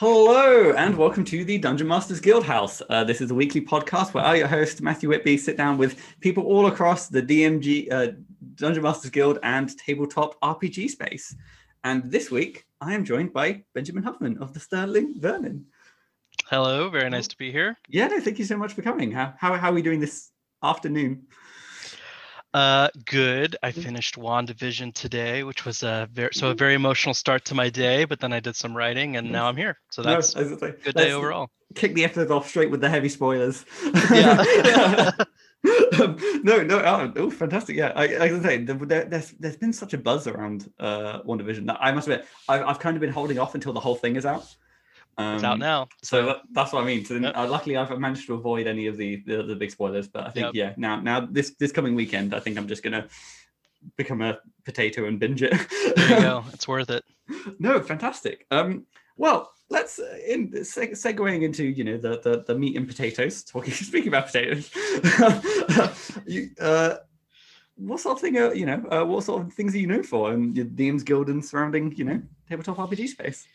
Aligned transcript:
Hello 0.00 0.72
and 0.74 0.96
welcome 0.96 1.24
to 1.24 1.44
the 1.44 1.58
Dungeon 1.58 1.88
Masters 1.88 2.20
Guild 2.20 2.44
House. 2.44 2.80
Uh, 2.88 3.02
this 3.02 3.20
is 3.20 3.32
a 3.32 3.34
weekly 3.34 3.60
podcast 3.60 4.14
where 4.14 4.22
I, 4.22 4.36
your 4.36 4.46
host 4.46 4.80
Matthew 4.80 5.08
Whitby, 5.08 5.36
sit 5.38 5.56
down 5.56 5.76
with 5.76 6.00
people 6.20 6.44
all 6.44 6.68
across 6.68 7.08
the 7.08 7.20
DMG 7.20 7.92
uh, 7.92 8.12
Dungeon 8.54 8.84
Masters 8.84 9.10
Guild 9.10 9.40
and 9.42 9.76
tabletop 9.76 10.40
RPG 10.40 10.90
space. 10.90 11.34
And 11.82 12.08
this 12.12 12.30
week, 12.30 12.64
I 12.80 12.94
am 12.94 13.04
joined 13.04 13.32
by 13.32 13.64
Benjamin 13.74 14.04
Huffman 14.04 14.38
of 14.38 14.54
the 14.54 14.60
Sterling 14.60 15.18
Vermin. 15.18 15.66
Hello, 16.46 16.88
very 16.90 17.10
nice 17.10 17.26
to 17.26 17.36
be 17.36 17.50
here. 17.50 17.76
Yeah, 17.88 18.06
no, 18.06 18.20
thank 18.20 18.38
you 18.38 18.44
so 18.44 18.56
much 18.56 18.74
for 18.74 18.82
coming. 18.82 19.10
How 19.10 19.34
how, 19.36 19.56
how 19.56 19.70
are 19.70 19.74
we 19.74 19.82
doing 19.82 19.98
this 19.98 20.30
afternoon? 20.62 21.26
Uh, 22.54 22.88
good. 23.04 23.56
I 23.62 23.72
finished 23.72 24.16
WandaVision 24.16 24.94
today, 24.94 25.44
which 25.44 25.64
was 25.64 25.82
a 25.82 26.08
very 26.12 26.30
so 26.32 26.50
a 26.50 26.54
very 26.54 26.74
emotional 26.74 27.14
start 27.14 27.44
to 27.46 27.54
my 27.54 27.68
day. 27.68 28.04
But 28.04 28.20
then 28.20 28.32
I 28.32 28.40
did 28.40 28.56
some 28.56 28.76
writing, 28.76 29.16
and 29.16 29.30
now 29.30 29.46
I'm 29.48 29.56
here. 29.56 29.78
So 29.90 30.02
that's 30.02 30.34
gonna 30.34 30.56
good 30.56 30.94
day 30.94 31.12
overall. 31.12 31.50
Kick 31.74 31.94
the 31.94 32.04
episode 32.04 32.30
off 32.30 32.48
straight 32.48 32.70
with 32.70 32.80
the 32.80 32.88
heavy 32.88 33.08
spoilers. 33.10 33.64
Yeah. 34.10 35.10
Um, 36.00 36.16
no, 36.44 36.62
no, 36.62 36.78
oh, 36.78 37.12
oh, 37.16 37.30
fantastic! 37.30 37.74
Yeah, 37.74 37.92
I, 37.96 38.04
I 38.04 38.28
can 38.28 38.40
say 38.44 38.58
there, 38.58 38.76
there- 38.76 39.04
there's 39.06 39.32
there's 39.32 39.56
been 39.56 39.72
such 39.72 39.92
a 39.92 39.98
buzz 39.98 40.28
around 40.28 40.70
uh 40.78 41.20
WandaVision 41.22 41.66
that 41.66 41.78
I 41.80 41.90
must 41.90 42.06
admit 42.06 42.26
I've, 42.48 42.62
I've 42.62 42.78
kind 42.78 42.96
of 42.96 43.00
been 43.00 43.10
holding 43.10 43.40
off 43.40 43.56
until 43.56 43.72
the 43.72 43.80
whole 43.80 43.96
thing 43.96 44.14
is 44.14 44.24
out. 44.24 44.44
It's 45.18 45.42
out 45.44 45.54
Um, 45.54 45.58
now. 45.58 45.88
So 46.02 46.26
that, 46.26 46.36
that's 46.52 46.72
what 46.72 46.82
I 46.82 46.86
mean. 46.86 47.04
So 47.04 47.14
Yep. 47.16 47.36
uh, 47.36 47.48
luckily, 47.48 47.76
I've 47.76 47.98
managed 47.98 48.26
to 48.28 48.34
avoid 48.34 48.66
any 48.66 48.86
of 48.86 48.96
the 48.96 49.16
the, 49.26 49.42
the 49.42 49.56
big 49.56 49.70
spoilers. 49.70 50.06
But 50.08 50.26
I 50.26 50.30
think 50.30 50.44
Yep. 50.46 50.54
yeah, 50.54 50.74
now 50.76 51.00
now 51.00 51.20
this 51.20 51.54
this 51.58 51.72
coming 51.72 51.94
weekend, 51.94 52.34
I 52.34 52.40
think 52.40 52.56
I'm 52.56 52.68
just 52.68 52.82
gonna 52.82 53.08
become 53.96 54.22
a 54.22 54.38
potato 54.64 55.06
and 55.06 55.18
binge 55.18 55.42
it. 55.42 55.52
There 55.96 56.08
you 56.10 56.20
go. 56.20 56.44
It's 56.52 56.68
worth 56.68 56.90
it. 56.90 57.04
no, 57.58 57.80
fantastic. 57.80 58.46
Um, 58.50 58.86
well, 59.16 59.52
let's 59.70 59.98
uh, 59.98 60.18
in 60.26 60.50
seg- 60.52 60.92
segueing 60.92 61.42
into 61.42 61.64
you 61.64 61.82
know 61.84 61.96
the, 61.98 62.20
the 62.22 62.44
the 62.46 62.54
meat 62.54 62.76
and 62.76 62.86
potatoes. 62.86 63.42
Talking 63.42 63.72
speaking 63.90 64.08
about 64.08 64.26
potatoes, 64.26 64.70
you, 66.26 66.50
uh, 66.60 66.96
what 67.76 68.00
sort 68.00 68.16
of 68.16 68.20
thing 68.20 68.36
are 68.38 68.54
you 68.54 68.66
know 68.66 68.84
uh, 68.90 69.04
what 69.04 69.24
sort 69.24 69.42
of 69.42 69.52
things 69.52 69.74
are 69.74 69.78
you 69.78 69.86
known 69.86 70.02
for 70.04 70.32
in 70.32 70.54
your 70.54 70.64
DM's 70.66 71.02
guild 71.02 71.28
and 71.28 71.44
surrounding 71.44 71.92
you 71.96 72.04
know 72.04 72.22
tabletop 72.48 72.76
RPG 72.76 73.08
space? 73.08 73.46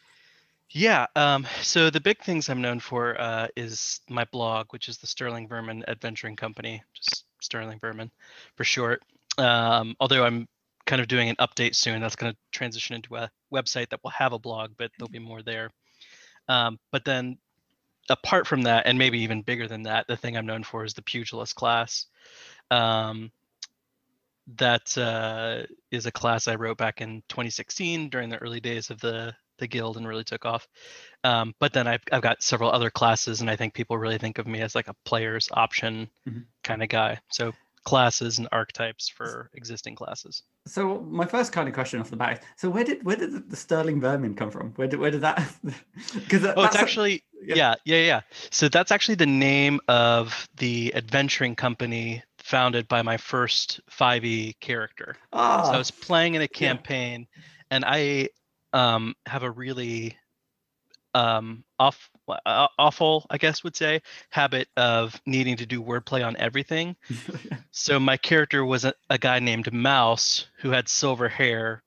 Yeah. 0.74 1.06
Um, 1.16 1.46
so 1.62 1.92
the 1.92 2.02
big 2.02 2.20
things 2.24 2.50
I'm 2.50 2.62
known 2.62 2.80
for 2.80 3.20
uh, 3.22 3.48
is 3.56 4.02
my 4.10 4.26
blog, 4.26 4.68
which 4.72 4.90
is 4.90 4.98
the 4.98 5.06
Sterling 5.06 5.48
Vermin 5.48 5.84
Adventuring 5.88 6.36
Company, 6.36 6.82
just 6.94 7.26
Sterling 7.42 7.80
Vermin 7.80 8.10
for 8.56 8.64
short. 8.64 9.04
Um, 9.38 9.96
although 10.00 10.26
I'm 10.26 10.48
kind 10.88 11.00
of 11.00 11.08
doing 11.08 11.30
an 11.30 11.36
update 11.36 11.76
soon, 11.76 12.02
that's 12.02 12.16
going 12.16 12.34
to 12.34 12.38
transition 12.52 12.96
into 12.96 13.16
a 13.16 13.30
website 13.54 13.90
that 13.90 14.00
will 14.04 14.12
have 14.12 14.34
a 14.34 14.40
blog, 14.40 14.72
but 14.76 14.90
there'll 14.98 15.12
be 15.12 15.20
more 15.20 15.44
there. 15.44 15.70
Um, 16.50 16.80
but 16.92 17.06
then, 17.06 17.38
apart 18.10 18.48
from 18.48 18.64
that, 18.64 18.88
and 18.88 18.98
maybe 18.98 19.20
even 19.20 19.44
bigger 19.44 19.68
than 19.68 19.84
that, 19.84 20.08
the 20.08 20.18
thing 20.18 20.36
I'm 20.36 20.48
known 20.48 20.64
for 20.64 20.84
is 20.84 20.96
the 20.96 21.04
pugilist 21.04 21.56
class. 21.56 22.08
Um, 22.72 23.32
that 24.58 24.98
uh, 24.98 25.68
is 25.92 26.08
a 26.08 26.12
class 26.12 26.48
I 26.48 26.56
wrote 26.56 26.78
back 26.78 27.00
in 27.00 27.22
2016 27.30 28.10
during 28.10 28.30
the 28.30 28.40
early 28.40 28.60
days 28.60 28.90
of 28.90 29.00
the 29.00 29.36
the 29.64 29.67
guild 29.67 29.97
and 29.97 30.08
really 30.08 30.23
took 30.25 30.45
off. 30.45 30.67
Um, 31.23 31.56
but 31.59 31.72
then 31.73 31.88
I've 31.88 32.03
I've 32.11 32.22
got 32.22 32.44
several 32.44 32.69
other 32.72 32.89
classes, 32.92 33.42
and 33.42 33.50
I 33.50 33.56
think 33.56 33.73
people 33.73 33.97
really 33.97 34.17
think 34.20 34.38
of 34.38 34.45
me 34.47 34.59
as 34.61 34.75
like 34.75 34.89
a 34.89 34.95
player's 35.05 35.47
option 35.53 36.09
Mhm. 36.28 36.44
kind 36.64 36.83
of 36.83 36.89
guy. 36.89 37.20
So 37.31 37.53
classes 37.86 38.38
and 38.39 38.47
archetypes 38.52 39.09
for 39.09 39.50
existing 39.55 39.94
classes. 39.95 40.44
So 40.67 41.02
my 41.02 41.25
first 41.25 41.52
kind 41.52 41.67
of 41.67 41.73
question 41.73 42.00
off 42.00 42.09
the 42.09 42.16
bat: 42.16 42.33
is, 42.39 42.45
so 42.58 42.70
where 42.70 42.83
did 42.83 43.03
where 43.08 43.16
did 43.17 43.50
the- 43.50 43.55
Sterling 43.55 44.00
Vermin 44.02 44.36
come 44.36 44.52
from? 44.52 44.72
Where 44.78 44.88
did 44.88 45.00
where 45.00 45.11
did 45.11 45.22
that? 45.22 45.39
Because 46.14 46.45
Oh, 46.45 46.64
it's 46.64 46.75
actually 46.75 47.23
yeah. 47.45 47.75
yeah, 47.86 47.98
yeah, 48.11 48.22
So 48.52 48.70
that's 48.70 48.92
actually 48.92 49.16
the 49.16 49.25
name 49.52 49.80
of 49.89 50.48
the 50.58 50.94
adventuring 50.95 51.55
company 51.55 52.23
founded 52.38 52.88
by 52.88 53.02
my 53.02 53.17
first 53.17 53.82
5e 53.92 54.54
character. 54.59 55.15
ah, 55.33 55.64
So 55.64 55.71
I 55.73 55.77
was 55.77 55.92
playing 55.92 56.36
in 56.36 56.42
a 56.42 56.48
campaign, 56.48 57.27
and 57.71 57.83
I 57.86 58.30
um, 58.73 59.16
have 59.26 59.44
a 59.44 59.52
really 59.52 60.17
um, 61.14 61.64
off, 61.80 62.10
uh, 62.28 62.67
awful, 62.78 63.26
I 63.30 63.38
guess, 63.38 63.64
would 63.64 63.76
say, 63.76 64.02
habit 64.30 64.67
of 64.76 65.20
needing 65.26 65.58
to 65.58 65.66
do 65.66 65.82
wordplay 65.82 66.26
on 66.26 66.36
everything. 66.38 66.95
So 67.76 68.00
my 68.00 68.17
character 68.17 68.64
was 68.64 68.86
a, 68.86 68.94
a 69.10 69.17
guy 69.17 69.39
named 69.39 69.73
Mouse 69.73 70.45
who 70.60 70.70
had 70.70 70.88
silver 70.88 71.28
hair, 71.28 71.82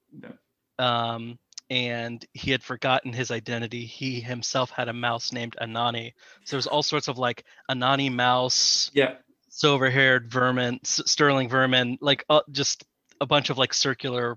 um, 0.81 1.39
and 1.71 2.27
he 2.35 2.51
had 2.51 2.65
forgotten 2.65 3.13
his 3.13 3.31
identity. 3.31 3.87
He 3.87 4.21
himself 4.21 4.71
had 4.71 4.89
a 4.89 4.93
mouse 4.93 5.33
named 5.33 5.57
Anani. 5.63 6.13
So 6.45 6.57
there 6.57 6.59
was 6.59 6.67
all 6.67 6.83
sorts 6.83 7.07
of 7.07 7.19
like 7.19 7.45
Anani 7.71 8.13
mouse, 8.13 8.91
yeah. 8.95 9.15
silver-haired 9.49 10.29
vermin, 10.29 10.81
sterling 10.83 11.49
vermin, 11.49 11.99
like 12.01 12.25
uh, 12.29 12.41
just 12.51 12.83
a 13.21 13.27
bunch 13.27 13.49
of 13.51 13.59
like 13.59 13.73
circular 13.73 14.37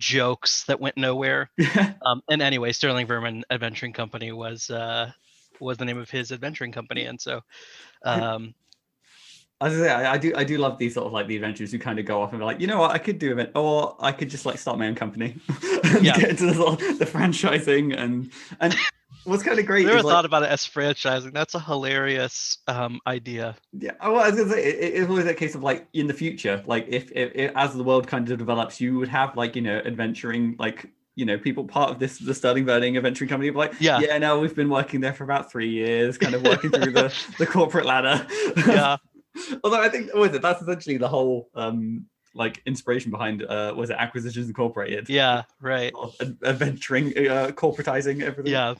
jokes 0.00 0.64
that 0.64 0.80
went 0.80 0.96
nowhere. 0.96 1.50
Um, 2.04 2.22
and 2.30 2.40
anyway, 2.40 2.72
Sterling 2.72 3.06
Vermin 3.06 3.44
Adventuring 3.50 3.92
Company 3.92 4.32
was 4.32 4.70
uh, 4.70 5.12
was 5.60 5.76
the 5.76 5.84
name 5.84 5.98
of 5.98 6.08
his 6.08 6.32
adventuring 6.32 6.72
company, 6.72 7.04
and 7.04 7.20
so 7.20 7.42
um, 8.04 8.54
I 9.60 9.68
was 9.68 9.76
say, 9.76 9.90
I, 9.90 10.14
I 10.14 10.18
do 10.18 10.32
I 10.34 10.44
do 10.44 10.56
love 10.56 10.78
these 10.78 10.94
sort 10.94 11.06
of 11.06 11.12
like 11.12 11.26
the 11.26 11.36
adventures 11.36 11.70
who 11.70 11.78
kind 11.78 11.98
of 11.98 12.06
go 12.06 12.22
off 12.22 12.30
and 12.32 12.40
be 12.40 12.44
like, 12.46 12.58
you 12.60 12.66
know 12.66 12.78
what, 12.80 12.92
I 12.92 12.98
could 12.98 13.18
do 13.18 13.38
it, 13.38 13.52
or 13.54 13.96
I 14.00 14.12
could 14.12 14.30
just 14.30 14.46
like 14.46 14.56
start 14.58 14.78
my 14.78 14.86
own 14.86 14.94
company 14.94 15.36
and 15.84 16.02
Yeah. 16.02 16.16
get 16.18 16.30
into 16.30 16.46
the, 16.46 16.96
the 16.98 17.04
franchising 17.04 17.94
and 17.96 18.30
and 18.60 18.74
what's 19.24 19.42
kind 19.42 19.58
of 19.58 19.66
great 19.66 19.86
never 19.86 19.98
is 19.98 20.04
like, 20.04 20.12
thought 20.12 20.24
about 20.24 20.42
it 20.42 20.50
as 20.50 20.66
franchising. 20.66 21.32
That's 21.32 21.54
a 21.54 21.60
hilarious 21.60 22.58
um, 22.68 23.00
idea. 23.06 23.56
yeah, 23.72 23.92
well, 24.02 24.18
I 24.20 24.30
was 24.30 24.38
gonna 24.38 24.50
say 24.52 24.64
it, 24.64 24.94
it's 24.94 25.08
always 25.10 25.26
a 25.26 25.34
case 25.34 25.54
of 25.54 25.62
like 25.62 25.86
in 25.92 26.06
the 26.06 26.14
future, 26.14 26.62
like 26.66 26.86
if, 26.88 27.10
if, 27.12 27.32
if 27.34 27.52
as 27.56 27.74
the 27.74 27.84
world 27.84 28.06
kind 28.06 28.30
of 28.30 28.38
develops, 28.38 28.80
you 28.80 28.98
would 28.98 29.08
have 29.08 29.36
like 29.36 29.56
you 29.56 29.62
know 29.62 29.78
adventuring 29.84 30.56
like 30.58 30.90
you 31.16 31.24
know 31.26 31.36
people 31.38 31.64
part 31.64 31.90
of 31.90 31.98
this 31.98 32.18
the 32.18 32.34
Sterling 32.34 32.64
Vermin 32.64 32.96
adventuring 32.96 33.28
company, 33.28 33.50
like 33.50 33.74
Yeah. 33.80 33.98
yeah, 34.00 34.16
no, 34.18 34.38
we've 34.40 34.54
been 34.56 34.70
working 34.70 35.00
there 35.00 35.12
for 35.12 35.24
about 35.24 35.50
three 35.50 35.68
years, 35.70 36.16
kind 36.18 36.34
of 36.34 36.42
working 36.42 36.70
through 36.70 36.92
the 36.92 37.14
the 37.38 37.46
corporate 37.46 37.84
ladder. 37.86 38.26
Yeah, 38.56 38.96
Although 39.64 39.82
I 39.82 39.88
think 39.88 40.12
was 40.14 40.32
it 40.34 40.42
that's 40.42 40.62
essentially 40.62 40.96
the 40.96 41.08
whole 41.08 41.48
um 41.54 42.06
like 42.32 42.62
inspiration 42.64 43.10
behind 43.10 43.42
uh 43.42 43.74
was 43.76 43.90
it 43.90 43.96
Acquisitions 43.98 44.46
Incorporated? 44.46 45.08
yeah, 45.08 45.42
right. 45.60 45.92
Sort 45.92 46.14
of 46.20 46.28
ad- 46.28 46.38
Adventuring, 46.44 47.08
uh, 47.28 47.50
corporatizing 47.52 48.22
everything. 48.22 48.52
Yeah, 48.52 48.74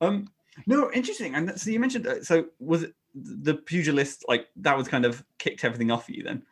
Um, 0.00 0.28
no, 0.66 0.90
interesting. 0.92 1.34
And 1.34 1.58
so 1.58 1.70
you 1.70 1.80
mentioned, 1.80 2.06
uh, 2.06 2.22
so 2.22 2.46
was 2.58 2.82
it 2.84 2.94
the 3.14 3.54
pugilist 3.54 4.24
like 4.28 4.48
that 4.56 4.76
was 4.76 4.88
kind 4.88 5.04
of 5.04 5.24
kicked 5.38 5.64
everything 5.64 5.90
off 5.90 6.06
for 6.06 6.12
you 6.12 6.22
then? 6.22 6.42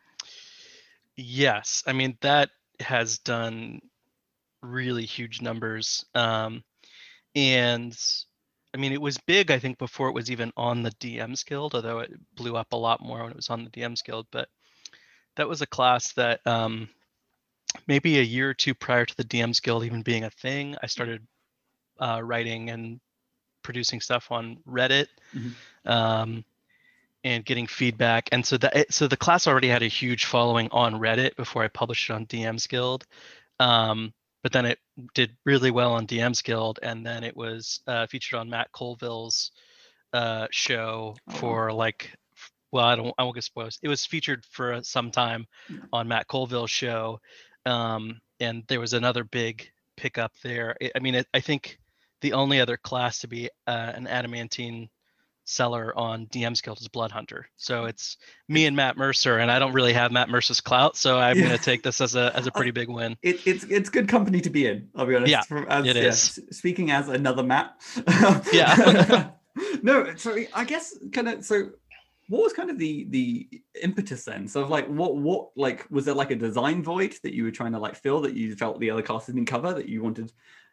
yes. 1.15 1.83
I 1.85 1.93
mean 1.93 2.17
that 2.21 2.49
has 2.79 3.19
done 3.19 3.81
really 4.61 5.05
huge 5.05 5.41
numbers, 5.41 6.05
um, 6.15 6.63
and 7.35 7.97
I 8.73 8.77
mean 8.77 8.93
it 8.93 9.01
was 9.01 9.17
big. 9.17 9.51
I 9.51 9.59
think 9.59 9.77
before 9.77 10.09
it 10.09 10.15
was 10.15 10.31
even 10.31 10.51
on 10.55 10.81
the 10.81 10.91
DM's 10.91 11.43
Guild, 11.43 11.75
although 11.75 11.99
it 11.99 12.11
blew 12.35 12.55
up 12.55 12.71
a 12.73 12.77
lot 12.77 13.01
more 13.01 13.23
when 13.23 13.31
it 13.31 13.35
was 13.35 13.49
on 13.49 13.63
the 13.63 13.69
DM's 13.69 14.01
Guild. 14.01 14.27
But 14.31 14.47
that 15.35 15.49
was 15.49 15.61
a 15.61 15.67
class 15.67 16.13
that 16.13 16.39
um, 16.45 16.89
maybe 17.87 18.19
a 18.19 18.23
year 18.23 18.49
or 18.49 18.53
two 18.53 18.73
prior 18.73 19.05
to 19.05 19.15
the 19.17 19.23
DM's 19.23 19.59
Guild 19.59 19.83
even 19.83 20.01
being 20.01 20.23
a 20.23 20.29
thing, 20.29 20.75
I 20.81 20.87
started 20.87 21.25
uh, 21.99 22.21
writing 22.23 22.69
and 22.69 22.99
producing 23.69 24.01
stuff 24.01 24.31
on 24.31 24.57
Reddit. 24.67 25.07
Mhm. 25.35 25.53
Um, 25.85 26.43
and 27.25 27.43
getting 27.43 27.67
feedback, 27.67 28.29
and 28.31 28.45
so 28.45 28.57
that 28.57 28.93
so 28.93 29.05
the 29.07 29.17
class 29.17 29.45
already 29.45 29.67
had 29.67 29.83
a 29.83 29.87
huge 29.87 30.23
following 30.25 30.69
on 30.71 30.93
Reddit 30.95 31.35
before 31.35 31.63
I 31.63 31.67
published 31.67 32.09
it 32.09 32.13
on 32.13 32.25
DM's 32.25 32.65
Guild, 32.65 33.05
um, 33.59 34.13
but 34.41 34.53
then 34.53 34.65
it 34.65 34.79
did 35.13 35.35
really 35.43 35.69
well 35.69 35.91
on 35.91 36.07
DM's 36.07 36.41
Guild, 36.41 36.79
and 36.81 37.05
then 37.05 37.25
it 37.25 37.35
was 37.35 37.81
uh, 37.87 38.07
featured 38.07 38.39
on 38.39 38.49
Matt 38.49 38.71
Colville's 38.71 39.51
uh, 40.13 40.47
show 40.51 41.17
Oh, 41.29 41.33
for 41.33 41.73
like, 41.73 42.13
well, 42.71 42.85
I 42.85 42.95
don't, 42.95 43.13
I 43.17 43.23
won't 43.23 43.35
get 43.35 43.43
spoilers. 43.43 43.79
It 43.83 43.89
was 43.89 44.05
featured 44.05 44.45
for 44.49 44.81
some 44.83 45.11
time 45.11 45.45
on 45.91 46.07
Matt 46.07 46.27
Colville's 46.29 46.71
show, 46.71 47.19
um, 47.65 48.21
and 48.39 48.63
there 48.69 48.79
was 48.79 48.93
another 48.93 49.25
big 49.25 49.69
pickup 49.97 50.31
there. 50.41 50.77
I- 50.81 50.91
I 50.95 50.99
mean, 50.99 51.15
it, 51.15 51.27
I 51.33 51.41
think 51.41 51.79
the 52.21 52.33
only 52.33 52.59
other 52.59 52.77
class 52.77 53.19
to 53.19 53.27
be 53.27 53.49
uh, 53.67 53.91
an 53.95 54.07
adamantine 54.07 54.89
seller 55.45 55.97
on 55.97 56.27
DM's 56.27 56.61
Guild 56.61 56.79
is 56.79 56.87
Blood 56.87 57.11
Hunter. 57.11 57.47
So 57.57 57.85
it's 57.85 58.17
me 58.47 58.65
and 58.67 58.75
Matt 58.75 58.97
Mercer, 58.97 59.39
and 59.39 59.49
I 59.49 59.57
don't 59.57 59.73
really 59.73 59.93
have 59.93 60.11
Matt 60.11 60.29
Mercer's 60.29 60.61
clout, 60.61 60.95
so 60.95 61.17
I'm 61.17 61.37
Yeah. 61.37 61.43
gonna 61.45 61.57
take 61.57 61.81
this 61.81 62.01
as 62.01 62.15
a 62.15 62.31
as 62.35 62.45
a 62.47 62.51
pretty 62.55 62.71
big 62.71 62.87
win. 62.87 63.17
It, 63.23 63.45
it's 63.47 63.63
it's 63.65 63.89
good 63.89 64.07
company 64.07 64.41
to 64.41 64.49
be 64.49 64.67
in. 64.67 64.89
I'll 64.95 65.05
be 65.07 65.15
honest. 65.15 65.31
Yeah, 65.31 65.41
From- 65.41 65.65
as, 65.67 65.85
it 65.87 65.95
yeah, 65.95 66.03
is. 66.03 66.39
Speaking 66.51 66.91
as 66.91 67.09
another 67.09 67.43
Matt. 67.43 67.75
Yeah. 68.53 69.31
no, 69.81 70.15
so 70.15 70.37
I 70.53 70.63
guess 70.65 70.95
kind 71.11 71.27
of 71.29 71.43
so. 71.45 71.71
What 72.27 72.43
was 72.43 72.53
kind 72.53 72.69
of 72.69 72.77
the 72.77 73.07
the 73.09 73.49
impetus 73.81 74.23
then? 74.25 74.47
So 74.47 74.67
like 74.67 74.85
what 74.87 75.17
what 75.17 75.49
like 75.57 75.87
was 75.89 76.05
there 76.05 76.13
like 76.13 76.29
a 76.29 76.35
design 76.35 76.83
void 76.83 77.15
that 77.23 77.33
you 77.33 77.43
were 77.43 77.49
trying 77.49 77.71
to 77.71 77.79
like 77.79 77.95
fill 77.95 78.21
that 78.21 78.35
you 78.35 78.55
felt 78.55 78.79
the 78.79 78.91
other 78.91 79.01
classes 79.01 79.33
didn't 79.33 79.47
cover 79.47 79.73
that 79.73 79.89
you 79.89 80.03
wanted 80.03 80.31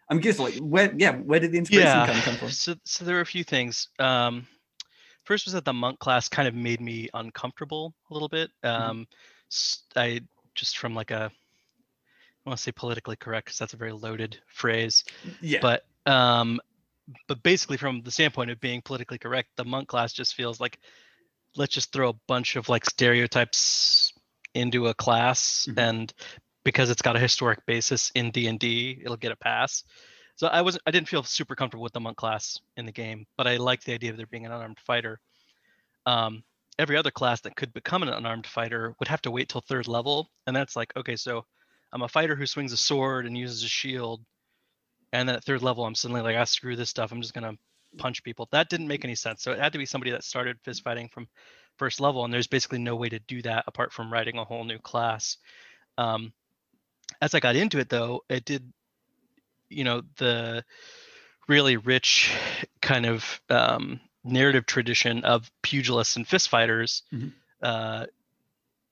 I'm 0.08 0.20
curious, 0.20 0.38
like 0.38 0.54
where, 0.58 0.94
yeah, 0.96 1.16
where 1.16 1.40
did 1.40 1.52
the 1.52 1.58
inspiration 1.58 1.86
yeah. 1.88 2.16
of 2.18 2.24
come 2.24 2.34
from? 2.36 2.50
So, 2.50 2.74
so 2.84 3.04
there 3.04 3.16
were 3.16 3.22
a 3.22 3.26
few 3.26 3.42
things. 3.44 3.88
Um, 3.98 4.46
first 5.24 5.46
was 5.46 5.54
that 5.54 5.64
the 5.64 5.72
monk 5.72 5.98
class 5.98 6.28
kind 6.28 6.46
of 6.46 6.54
made 6.54 6.80
me 6.80 7.08
uncomfortable 7.12 7.94
a 8.10 8.12
little 8.14 8.28
bit. 8.28 8.50
Mm-hmm. 8.64 8.90
Um, 8.90 9.08
s- 9.50 9.82
I 9.96 10.20
just 10.54 10.78
from 10.78 10.94
like 10.94 11.10
a, 11.10 11.30
I 12.44 12.48
want 12.48 12.58
to 12.58 12.62
say 12.62 12.72
politically 12.72 13.16
correct 13.16 13.46
because 13.46 13.58
that's 13.58 13.74
a 13.74 13.76
very 13.76 13.92
loaded 13.92 14.38
phrase, 14.46 15.02
Yeah, 15.40 15.58
but 15.60 15.84
um, 16.10 16.60
but 17.26 17.42
basically 17.42 17.76
from 17.76 18.02
the 18.02 18.10
standpoint 18.12 18.50
of 18.52 18.60
being 18.60 18.82
politically 18.82 19.18
correct, 19.18 19.50
the 19.56 19.64
monk 19.64 19.88
class 19.88 20.12
just 20.12 20.34
feels 20.34 20.60
like 20.60 20.78
let's 21.56 21.74
just 21.74 21.92
throw 21.92 22.10
a 22.10 22.16
bunch 22.28 22.54
of 22.54 22.68
like 22.68 22.84
stereotypes 22.84 24.12
into 24.54 24.86
a 24.86 24.94
class 24.94 25.66
Mhm. 25.68 25.78
and 25.78 26.14
because 26.66 26.90
it's 26.90 27.00
got 27.00 27.14
a 27.14 27.20
historic 27.20 27.64
basis 27.64 28.10
in 28.16 28.32
D&D, 28.32 28.98
it'll 29.00 29.16
get 29.16 29.30
a 29.30 29.36
pass. 29.36 29.84
So 30.34 30.48
I 30.48 30.62
wasn't 30.62 30.82
I 30.84 30.90
didn't 30.90 31.08
feel 31.08 31.22
super 31.22 31.54
comfortable 31.54 31.84
with 31.84 31.92
the 31.92 32.00
monk 32.00 32.16
class 32.16 32.58
in 32.76 32.86
the 32.86 32.92
game, 32.92 33.24
but 33.36 33.46
I 33.46 33.56
liked 33.56 33.86
the 33.86 33.94
idea 33.94 34.10
of 34.10 34.16
there 34.16 34.26
being 34.26 34.46
an 34.46 34.52
unarmed 34.52 34.80
fighter. 34.80 35.20
Um, 36.06 36.42
every 36.76 36.96
other 36.96 37.12
class 37.12 37.40
that 37.42 37.54
could 37.54 37.72
become 37.72 38.02
an 38.02 38.08
unarmed 38.08 38.48
fighter 38.48 38.96
would 38.98 39.06
have 39.06 39.22
to 39.22 39.30
wait 39.30 39.48
till 39.48 39.60
third 39.60 39.86
level, 39.86 40.28
and 40.48 40.56
that's 40.56 40.74
like 40.74 40.92
okay, 40.96 41.14
so 41.14 41.46
I'm 41.92 42.02
a 42.02 42.08
fighter 42.08 42.34
who 42.34 42.46
swings 42.46 42.72
a 42.72 42.76
sword 42.76 43.26
and 43.26 43.38
uses 43.38 43.62
a 43.62 43.68
shield, 43.68 44.22
and 45.12 45.28
then 45.28 45.36
at 45.36 45.44
third 45.44 45.62
level 45.62 45.86
I'm 45.86 45.94
suddenly 45.94 46.20
like, 46.20 46.36
ah, 46.36 46.44
screw 46.44 46.74
this 46.74 46.90
stuff, 46.90 47.12
I'm 47.12 47.22
just 47.22 47.32
gonna 47.32 47.54
punch 47.96 48.24
people. 48.24 48.48
That 48.50 48.68
didn't 48.68 48.88
make 48.88 49.04
any 49.04 49.14
sense. 49.14 49.40
So 49.40 49.52
it 49.52 49.60
had 49.60 49.72
to 49.72 49.78
be 49.78 49.86
somebody 49.86 50.10
that 50.10 50.24
started 50.24 50.58
fist 50.64 50.82
fighting 50.82 51.08
from 51.10 51.28
first 51.78 52.00
level, 52.00 52.24
and 52.24 52.34
there's 52.34 52.48
basically 52.48 52.80
no 52.80 52.96
way 52.96 53.08
to 53.08 53.20
do 53.20 53.40
that 53.42 53.64
apart 53.68 53.92
from 53.92 54.12
writing 54.12 54.36
a 54.36 54.44
whole 54.44 54.64
new 54.64 54.80
class. 54.80 55.38
Um, 55.96 56.32
as 57.20 57.34
I 57.34 57.40
got 57.40 57.56
into 57.56 57.78
it, 57.78 57.88
though, 57.88 58.24
it 58.28 58.44
did, 58.44 58.72
you 59.68 59.84
know, 59.84 60.02
the 60.16 60.64
really 61.48 61.76
rich 61.76 62.34
kind 62.82 63.06
of 63.06 63.40
um, 63.48 64.00
narrative 64.24 64.66
tradition 64.66 65.24
of 65.24 65.50
pugilists 65.62 66.16
and 66.16 66.26
fist 66.26 66.48
fighters. 66.48 67.02
Mhm. 67.12 67.32
Uh, 67.62 68.06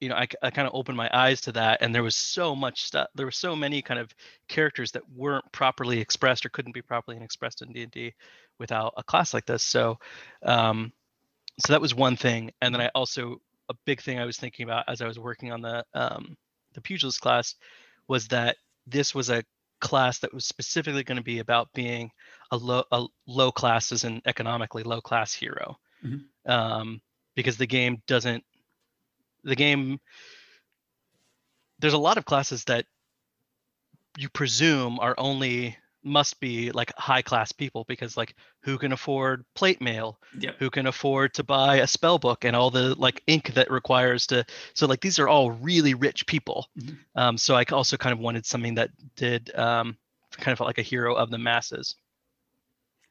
you 0.00 0.08
know, 0.10 0.16
I, 0.16 0.26
I 0.42 0.50
kind 0.50 0.68
of 0.68 0.74
opened 0.74 0.98
my 0.98 1.08
eyes 1.12 1.42
to 1.42 1.52
that, 1.52 1.80
and 1.80 1.94
there 1.94 2.02
was 2.02 2.16
so 2.16 2.54
much 2.54 2.82
stuff. 2.82 3.08
There 3.14 3.26
were 3.26 3.32
so 3.32 3.56
many 3.56 3.80
kind 3.80 3.98
of 3.98 4.14
characters 4.48 4.92
that 4.92 5.10
weren't 5.10 5.50
properly 5.50 6.00
expressed 6.00 6.44
or 6.44 6.50
couldn't 6.50 6.72
be 6.72 6.82
properly 6.82 7.16
expressed 7.22 7.62
in 7.62 7.72
D 7.72 7.84
and 7.84 7.92
D 7.92 8.14
without 8.58 8.94
a 8.96 9.02
class 9.02 9.32
like 9.32 9.46
this. 9.46 9.62
So, 9.62 9.98
um, 10.42 10.92
so 11.64 11.72
that 11.72 11.80
was 11.80 11.94
one 11.94 12.16
thing, 12.16 12.52
and 12.60 12.74
then 12.74 12.82
I 12.82 12.90
also 12.94 13.40
a 13.70 13.74
big 13.86 14.02
thing 14.02 14.18
I 14.18 14.26
was 14.26 14.36
thinking 14.36 14.64
about 14.64 14.84
as 14.88 15.00
I 15.00 15.06
was 15.06 15.18
working 15.18 15.52
on 15.52 15.62
the 15.62 15.84
um, 15.94 16.36
the 16.74 16.80
pugilist 16.80 17.20
class 17.20 17.54
was 18.08 18.28
that 18.28 18.56
this 18.86 19.14
was 19.14 19.30
a 19.30 19.44
class 19.80 20.18
that 20.20 20.32
was 20.32 20.46
specifically 20.46 21.04
going 21.04 21.16
to 21.16 21.22
be 21.22 21.40
about 21.40 21.72
being 21.74 22.10
a 22.50 22.56
low 22.56 22.84
a 22.92 23.04
low 23.26 23.52
class 23.52 23.92
as 23.92 24.04
an 24.04 24.22
economically 24.24 24.82
low 24.82 25.00
class 25.00 25.34
hero 25.34 25.76
Mhm. 26.02 26.24
um, 26.46 27.02
because 27.34 27.56
the 27.56 27.66
game 27.66 28.02
doesn't 28.06 28.44
the 29.42 29.56
game 29.56 30.00
there's 31.80 31.92
a 31.92 31.98
lot 31.98 32.16
of 32.16 32.24
classes 32.24 32.64
that 32.64 32.86
you 34.16 34.28
presume 34.30 34.98
are 35.00 35.14
only 35.18 35.76
must 36.04 36.38
be 36.40 36.70
like 36.72 36.92
high 36.96 37.22
class 37.22 37.52
people 37.52 37.84
because 37.88 38.16
like 38.16 38.34
who 38.60 38.78
can 38.78 38.92
afford 38.92 39.44
plate 39.54 39.80
mail 39.80 40.18
Yep. 40.38 40.56
who 40.58 40.70
can 40.70 40.86
afford 40.86 41.32
to 41.34 41.42
buy 41.44 41.76
a 41.76 41.86
spell 41.86 42.18
book 42.18 42.44
and 42.44 42.54
all 42.56 42.70
the 42.70 42.94
like 42.96 43.22
ink 43.26 43.54
that 43.54 43.70
requires 43.70 44.26
to 44.26 44.44
so 44.74 44.86
like 44.86 45.00
these 45.00 45.18
are 45.18 45.28
all 45.28 45.50
really 45.52 45.94
rich 45.94 46.26
people 46.26 46.66
Mhm. 46.78 46.98
um, 47.16 47.38
so 47.38 47.54
i 47.54 47.64
also 47.72 47.96
kind 47.96 48.12
of 48.12 48.18
wanted 48.18 48.44
something 48.46 48.74
that 48.74 48.90
did 49.16 49.54
um, 49.56 49.96
kind 50.32 50.52
of 50.52 50.58
felt 50.58 50.68
like 50.68 50.78
a 50.78 50.82
hero 50.82 51.14
of 51.14 51.30
the 51.30 51.38
masses 51.38 51.94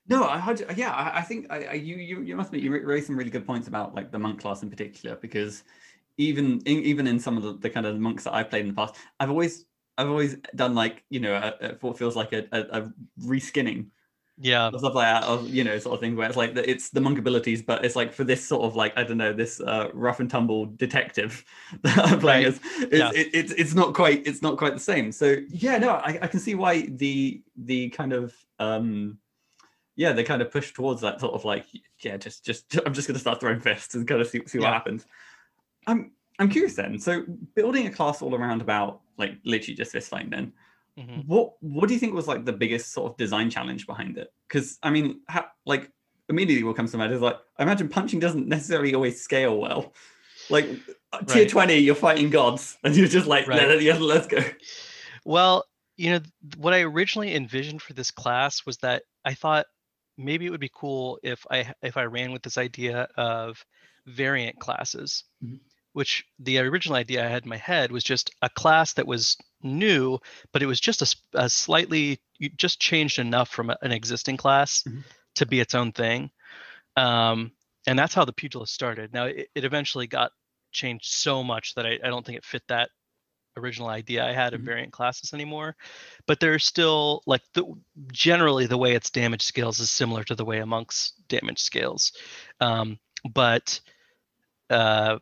No, 0.07 0.25
I 0.25 0.37
had, 0.37 0.65
yeah, 0.75 0.91
I, 0.91 1.19
I 1.19 1.21
think 1.21 1.47
I, 1.49 1.63
I, 1.65 1.73
you, 1.73 1.95
you, 1.95 2.21
you 2.21 2.35
must 2.35 2.51
be, 2.51 2.59
you 2.59 2.73
ra- 2.73 2.81
raised 2.83 3.07
some 3.07 3.17
really 3.17 3.29
good 3.29 3.45
points 3.45 3.67
about 3.69 3.95
like 3.95 4.11
the 4.11 4.19
monk 4.19 4.41
class 4.41 4.61
in 4.61 4.69
particular, 4.69 5.15
because 5.15 5.63
even, 6.17 6.59
in, 6.65 6.79
even 6.83 7.07
in 7.07 7.19
some 7.19 7.37
of 7.37 7.43
the, 7.43 7.53
the 7.53 7.69
kind 7.69 7.85
of 7.85 7.97
monks 7.99 8.25
that 8.25 8.33
I've 8.33 8.49
played 8.49 8.61
in 8.61 8.67
the 8.69 8.73
past, 8.73 8.95
I've 9.19 9.29
always, 9.29 9.65
I've 9.97 10.09
always 10.09 10.37
done 10.55 10.73
like, 10.75 11.03
you 11.09 11.19
know, 11.19 11.33
a, 11.35 11.65
a, 11.65 11.73
what 11.81 11.97
feels 11.97 12.15
like 12.15 12.33
a, 12.33 12.47
a, 12.51 12.81
a 12.81 12.93
reskinning 13.21 13.87
yeah 14.39 14.71
or 14.73 14.79
stuff 14.79 14.95
like 14.95 15.05
that, 15.05 15.23
of, 15.23 15.47
you 15.53 15.63
know, 15.63 15.77
sort 15.77 15.93
of 15.93 15.99
thing 15.99 16.15
where 16.15 16.27
it's 16.27 16.35
like, 16.35 16.55
the, 16.55 16.67
it's 16.67 16.89
the 16.89 16.99
monk 16.99 17.19
abilities, 17.19 17.61
but 17.61 17.85
it's 17.85 17.95
like 17.95 18.11
for 18.11 18.23
this 18.23 18.43
sort 18.43 18.63
of 18.63 18.75
like, 18.75 18.91
I 18.97 19.03
don't 19.03 19.17
know, 19.19 19.31
this 19.31 19.61
uh, 19.61 19.89
rough 19.93 20.19
and 20.19 20.29
tumble 20.29 20.65
detective 20.65 21.45
that 21.83 21.97
I'm 21.99 22.19
playing 22.19 22.45
Right. 22.45 22.47
as, 22.47 22.59
it's, 22.81 22.91
Yeah. 22.91 23.11
it, 23.13 23.29
it's, 23.33 23.51
it's 23.51 23.75
not 23.75 23.93
quite, 23.93 24.25
it's 24.25 24.41
not 24.41 24.57
quite 24.57 24.73
the 24.73 24.79
same. 24.79 25.11
So 25.11 25.37
yeah, 25.49 25.77
no, 25.77 25.91
I, 25.91 26.17
I 26.23 26.27
can 26.27 26.39
see 26.39 26.55
why 26.55 26.87
the, 26.87 27.43
the 27.55 27.89
kind 27.89 28.13
of, 28.13 28.33
um, 28.57 29.19
yeah, 29.95 30.11
they 30.13 30.23
kind 30.23 30.41
of 30.41 30.49
push 30.49 30.73
towards 30.73 31.01
that 31.01 31.19
sort 31.19 31.35
of 31.35 31.45
like, 31.45 31.67
yeah, 31.99 32.17
just, 32.17 32.43
just, 32.43 32.75
I'm 32.85 32.95
just 32.95 33.07
going 33.07 33.13
to 33.15 33.19
start 33.21 33.39
throwing 33.39 33.59
fists 33.59 33.93
and 33.93 34.07
kind 34.07 34.21
of 34.21 34.27
see, 34.27 34.41
see 34.47 34.57
what 34.57 34.69
Yeah. 34.69 34.73
happens. 34.73 35.05
I'm, 35.85 36.13
I'm 36.39 36.49
curious 36.49 36.75
then. 36.75 36.99
So 36.99 37.23
building 37.55 37.87
a 37.87 37.91
class 37.91 38.21
all 38.21 38.35
around 38.35 38.61
about 38.61 39.01
like 39.17 39.37
literally 39.45 39.75
just 39.75 39.93
this 39.93 40.07
fighting 40.07 40.29
then, 40.29 40.53
mhm. 40.97 41.25
what, 41.27 41.53
what 41.61 41.87
do 41.87 41.93
you 41.93 41.99
think 41.99 42.13
was 42.13 42.27
like 42.27 42.45
the 42.45 42.53
biggest 42.53 42.91
sort 42.91 43.11
of 43.11 43.17
design 43.17 43.49
challenge 43.49 43.85
behind 43.85 44.17
it? 44.17 44.33
Because 44.47 44.79
I 44.81 44.89
mean, 44.89 45.21
ha- 45.29 45.51
like 45.65 45.91
immediately 46.29 46.63
what 46.63 46.75
comes 46.75 46.91
to 46.91 46.97
mind 46.97 47.13
is 47.13 47.21
like, 47.21 47.37
I 47.57 47.63
imagine 47.63 47.89
punching 47.89 48.19
doesn't 48.19 48.47
necessarily 48.47 48.95
always 48.95 49.21
scale 49.21 49.57
well. 49.57 49.93
Like 50.49 50.67
uh, 51.13 51.21
tier 51.25 51.47
20, 51.47 51.75
you're 51.77 51.95
fighting 51.95 52.29
gods 52.29 52.77
and 52.83 52.95
you're 52.95 53.07
just 53.07 53.27
like, 53.27 53.47
Right. 53.47 53.67
let, 53.67 54.01
let's 54.01 54.27
go. 54.27 54.39
Well, 55.25 55.65
you 55.95 56.11
know, 56.11 56.19
what 56.57 56.73
I 56.73 56.81
originally 56.81 57.35
envisioned 57.35 57.81
for 57.81 57.93
this 57.93 58.11
class 58.11 58.65
was 58.65 58.77
that 58.77 59.03
I 59.23 59.35
thought 59.35 59.67
maybe 60.17 60.45
it 60.45 60.49
would 60.49 60.59
be 60.59 60.71
cool 60.73 61.19
if 61.23 61.45
I 61.49 61.73
if 61.81 61.97
I 61.97 62.03
ran 62.05 62.31
with 62.31 62.41
this 62.43 62.57
idea 62.57 63.07
of 63.15 63.63
variant 64.05 64.59
classes, 64.59 65.23
Mhm. 65.43 65.59
Which 65.93 66.25
the 66.39 66.57
original 66.59 66.95
idea 66.97 67.23
I 67.25 67.29
had 67.29 67.43
in 67.43 67.49
my 67.49 67.57
head 67.57 67.91
was 67.91 68.03
just 68.03 68.31
a 68.41 68.49
class 68.49 68.93
that 68.93 69.07
was 69.07 69.37
new, 69.61 70.19
but 70.51 70.61
it 70.61 70.65
was 70.65 70.79
just 70.79 71.15
a 71.33 71.49
slightly 71.49 72.19
you 72.39 72.49
just 72.49 72.79
changed 72.81 73.19
enough 73.19 73.49
from 73.49 73.69
a- 73.69 73.77
an 73.81 73.91
existing 73.91 74.35
class 74.37 74.83
Mhm. 74.83 75.03
to 75.35 75.45
be 75.45 75.59
its 75.59 75.75
own 75.75 75.91
thing. 75.93 76.29
Um, 76.97 77.51
and 77.87 77.97
that's 77.97 78.13
how 78.13 78.25
the 78.25 78.33
pugilist 78.33 78.73
started. 78.73 79.13
Now 79.13 79.25
it, 79.25 79.49
it 79.55 79.63
eventually 79.65 80.07
got 80.07 80.31
changed 80.71 81.05
so 81.05 81.43
much 81.43 81.75
that 81.75 81.85
I, 81.85 81.99
I 82.03 82.07
don't 82.07 82.25
think 82.25 82.37
it 82.37 82.45
fit 82.45 82.63
that 82.67 82.89
original 83.55 83.87
idea 83.89 84.25
I 84.25 84.33
had 84.33 84.53
of 84.55 84.61
Mhm. 84.61 84.65
variant 84.65 84.91
classes 84.93 85.33
anymore. 85.33 85.75
But 86.25 86.39
there's 86.39 86.65
still 86.65 87.21
like 87.27 87.43
the 87.53 87.65
generally 88.11 88.65
the 88.65 88.77
way 88.79 88.93
its 88.93 89.11
damage 89.11 89.43
scales 89.43 89.79
is 89.79 89.91
similar 89.91 90.23
to 90.23 90.35
the 90.35 90.45
way 90.45 90.57
a 90.59 90.65
monk's 90.65 91.11
damage 91.29 91.59
scales. 91.59 92.13
Um, 92.59 92.99
but 93.31 93.79
uh, 94.69 95.19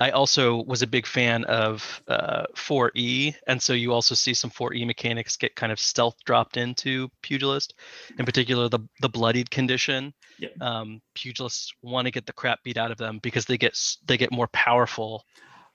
I 0.00 0.10
also 0.10 0.62
was 0.64 0.82
a 0.82 0.86
big 0.86 1.06
fan 1.06 1.44
of 1.44 2.02
uh, 2.08 2.44
4E, 2.56 3.36
and 3.46 3.62
so 3.62 3.72
you 3.72 3.92
also 3.92 4.14
see 4.14 4.34
some 4.34 4.50
4E 4.50 4.86
mechanics 4.86 5.36
get 5.36 5.54
kind 5.54 5.70
of 5.70 5.78
stealth 5.78 6.16
dropped 6.24 6.56
into 6.56 7.08
Pugilist, 7.22 7.74
in 8.18 8.26
particular 8.26 8.68
the 8.68 8.80
the 9.00 9.08
bloodied 9.08 9.50
condition. 9.50 10.12
Yeah. 10.38 10.48
Um, 10.60 11.00
pugilists 11.14 11.72
want 11.82 12.06
to 12.06 12.10
get 12.10 12.26
the 12.26 12.32
crap 12.32 12.64
beat 12.64 12.76
out 12.76 12.90
of 12.90 12.98
them 12.98 13.20
because 13.22 13.46
they 13.46 13.56
get 13.56 13.78
they 14.04 14.16
get 14.16 14.32
more 14.32 14.48
powerful 14.48 15.24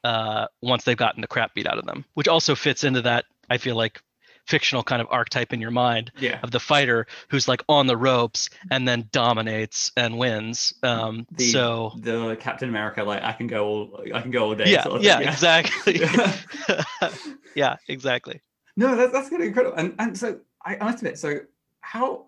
uh, 0.04 0.48
once 0.62 0.84
they've 0.84 0.98
gotten 0.98 1.22
the 1.22 1.28
crap 1.28 1.54
beat 1.54 1.68
out 1.68 1.78
of 1.78 1.86
them, 1.86 2.04
which 2.14 2.28
also 2.28 2.56
fits 2.56 2.84
into 2.84 3.02
that 3.04 3.26
I 3.50 3.58
feel 3.58 3.76
like 3.76 4.02
fictional 4.50 4.82
kind 4.84 5.00
of 5.02 5.08
archetype 5.12 5.54
in 5.54 5.62
your 5.62 5.70
mind 5.72 6.12
Yeah. 6.18 6.40
of 6.42 6.50
the 6.52 6.60
fighter 6.60 7.06
who's 7.30 7.48
like 7.48 7.62
on 7.70 7.86
the 7.88 7.96
ropes 7.96 8.50
and 8.72 8.88
then 8.88 9.08
dominates 9.12 9.92
and 9.96 10.18
wins. 10.18 10.74
Um, 10.82 11.28
The- 11.32 11.52
so 11.52 11.94
The 11.98 12.36
Captain 12.40 12.68
America, 12.68 13.04
like 13.04 13.24
I 13.24 13.34
can 13.34 13.48
go 13.48 13.66
all, 13.68 14.04
I 14.14 14.22
can 14.22 14.32
go 14.32 14.46
all 14.46 14.56
day. 14.56 14.72
yeah, 14.72 14.84
sort 14.84 14.96
of 14.98 15.04
yeah, 15.04 15.18
thing, 15.20 15.28
exactly. 15.28 16.02
yeah, 17.56 17.78
exactly. 17.88 18.42
No, 18.76 18.96
that's 18.96 19.12
that's 19.12 19.30
kind 19.30 19.42
of 19.42 19.48
incredible. 19.48 19.78
And 19.78 19.94
and 20.00 20.18
so 20.18 20.40
I, 20.66 20.78
I 20.78 20.84
must 20.86 20.98
admit, 21.00 21.18
so 21.20 21.40
how 21.82 22.26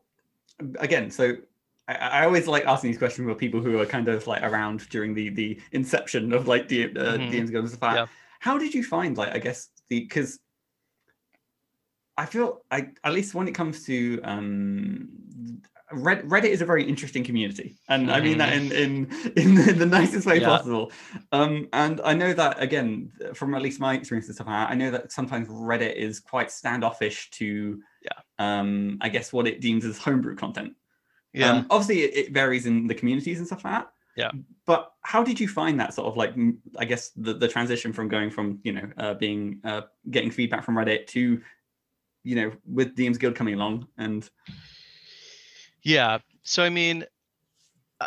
again, 0.80 1.10
so 1.12 1.38
I, 1.88 1.94
I 1.96 2.26
always 2.26 2.48
like 2.48 2.66
asking 2.66 2.92
these 2.92 2.98
questions 2.98 3.28
with 3.28 3.38
people 3.38 3.62
who 3.62 3.80
are 3.80 3.86
kind 3.86 4.08
of 4.08 4.28
like 4.28 4.44
around 4.44 4.88
during 4.90 5.14
the 5.14 5.30
the 5.30 5.60
inception 5.72 6.34
of 6.34 6.48
like 6.48 6.68
D, 6.68 6.84
uh, 6.86 6.88
Mhm. 6.88 7.32
DMs 7.32 7.52
Guns 7.52 7.74
of 7.74 7.80
Fire. 7.80 7.96
Yeah. 7.96 8.06
How 8.40 8.58
did 8.58 8.74
you 8.74 8.84
find 8.84 9.18
like 9.18 9.34
I 9.34 9.40
guess 9.40 9.70
the 9.90 10.02
because 10.02 10.40
I 12.22 12.26
feel 12.26 12.62
I 12.70 12.90
at 13.04 13.14
least 13.14 13.34
when 13.34 13.48
it 13.48 13.56
comes 13.56 13.84
to 13.88 14.20
um 14.24 15.10
Red, 15.94 16.24
Reddit 16.24 16.52
is 16.56 16.62
a 16.62 16.66
very 16.66 16.86
interesting 16.88 17.24
community, 17.24 17.76
and 17.90 18.10
I 18.12 18.22
mean 18.22 18.38
that 18.38 18.54
in 18.54 18.72
in 18.72 18.94
in 19.36 19.56
the, 19.56 19.74
the 19.74 19.86
nicest 19.86 20.26
way 20.26 20.36
Mm-hmm. 20.36 20.42
Yeah. 20.44 20.58
possible. 20.58 20.92
Um, 21.32 21.68
and 21.74 22.00
I 22.12 22.14
know 22.14 22.32
that 22.42 22.62
again 22.62 23.12
from 23.34 23.54
at 23.56 23.62
least 23.62 23.80
my 23.80 23.96
experience 23.96 24.28
and 24.28 24.36
stuff. 24.36 24.48
I 24.48 24.76
know 24.76 24.92
that 24.92 25.12
sometimes 25.12 25.48
Reddit 25.50 25.96
is 25.96 26.20
quite 26.20 26.50
standoffish 26.52 27.30
to, 27.32 27.82
Yeah. 28.08 28.20
um, 28.40 29.00
I 29.02 29.10
guess 29.10 29.34
what 29.34 29.48
it 29.48 29.60
deems 29.60 29.84
as 29.84 29.98
homebrew 29.98 30.36
content. 30.36 30.74
Yeah. 31.34 31.52
Um, 31.52 31.68
obviously, 31.70 32.04
it, 32.04 32.28
it 32.28 32.34
varies 32.34 32.66
in 32.68 32.88
the 32.88 32.96
communities 32.96 33.40
and 33.40 33.48
stuff 33.48 33.66
like 33.66 33.74
that. 33.74 33.88
Yeah. 34.16 34.32
But 34.66 34.92
how 35.02 35.24
did 35.24 35.40
you 35.40 35.48
find 35.48 35.80
that 35.80 35.94
sort 35.94 36.08
of 36.08 36.16
like, 36.16 36.34
I 36.78 36.86
guess 36.86 37.10
the, 37.16 37.34
the 37.34 37.48
transition 37.48 37.92
from 37.94 38.08
going 38.08 38.30
from, 38.30 38.60
you 38.64 38.74
know, 38.74 38.88
uh, 38.98 39.14
being, 39.16 39.60
uh, 39.64 39.82
getting 40.10 40.32
feedback 40.32 40.64
from 40.64 40.76
Reddit 40.76 41.08
to 41.08 41.42
you 42.24 42.36
know 42.36 42.52
with 42.72 42.96
DM's 42.96 43.18
Guild 43.18 43.36
coming 43.36 43.56
along 43.56 43.88
and 43.98 44.30
Yeah. 45.84 46.20
So 46.44 46.64
I 46.64 46.70
mean, 46.70 47.06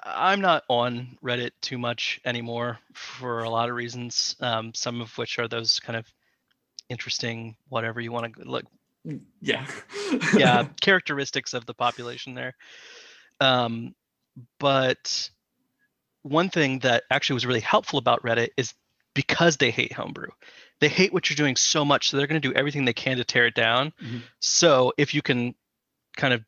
I'm 0.02 0.40
not 0.40 0.64
on 0.68 1.18
Reddit 1.22 1.52
too 1.60 1.78
much 1.78 2.20
anymore 2.24 2.78
for 2.94 3.40
a 3.40 3.50
lot 3.50 3.68
of 3.68 3.76
reasons. 3.76 4.36
Um, 4.40 4.74
some 4.74 5.00
of 5.00 5.16
which 5.18 5.38
are 5.38 5.48
those 5.48 5.80
kind 5.80 5.96
of 5.96 6.06
interesting, 6.88 7.56
whatever 7.68 8.00
you 8.00 8.12
want 8.12 8.34
to 8.34 8.42
look, 8.44 8.64
yeah 9.40 9.66
yeah, 10.36 10.66
characteristics 10.80 11.54
of 11.54 11.66
the 11.66 11.74
population 11.74 12.34
there. 12.34 12.54
Um, 13.40 13.94
but 14.58 15.30
one 16.22 16.48
thing 16.48 16.80
that 16.80 17.04
actually 17.10 17.34
was 17.34 17.46
really 17.46 17.60
helpful 17.60 17.98
about 17.98 18.22
Reddit 18.22 18.48
is 18.56 18.74
because 19.14 19.56
they 19.56 19.70
hate 19.70 19.92
homebrew. 19.92 20.28
They 20.80 20.88
hate 20.88 21.12
what 21.12 21.30
you're 21.30 21.36
doing 21.36 21.56
so 21.56 21.84
much, 21.84 22.08
so 22.10 22.16
they're 22.16 22.26
going 22.26 22.40
to 22.40 22.48
do 22.48 22.54
everything 22.54 22.84
they 22.84 22.92
can 22.92 23.16
to 23.16 23.24
tear 23.24 23.46
it 23.46 23.54
down. 23.54 23.92
Mhm. 24.02 24.22
So 24.40 24.92
if 24.98 25.14
you 25.14 25.22
can 25.22 25.54
kind 26.16 26.34
of 26.34 26.44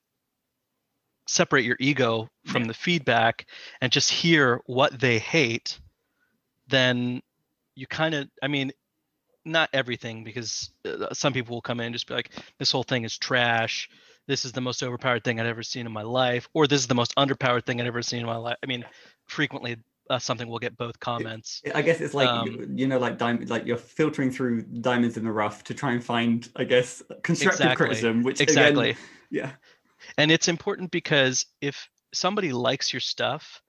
separate 1.28 1.64
your 1.64 1.76
ego 1.80 2.30
from 2.44 2.62
Yeah. 2.62 2.68
the 2.68 2.74
feedback 2.74 3.46
and 3.80 3.90
just 3.90 4.10
hear 4.10 4.60
what 4.66 4.98
they 4.98 5.18
hate, 5.18 5.80
then 6.68 7.22
you 7.74 7.86
kind 7.86 8.14
of, 8.14 8.28
I 8.42 8.48
mean, 8.48 8.72
not 9.44 9.70
everything 9.72 10.24
because 10.24 10.70
uh, 10.84 11.12
some 11.14 11.32
people 11.32 11.54
will 11.56 11.62
come 11.62 11.80
in 11.80 11.86
and 11.86 11.94
just 11.94 12.06
be 12.08 12.14
like, 12.14 12.30
this 12.58 12.72
whole 12.72 12.82
thing 12.82 13.04
is 13.04 13.16
trash. 13.16 13.88
This 14.26 14.44
is 14.44 14.52
the 14.52 14.60
most 14.60 14.82
overpowered 14.82 15.22
thing 15.22 15.38
I've 15.38 15.46
ever 15.46 15.62
seen 15.62 15.86
in 15.86 15.92
my 15.92 16.02
life, 16.02 16.48
or 16.52 16.66
this 16.66 16.80
is 16.80 16.88
the 16.88 16.96
most 16.96 17.14
underpowered 17.14 17.64
thing 17.64 17.80
I've 17.80 17.86
ever 17.86 18.02
seen 18.02 18.20
in 18.20 18.26
my 18.26 18.36
life. 18.36 18.56
I 18.62 18.66
mean, 18.66 18.84
frequently 19.26 19.76
uh, 20.10 20.18
something 20.18 20.48
will 20.48 20.58
get 20.58 20.76
both 20.76 20.98
comments. 21.00 21.62
I 21.74 21.82
guess 21.82 22.00
it's 22.00 22.14
like 22.14 22.28
Um, 22.28 22.76
you- 22.76 22.86
know, 22.86 22.98
like 22.98 23.18
diamond, 23.18 23.50
like 23.50 23.66
you're 23.66 23.76
filtering 23.76 24.30
through 24.30 24.62
diamonds 24.62 25.16
in 25.16 25.24
the 25.24 25.32
rough 25.32 25.64
to 25.64 25.74
try 25.74 25.92
and 25.92 26.02
find, 26.04 26.48
I 26.56 26.64
guess, 26.64 27.02
constructive 27.22 27.60
Exactly. 27.60 27.76
criticism. 27.86 28.22
Which 28.22 28.40
again, 28.40 28.48
Exactly. 28.48 28.96
yeah, 29.30 29.52
And 30.18 30.30
it's 30.30 30.48
important 30.48 30.90
because 30.90 31.46
if 31.60 31.88
somebody 32.14 32.52
likes 32.52 32.92
your 32.92 33.00
stuff, 33.00 33.60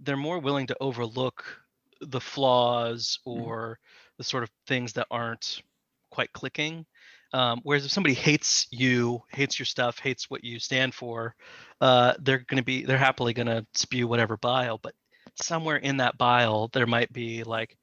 they're 0.00 0.16
more 0.16 0.38
willing 0.40 0.66
to 0.66 0.76
overlook 0.80 1.44
the 2.00 2.20
flaws 2.20 3.18
Mhm. 3.26 3.42
or 3.42 3.78
the 4.16 4.24
sort 4.24 4.42
of 4.42 4.50
things 4.66 4.92
that 4.94 5.06
aren't 5.10 5.62
quite 6.10 6.32
clicking. 6.32 6.86
Um, 7.32 7.60
whereas 7.62 7.84
if 7.84 7.90
somebody 7.92 8.14
hates 8.14 8.66
you, 8.70 9.22
hates 9.30 9.58
your 9.58 9.66
stuff, 9.66 9.98
hates 9.98 10.30
what 10.30 10.42
you 10.42 10.58
stand 10.58 10.94
for, 10.94 11.36
uh, 11.80 12.14
they're 12.20 12.38
going 12.38 12.56
to 12.56 12.64
be, 12.64 12.84
they're 12.84 12.96
happily 12.96 13.34
going 13.34 13.48
to 13.48 13.66
spew 13.74 14.08
whatever 14.08 14.36
bile. 14.38 14.78
But 14.78 14.94
somewhere 15.42 15.76
in 15.76 15.98
that 15.98 16.18
bile, 16.18 16.68
there 16.72 16.86
might 16.86 17.12
be 17.12 17.44
like 17.44 17.76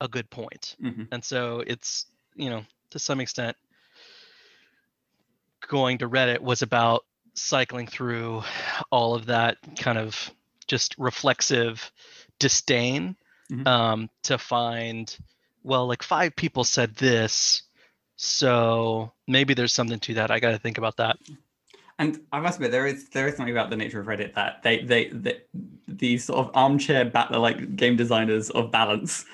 a 0.00 0.08
good 0.08 0.28
point. 0.30 0.76
Mhm. 0.82 1.08
And 1.12 1.24
so 1.24 1.60
it's, 1.66 2.06
you 2.34 2.50
know, 2.50 2.64
to 2.90 2.98
some 2.98 3.20
extent, 3.20 3.56
going 5.68 5.98
to 5.98 6.08
Reddit 6.08 6.40
was 6.40 6.62
about 6.62 7.04
cycling 7.34 7.86
through 7.86 8.42
all 8.90 9.14
of 9.14 9.26
that 9.26 9.58
kind 9.78 9.98
of 9.98 10.30
just 10.66 10.94
reflexive 10.98 11.90
disdain 12.38 13.16
Mhm. 13.50 13.66
um, 13.66 14.10
to 14.22 14.38
find, 14.38 15.16
well, 15.62 15.86
like 15.86 16.02
five 16.02 16.34
people 16.36 16.64
said 16.64 16.94
this, 16.96 17.62
so 18.16 19.12
maybe 19.26 19.54
there's 19.54 19.72
something 19.72 20.00
to 20.00 20.14
that. 20.14 20.30
I 20.30 20.40
got 20.40 20.50
to 20.50 20.58
think 20.58 20.78
about 20.78 20.96
that. 20.98 21.18
And 22.00 22.18
I 22.32 22.40
must 22.40 22.56
admit, 22.56 22.70
there 22.72 22.86
is 22.86 23.08
there 23.10 23.28
is 23.28 23.36
something 23.36 23.54
about 23.56 23.68
the 23.70 23.76
nature 23.76 24.00
of 24.00 24.06
Reddit 24.06 24.34
that 24.34 24.62
they 24.64 24.82
they, 24.82 25.08
they 25.08 25.36
these 25.86 26.24
sort 26.24 26.38
of 26.44 26.50
armchair 26.54 27.04
bat, 27.04 27.30
like 27.30 27.76
game 27.76 27.94
designers 27.96 28.48
of 28.50 28.70
balance, 28.70 29.24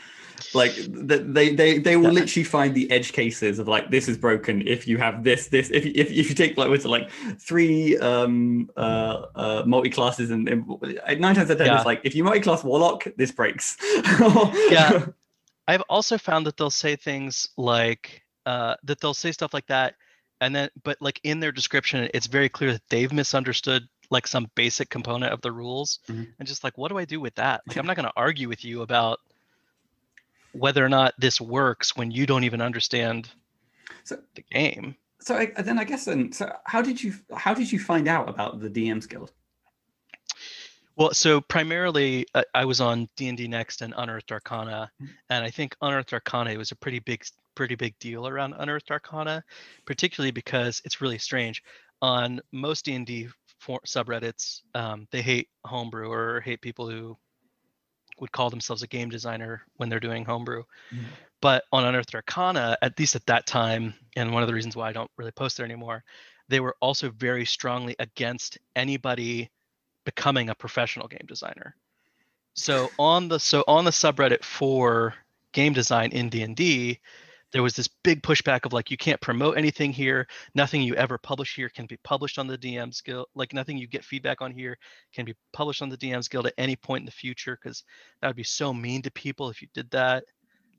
like 0.52 0.72
th- 0.74 1.22
they 1.36 1.54
they 1.54 1.78
they 1.78 1.96
will 1.96 2.12
Yeah. 2.12 2.20
literally 2.20 2.44
find 2.44 2.74
the 2.74 2.90
edge 2.90 3.12
cases 3.12 3.58
of 3.60 3.68
like 3.68 3.90
this 3.90 4.08
is 4.08 4.16
broken 4.18 4.66
if 4.66 4.88
you 4.88 4.98
have 4.98 5.22
this 5.22 5.46
this 5.48 5.70
if 5.70 5.84
you- 5.86 5.92
if, 5.94 6.10
if 6.10 6.28
you 6.28 6.34
take 6.34 6.56
like 6.58 6.68
what's 6.68 6.84
it 6.84 6.88
like 6.88 7.08
three 7.38 7.96
um 7.98 8.68
uh 8.76 9.26
uh 9.36 9.62
multi 9.64 9.88
classes 9.90 10.30
and, 10.32 10.48
and 10.48 10.66
nine 11.20 11.34
times 11.36 11.48
out 11.50 11.52
of 11.52 11.58
ten 11.58 11.66
Yeah. 11.68 11.76
it's 11.76 11.86
like 11.86 12.00
if 12.04 12.14
you 12.16 12.24
multi 12.24 12.40
class 12.40 12.64
warlock 12.64 13.06
this 13.16 13.30
breaks. 13.32 13.76
Yeah. 14.70 15.06
I've 15.68 15.82
also 15.88 16.18
found 16.18 16.46
that 16.46 16.56
they'll 16.56 16.70
say 16.70 16.96
things 16.96 17.48
like 17.56 18.22
uh, 18.44 18.74
that 18.84 19.00
they'll 19.00 19.14
say 19.14 19.32
stuff 19.32 19.52
like 19.54 19.66
that, 19.66 19.94
and 20.40 20.54
then 20.54 20.68
but 20.84 20.96
like 21.00 21.20
in 21.24 21.40
their 21.40 21.52
description, 21.52 22.08
it's 22.14 22.26
very 22.26 22.48
clear 22.48 22.72
that 22.72 22.82
they've 22.88 23.12
misunderstood 23.12 23.88
like 24.10 24.26
some 24.26 24.48
basic 24.54 24.88
component 24.88 25.32
of 25.32 25.40
the 25.42 25.50
rules, 25.50 25.98
Mhm. 26.08 26.28
and 26.38 26.46
just 26.48 26.62
like 26.64 26.76
what 26.78 26.88
do 26.90 26.98
I 26.98 27.04
do 27.04 27.20
with 27.20 27.34
that? 27.36 27.62
Like 27.66 27.76
I'm 27.76 27.86
not 27.86 27.96
going 27.96 28.06
to 28.08 28.12
argue 28.16 28.48
with 28.48 28.64
you 28.64 28.82
about 28.82 29.20
whether 30.52 30.84
or 30.84 30.88
not 30.88 31.12
this 31.18 31.40
works 31.40 31.96
when 31.96 32.10
you 32.10 32.24
don't 32.26 32.44
even 32.44 32.60
understand 32.62 33.28
So- 34.04 34.22
the 34.34 34.42
game. 34.42 34.96
So 35.20 35.34
I, 35.36 35.46
then 35.60 35.78
I 35.78 35.84
guess 35.84 36.04
then 36.04 36.30
so 36.32 36.54
how 36.64 36.82
did 36.82 37.02
you 37.02 37.14
how 37.36 37.52
did 37.52 37.72
you 37.72 37.78
find 37.80 38.06
out 38.06 38.28
about 38.28 38.60
the 38.60 38.70
DM's 38.70 39.06
Guild? 39.06 39.32
Well, 40.94 41.12
so 41.12 41.40
primarily 41.42 42.26
uh, 42.34 42.44
I 42.54 42.64
was 42.64 42.80
on 42.80 43.08
D 43.16 43.28
and 43.28 43.36
D 43.36 43.48
Next 43.48 43.82
and 43.82 43.92
Unearthed 43.96 44.30
Arcana, 44.32 44.90
Mhm. 45.02 45.08
and 45.30 45.44
I 45.44 45.50
think 45.50 45.76
Unearthed 45.82 46.12
Arcana 46.12 46.56
was 46.56 46.70
a 46.70 46.76
pretty 46.76 47.00
big, 47.00 47.24
pretty 47.56 47.74
big 47.74 47.98
deal 47.98 48.28
around 48.28 48.54
Unearthed 48.56 48.90
Arcana, 48.92 49.42
particularly 49.84 50.30
because 50.30 50.80
it's 50.84 51.00
really 51.00 51.18
strange. 51.18 51.62
On 52.02 52.40
most 52.52 52.84
D 52.84 52.94
and 52.94 53.06
D 53.06 53.28
subreddits, 53.86 54.60
um, 54.74 55.08
they 55.10 55.22
hate 55.22 55.48
homebrew 55.64 56.08
or 56.10 56.40
hate 56.42 56.60
people 56.60 56.88
who 56.88 57.16
would 58.18 58.32
call 58.32 58.50
themselves 58.50 58.82
a 58.82 58.86
game 58.86 59.10
designer 59.10 59.62
when 59.76 59.88
they're 59.88 60.00
doing 60.00 60.24
homebrew. 60.24 60.62
Mhm. 60.92 61.04
But 61.40 61.64
on 61.72 61.84
Unearthed 61.84 62.14
Arcana, 62.14 62.76
at 62.80 62.98
least 62.98 63.14
at 63.14 63.26
that 63.26 63.46
time, 63.46 63.94
and 64.16 64.32
one 64.32 64.42
of 64.42 64.46
the 64.46 64.54
reasons 64.54 64.76
why 64.76 64.88
I 64.88 64.92
don't 64.92 65.10
really 65.16 65.32
post 65.32 65.56
there 65.56 65.66
anymore, 65.66 66.04
they 66.48 66.60
were 66.60 66.76
also 66.80 67.10
very 67.10 67.44
strongly 67.44 67.96
against 67.98 68.58
anybody 68.74 69.50
becoming 70.04 70.48
a 70.48 70.54
professional 70.54 71.08
game 71.08 71.26
designer. 71.26 71.76
So 72.54 72.90
on 72.98 73.28
the 73.28 73.38
so 73.38 73.64
on 73.68 73.84
the 73.84 73.90
subreddit 73.90 74.42
for 74.44 75.14
game 75.52 75.74
design 75.74 76.12
in 76.12 76.30
D&D, 76.30 77.00
there 77.52 77.62
was 77.62 77.74
this 77.74 77.88
big 78.04 78.22
pushback 78.22 78.66
of 78.66 78.72
like 78.72 78.90
you 78.90 78.96
can't 78.96 79.20
promote 79.20 79.56
anything 79.56 79.92
here, 79.92 80.26
nothing 80.54 80.82
you 80.82 80.94
ever 80.96 81.18
publish 81.18 81.54
here 81.54 81.68
can 81.68 81.86
be 81.86 81.96
published 82.04 82.38
on 82.38 82.46
the 82.46 82.58
DM's 82.58 83.00
Guild, 83.00 83.26
like 83.34 83.52
nothing 83.52 83.78
you 83.78 83.86
get 83.86 84.04
feedback 84.04 84.42
on 84.42 84.52
here 84.52 84.76
can 85.14 85.24
be 85.24 85.34
published 85.52 85.82
on 85.82 85.88
the 85.88 85.96
DM's 85.96 86.28
Guild 86.28 86.46
at 86.46 86.54
any 86.58 86.76
point 86.76 87.02
in 87.02 87.06
the 87.06 87.12
future 87.12 87.56
cuz 87.56 87.84
that 88.20 88.28
would 88.28 88.36
be 88.36 88.42
so 88.44 88.74
mean 88.74 89.02
to 89.02 89.10
people 89.12 89.48
if 89.50 89.62
you 89.62 89.68
did 89.74 89.90
that. 89.90 90.24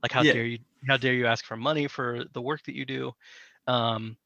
Like 0.03 0.11
how 0.11 0.23
Yeah. 0.23 0.33
dare 0.33 0.45
you 0.45 0.59
how 0.89 0.97
dare 0.97 1.13
you 1.13 1.27
ask 1.27 1.45
for 1.45 1.57
money 1.57 1.87
for 1.87 2.25
the 2.33 2.41
work 2.41 2.63
that 2.65 2.75
you 2.75 2.85
do? 2.85 3.13
Um 3.67 4.17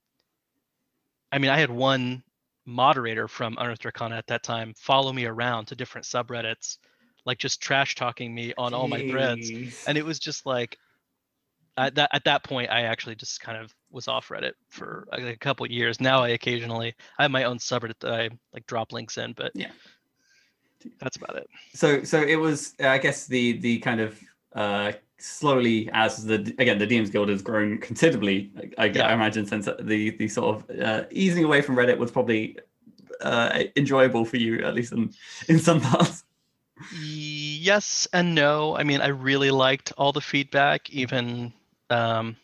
I 1.31 1.37
mean, 1.39 1.49
I 1.51 1.59
had 1.59 1.69
one 1.71 2.23
moderator 2.65 3.27
from 3.27 3.57
Unearthed 3.57 3.85
Arcana 3.85 4.15
at 4.17 4.27
that 4.27 4.43
time 4.43 4.73
follow 4.75 5.11
me 5.11 5.25
around 5.25 5.65
to 5.67 5.75
different 5.75 6.05
subreddits, 6.05 6.77
like 7.25 7.37
just 7.39 7.61
trash 7.61 7.95
talking 7.95 8.33
me 8.33 8.53
on 8.57 8.73
all 8.73 8.87
my 8.87 9.01
threads. 9.01 9.51
And 9.85 9.97
it 9.97 10.05
was 10.05 10.19
just 10.19 10.45
like, 10.45 10.77
at 11.77 11.95
that 11.95 12.09
at 12.13 12.23
that 12.25 12.43
point, 12.43 12.69
I 12.69 12.81
actually 12.81 13.15
just 13.15 13.39
kind 13.41 13.57
of 13.57 13.73
was 13.91 14.07
off 14.07 14.29
Reddit 14.29 14.53
for 14.69 15.07
like 15.11 15.23
a 15.23 15.37
couple 15.37 15.65
years. 15.67 15.99
Now 16.01 16.21
I 16.23 16.29
occasionally 16.29 16.93
I 17.19 17.23
have 17.23 17.31
my 17.31 17.43
own 17.45 17.57
subreddit 17.57 17.99
that 18.01 18.13
I 18.13 18.29
like 18.53 18.65
drop 18.67 18.91
links 18.93 19.17
in, 19.17 19.33
but 19.33 19.51
Yeah. 19.55 19.71
that's 20.99 21.17
about 21.17 21.35
it. 21.35 21.47
so 21.73 22.03
so 22.03 22.21
it 22.21 22.37
was 22.37 22.73
uh, 22.83 22.87
i 22.87 22.97
guess 22.97 23.27
the 23.27 23.53
the 23.59 23.77
kind 23.79 24.01
of 24.01 24.19
uh 24.55 24.91
slowly 25.19 25.87
as 25.93 26.25
the 26.25 26.37
again 26.57 26.79
the 26.79 26.87
DM's 26.87 27.11
Guild 27.11 27.29
has 27.29 27.43
grown 27.43 27.77
considerably 27.77 28.51
i, 28.79 28.85
I 28.85 28.87
Yeah. 28.87 29.13
imagine 29.13 29.45
since 29.45 29.67
the 29.79 30.09
the 30.17 30.27
sort 30.27 30.55
of 30.55 30.79
uh, 30.79 31.03
easing 31.11 31.43
away 31.43 31.61
from 31.61 31.75
reddit 31.75 31.97
was 31.99 32.09
probably 32.09 32.57
uh 33.21 33.63
enjoyable 33.75 34.25
for 34.25 34.37
you 34.37 34.63
at 34.65 34.73
least 34.73 34.91
in 34.93 35.13
in 35.47 35.59
some 35.59 35.79
parts 35.81 36.23
Yes 36.89 38.07
and 38.11 38.33
no. 38.33 38.75
I 38.75 38.83
mean, 38.83 39.01
I 39.01 39.07
really 39.09 39.51
liked 39.51 39.93
all 39.99 40.11
the 40.11 40.19
feedback, 40.21 40.89
even 40.89 41.53
um, 41.91 42.35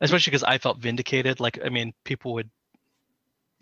especially 0.00 0.30
because 0.30 0.42
I 0.44 0.58
felt 0.58 0.78
vindicated. 0.78 1.40
Like, 1.40 1.58
I 1.64 1.68
mean, 1.68 1.92
people 2.04 2.34
would, 2.34 2.50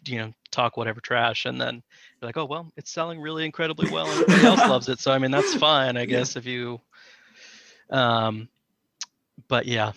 you 0.07 0.19
know, 0.19 0.33
talk 0.50 0.77
whatever 0.77 1.00
trash, 1.00 1.45
and 1.45 1.61
then 1.61 1.83
be 2.21 2.27
like, 2.27 2.37
"Oh, 2.37 2.47
well, 2.47 2.73
it's 2.77 2.91
selling 2.91 3.21
really 3.21 3.45
incredibly 3.45 3.87
well, 3.93 4.11
and 4.11 4.21
everybody 4.23 4.47
else 4.47 4.69
loves 4.69 4.89
it." 4.89 4.99
So, 4.99 5.12
I 5.12 5.19
mean, 5.19 5.31
that's 5.31 5.55
fine, 5.55 5.97
I 5.97 6.00
Yeah. 6.05 6.07
guess, 6.07 6.37
if 6.37 6.47
you. 6.47 6.81
Um, 7.91 8.49
but 9.49 9.67
yeah, 9.67 9.93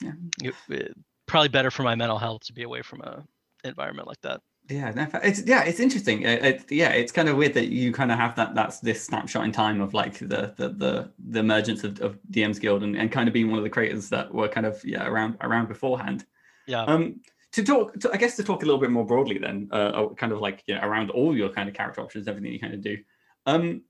Yeah. 0.00 0.12
it- 0.42 0.54
it- 0.68 0.96
probably 1.26 1.48
better 1.48 1.70
for 1.70 1.82
my 1.82 1.94
mental 1.96 2.18
health 2.18 2.44
to 2.44 2.52
be 2.52 2.62
away 2.62 2.82
from 2.82 3.00
a 3.02 3.24
environment 3.64 4.06
like 4.06 4.20
that. 4.20 4.40
Yeah 4.68 4.92
it's 5.22 5.42
yeah 5.46 5.62
it's 5.62 5.80
interesting 5.80 6.22
it, 6.22 6.44
it, 6.44 6.72
yeah 6.72 6.88
it's 6.88 7.12
kind 7.12 7.28
of 7.28 7.36
weird 7.36 7.54
that 7.54 7.68
you 7.68 7.92
kind 7.92 8.10
of 8.10 8.18
have 8.18 8.34
that 8.34 8.54
that's 8.54 8.80
this 8.80 9.04
snapshot 9.04 9.44
in 9.44 9.52
time 9.52 9.80
of 9.80 9.94
like 9.94 10.18
the 10.18 10.54
the 10.56 10.68
the, 10.76 11.12
the 11.28 11.38
emergence 11.38 11.84
of, 11.84 12.00
of 12.00 12.18
dm's 12.30 12.58
guild 12.58 12.82
and, 12.82 12.96
and 12.96 13.12
kind 13.12 13.28
of 13.28 13.32
being 13.32 13.48
one 13.48 13.58
of 13.58 13.64
the 13.64 13.70
creators 13.70 14.08
that 14.08 14.32
were 14.34 14.48
kind 14.48 14.66
of 14.66 14.84
yeah 14.84 15.06
around 15.06 15.36
around 15.40 15.68
beforehand 15.68 16.26
Yeah. 16.66 16.82
Um, 16.82 17.20
to 17.52 17.62
talk, 17.62 17.98
to, 18.00 18.12
I 18.12 18.16
guess, 18.16 18.36
to 18.36 18.44
talk 18.44 18.62
a 18.62 18.66
little 18.66 18.80
bit 18.80 18.90
more 18.90 19.06
broadly, 19.06 19.38
then, 19.38 19.68
uh, 19.72 19.92
uh, 19.94 20.14
kind 20.14 20.32
of 20.32 20.40
like 20.40 20.62
you 20.66 20.74
know, 20.74 20.82
around 20.82 21.10
all 21.10 21.34
your 21.34 21.48
kind 21.48 21.68
of 21.68 21.74
character 21.74 22.00
options, 22.02 22.28
everything 22.28 22.52
you 22.52 22.60
kind 22.60 22.74
of 22.74 22.82
do. 22.82 22.98
Um, 23.46 23.82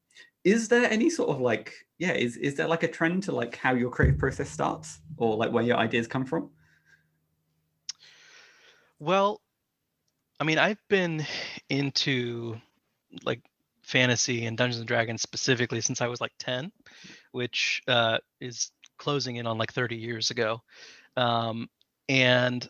is 0.44 0.68
there 0.68 0.88
any 0.90 1.10
sort 1.10 1.30
of 1.30 1.40
like, 1.40 1.72
yeah, 1.98 2.12
is 2.12 2.36
is 2.36 2.54
there 2.54 2.68
like 2.68 2.84
a 2.84 2.88
trend 2.88 3.24
to 3.24 3.32
like 3.32 3.56
how 3.56 3.72
your 3.74 3.90
creative 3.90 4.18
process 4.20 4.50
starts, 4.50 5.00
or 5.16 5.36
like 5.36 5.50
where 5.50 5.64
your 5.64 5.78
ideas 5.78 6.06
come 6.06 6.24
from? 6.26 6.50
Well, 8.98 9.40
I 10.38 10.44
mean, 10.44 10.58
I've 10.58 10.80
been 10.88 11.24
into 11.68 12.60
like 13.24 13.40
fantasy 13.82 14.46
and 14.46 14.56
Dungeons 14.56 14.80
and 14.80 14.88
Dragons 14.88 15.22
specifically 15.22 15.80
since 15.80 16.00
I 16.00 16.08
was 16.08 16.20
like 16.20 16.32
10, 16.38 16.70
which 17.32 17.82
uh, 17.88 18.18
is 18.40 18.70
closing 18.98 19.36
in 19.36 19.46
on 19.46 19.58
like 19.58 19.72
30 19.72 19.96
years 19.96 20.30
ago. 20.30 20.60
Um, 21.16 21.68
and 22.08 22.68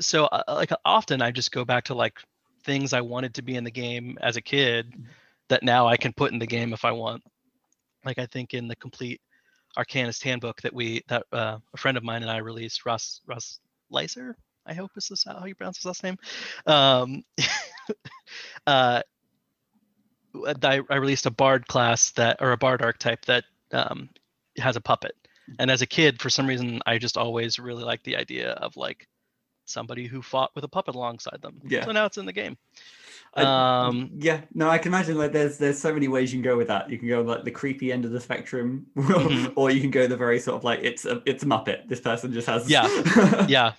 so, 0.00 0.24
uh, 0.26 0.42
like, 0.48 0.70
often 0.84 1.22
I 1.22 1.30
just 1.30 1.52
go 1.52 1.64
back 1.64 1.84
to 1.84 1.94
like 1.94 2.18
things 2.64 2.92
I 2.92 3.00
wanted 3.02 3.34
to 3.34 3.42
be 3.42 3.56
in 3.56 3.64
the 3.64 3.70
game 3.70 4.18
as 4.22 4.36
a 4.36 4.42
kid 4.42 4.94
that 5.48 5.62
now 5.62 5.86
I 5.86 5.96
can 5.96 6.12
put 6.12 6.32
in 6.32 6.38
the 6.38 6.46
game 6.46 6.72
if 6.72 6.84
I 6.84 6.92
want. 6.92 7.22
Like, 8.04 8.18
I 8.18 8.26
think 8.26 8.54
in 8.54 8.68
the 8.68 8.76
complete 8.76 9.20
Arcanist 9.76 10.22
handbook 10.22 10.62
that 10.62 10.72
we 10.72 11.02
that 11.08 11.24
uh, 11.32 11.58
a 11.74 11.76
friend 11.76 11.96
of 11.96 12.02
mine 12.02 12.22
and 12.22 12.30
I 12.30 12.38
released, 12.38 12.86
Russ 12.86 13.20
Russ 13.26 13.60
Leiser, 13.92 14.34
I 14.66 14.74
hope 14.74 14.90
is 14.96 15.08
this 15.08 15.24
how 15.24 15.44
you 15.44 15.54
pronounce 15.54 15.78
his 15.78 15.86
last 15.86 16.02
name. 16.02 16.18
Um, 16.66 17.24
uh, 18.66 19.02
I, 20.62 20.80
I, 20.90 20.96
released 20.96 21.26
a 21.26 21.30
bard 21.30 21.66
class 21.66 22.10
that 22.12 22.38
or 22.40 22.52
a 22.52 22.56
bard 22.56 22.82
archetype 22.82 23.24
that 23.26 23.44
um, 23.72 24.10
has 24.58 24.76
a 24.76 24.80
puppet. 24.80 25.14
And 25.58 25.70
as 25.70 25.82
a 25.82 25.86
kid, 25.86 26.20
for 26.20 26.28
some 26.28 26.46
reason, 26.46 26.80
I 26.86 26.98
just 26.98 27.16
always 27.16 27.58
really 27.58 27.84
liked 27.84 28.04
the 28.04 28.16
idea 28.16 28.50
of 28.50 28.76
like 28.76 29.06
somebody 29.64 30.06
who 30.06 30.22
fought 30.22 30.50
with 30.54 30.64
a 30.64 30.68
puppet 30.68 30.94
alongside 30.94 31.40
them. 31.40 31.60
Yeah. 31.64 31.84
So 31.84 31.92
now 31.92 32.06
it's 32.06 32.18
in 32.18 32.26
the 32.26 32.32
game. 32.32 32.56
I, 33.34 33.86
um, 33.86 34.10
yeah, 34.16 34.40
no, 34.54 34.70
I 34.70 34.78
can 34.78 34.90
imagine 34.90 35.18
like 35.18 35.32
there's 35.32 35.58
there's 35.58 35.78
so 35.78 35.92
many 35.92 36.08
ways 36.08 36.32
you 36.32 36.38
can 36.40 36.50
go 36.50 36.56
with 36.56 36.68
that. 36.68 36.88
You 36.88 36.98
can 36.98 37.08
go 37.08 37.20
like 37.20 37.44
the 37.44 37.50
creepy 37.50 37.92
end 37.92 38.04
of 38.04 38.10
the 38.10 38.20
spectrum, 38.20 38.86
mm-hmm. 38.96 39.52
or 39.56 39.70
you 39.70 39.80
can 39.80 39.90
go 39.90 40.06
the 40.06 40.16
very 40.16 40.40
sort 40.40 40.56
of 40.56 40.64
like 40.64 40.80
it's 40.82 41.04
a 41.04 41.22
it's 41.26 41.42
a 41.42 41.46
Muppet. 41.46 41.88
This 41.88 42.00
person 42.00 42.32
just 42.32 42.46
has 42.46 42.70
yeah, 42.70 43.46
yeah, 43.48 43.72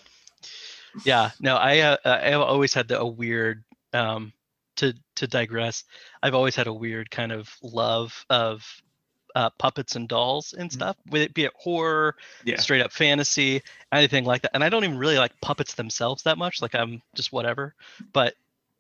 yeah. 1.05 1.31
No, 1.39 1.55
I 1.55 1.79
uh, 1.79 1.97
I've 2.05 2.41
always 2.41 2.73
had 2.73 2.87
the, 2.87 2.99
a 2.99 3.05
weird 3.05 3.63
um 3.93 4.33
to 4.77 4.93
to 5.15 5.27
digress. 5.27 5.83
I've 6.21 6.35
always 6.35 6.55
had 6.55 6.67
a 6.67 6.73
weird 6.73 7.11
kind 7.11 7.31
of 7.31 7.49
love 7.61 8.25
of 8.29 8.81
uh, 9.35 9.49
puppets 9.59 9.95
and 9.95 10.07
dolls 10.07 10.53
and 10.53 10.69
mm-hmm. 10.69 10.79
stuff, 10.79 10.97
with 11.09 11.21
it 11.21 11.33
be 11.33 11.43
it 11.43 11.53
horror, 11.55 12.15
yeah. 12.43 12.57
straight 12.57 12.81
up 12.81 12.91
fantasy, 12.91 13.61
anything 13.91 14.25
like 14.25 14.41
that. 14.41 14.51
And 14.53 14.63
I 14.63 14.69
don't 14.69 14.83
even 14.83 14.97
really 14.97 15.17
like 15.17 15.39
puppets 15.41 15.75
themselves 15.75 16.23
that 16.23 16.37
much. 16.37 16.61
Like 16.61 16.73
I'm 16.73 17.01
just 17.13 17.31
whatever. 17.31 17.75
But 18.13 18.33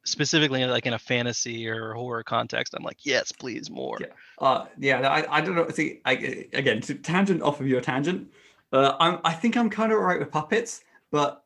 specifically 0.07 0.63
like 0.65 0.85
in 0.85 0.93
a 0.93 0.99
fantasy 0.99 1.67
or 1.67 1.93
horror 1.93 2.23
context 2.23 2.73
i'm 2.73 2.83
like 2.83 2.97
yes 3.01 3.31
please 3.31 3.69
more 3.69 3.97
yeah 3.99 4.07
uh, 4.39 4.65
yeah 4.77 5.05
I, 5.07 5.37
I 5.37 5.41
don't 5.41 5.55
know 5.55 5.67
see 5.69 5.99
I, 6.05 6.47
again 6.53 6.79
to 6.81 6.95
tangent 6.95 7.41
off 7.41 7.59
of 7.59 7.67
your 7.67 7.81
tangent 7.81 8.31
uh, 8.71 8.95
I'm, 8.99 9.19
i 9.25 9.33
think 9.33 9.57
i'm 9.57 9.69
kind 9.69 9.91
of 9.91 9.97
alright 9.97 10.19
with 10.19 10.31
puppets 10.31 10.83
but 11.11 11.43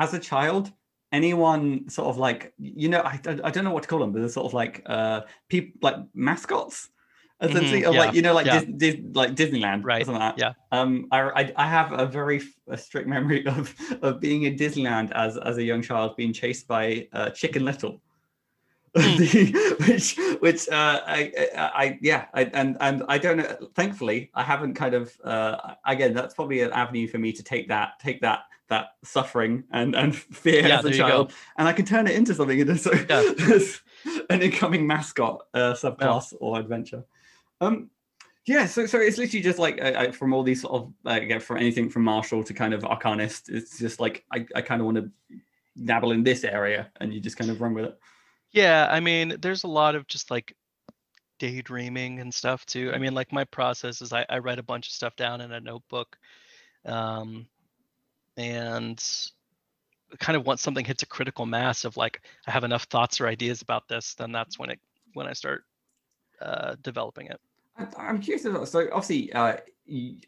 as 0.00 0.14
a 0.14 0.18
child 0.18 0.72
anyone 1.12 1.88
sort 1.88 2.08
of 2.08 2.16
like 2.16 2.52
you 2.58 2.88
know 2.88 3.00
I, 3.00 3.20
I 3.44 3.50
don't 3.50 3.64
know 3.64 3.72
what 3.72 3.82
to 3.82 3.88
call 3.88 3.98
them 3.98 4.12
but 4.12 4.20
they're 4.20 4.28
sort 4.28 4.46
of 4.46 4.54
like 4.54 4.82
uh 4.86 5.22
people 5.48 5.72
like 5.82 5.96
mascots 6.14 6.88
essentially 7.42 7.82
mm-hmm, 7.82 7.92
yeah, 7.94 8.00
like 8.00 8.14
you 8.14 8.22
know 8.22 8.34
like 8.34 8.46
yeah. 8.46 8.60
Dis, 8.60 8.94
Dis, 8.94 9.14
like 9.14 9.34
disneyland 9.34 9.82
right 9.84 10.04
something 10.04 10.20
like 10.20 10.36
that. 10.36 10.54
yeah 10.72 10.78
um 10.78 11.06
I, 11.10 11.20
I, 11.20 11.52
I 11.56 11.66
have 11.66 11.92
a 11.92 12.06
very 12.06 12.40
a 12.68 12.78
strict 12.78 13.08
memory 13.08 13.46
of 13.56 13.74
of 14.02 14.20
being 14.20 14.44
in 14.44 14.56
disneyland 14.56 15.12
as 15.12 15.36
as 15.36 15.58
a 15.58 15.62
young 15.62 15.82
child 15.82 16.16
being 16.16 16.32
chased 16.32 16.66
by 16.66 17.08
uh, 17.12 17.30
chicken 17.30 17.64
little 17.64 18.00
mm. 18.96 19.88
which 19.88 20.16
which 20.40 20.68
uh 20.68 21.00
I, 21.06 21.32
I 21.56 21.98
yeah 22.02 22.26
I, 22.34 22.42
and 22.60 22.76
and 22.80 23.04
i 23.08 23.18
don't 23.18 23.36
know 23.36 23.68
thankfully 23.76 24.32
i 24.34 24.42
haven't 24.42 24.74
kind 24.74 24.94
of 24.94 25.16
uh 25.22 25.74
again 25.86 26.12
that's 26.12 26.34
probably 26.34 26.62
an 26.62 26.72
avenue 26.72 27.06
for 27.06 27.18
me 27.18 27.32
to 27.32 27.42
take 27.44 27.68
that 27.68 28.00
take 28.00 28.20
that 28.22 28.40
that 28.70 28.94
suffering 29.04 29.64
and 29.70 29.94
and 29.94 30.16
fear 30.16 30.66
yeah, 30.66 30.78
as 30.78 30.84
a 30.84 30.90
child 30.90 31.32
and 31.58 31.68
i 31.68 31.72
can 31.72 31.84
turn 31.84 32.06
it 32.06 32.16
into 32.16 32.34
something 32.34 32.58
into 32.58 32.76
so 32.78 32.92
yeah. 33.08 34.20
an 34.30 34.40
incoming 34.40 34.86
mascot 34.86 35.42
uh 35.54 35.74
subclass 35.74 36.32
yeah. 36.32 36.38
or 36.40 36.58
adventure 36.58 37.04
um, 37.60 37.90
yeah, 38.46 38.66
so 38.66 38.86
so 38.86 38.98
it's 38.98 39.18
literally 39.18 39.42
just 39.42 39.58
like 39.58 39.80
uh, 39.80 40.10
from 40.12 40.32
all 40.32 40.42
these 40.42 40.62
sort 40.62 40.74
of 40.74 40.92
like 41.04 41.40
from 41.42 41.58
anything 41.58 41.90
from 41.90 42.04
martial 42.04 42.42
to 42.42 42.54
kind 42.54 42.72
of 42.72 42.82
arcanist. 42.82 43.48
It's 43.48 43.78
just 43.78 44.00
like 44.00 44.24
I, 44.32 44.46
I 44.54 44.62
kind 44.62 44.80
of 44.80 44.86
want 44.86 44.96
to 44.96 45.10
dabble 45.84 46.12
in 46.12 46.24
this 46.24 46.42
area, 46.42 46.90
and 47.00 47.12
you 47.12 47.20
just 47.20 47.36
kind 47.36 47.50
of 47.50 47.60
run 47.60 47.74
with 47.74 47.84
it. 47.84 47.98
Yeah, 48.50 48.88
I 48.90 48.98
mean, 48.98 49.36
there's 49.40 49.64
a 49.64 49.68
lot 49.68 49.94
of 49.94 50.06
just 50.06 50.30
like 50.30 50.56
daydreaming 51.38 52.20
and 52.20 52.32
stuff 52.32 52.64
too. 52.66 52.90
I 52.94 52.98
mean, 52.98 53.14
like 53.14 53.30
my 53.30 53.44
process 53.44 54.00
is 54.00 54.12
I, 54.12 54.24
I 54.28 54.38
write 54.38 54.58
a 54.58 54.64
bunch 54.64 54.88
of 54.88 54.92
stuff 54.92 55.16
down 55.16 55.42
in 55.42 55.52
a 55.52 55.60
notebook, 55.60 56.16
um, 56.86 57.46
and 58.40 59.02
kind 60.18 60.36
of 60.36 60.46
once 60.46 60.62
something 60.62 60.84
hits 60.84 61.02
a 61.02 61.06
critical 61.06 61.46
mass 61.46 61.84
of 61.84 61.96
like 61.96 62.22
I 62.46 62.50
have 62.50 62.64
enough 62.64 62.84
thoughts 62.84 63.20
or 63.20 63.28
ideas 63.28 63.62
about 63.62 63.86
this, 63.88 64.14
then 64.14 64.32
that's 64.32 64.58
when 64.58 64.70
it 64.70 64.80
when 65.12 65.26
I 65.26 65.34
start 65.34 65.64
uh, 66.40 66.74
developing 66.82 67.26
it. 67.26 67.40
I'm 67.96 68.20
curious 68.20 68.44
about 68.44 68.68
so 68.68 68.88
obviously 68.92 69.32
uh, 69.32 69.56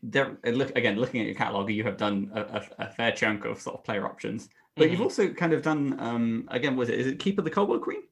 there 0.02 0.38
look 0.44 0.76
again 0.76 0.96
looking 0.96 1.20
at 1.20 1.26
your 1.26 1.34
catalog 1.34 1.70
you 1.70 1.84
have 1.84 1.96
done 1.96 2.30
a, 2.34 2.40
a, 2.40 2.86
a 2.86 2.88
fair 2.88 3.12
chunk 3.12 3.44
of 3.44 3.60
sort 3.60 3.76
of 3.76 3.84
player 3.84 4.06
options 4.06 4.48
but 4.74 4.84
mm-hmm. 4.84 4.92
you've 4.92 5.00
also 5.02 5.28
kind 5.28 5.52
of 5.52 5.62
done 5.62 5.94
um 6.00 6.48
again 6.48 6.74
was 6.74 6.88
it 6.88 6.98
is 6.98 7.06
it 7.06 7.18
keep 7.18 7.38
of 7.38 7.44
the 7.44 7.50
kobold 7.50 7.82
queen 7.82 8.02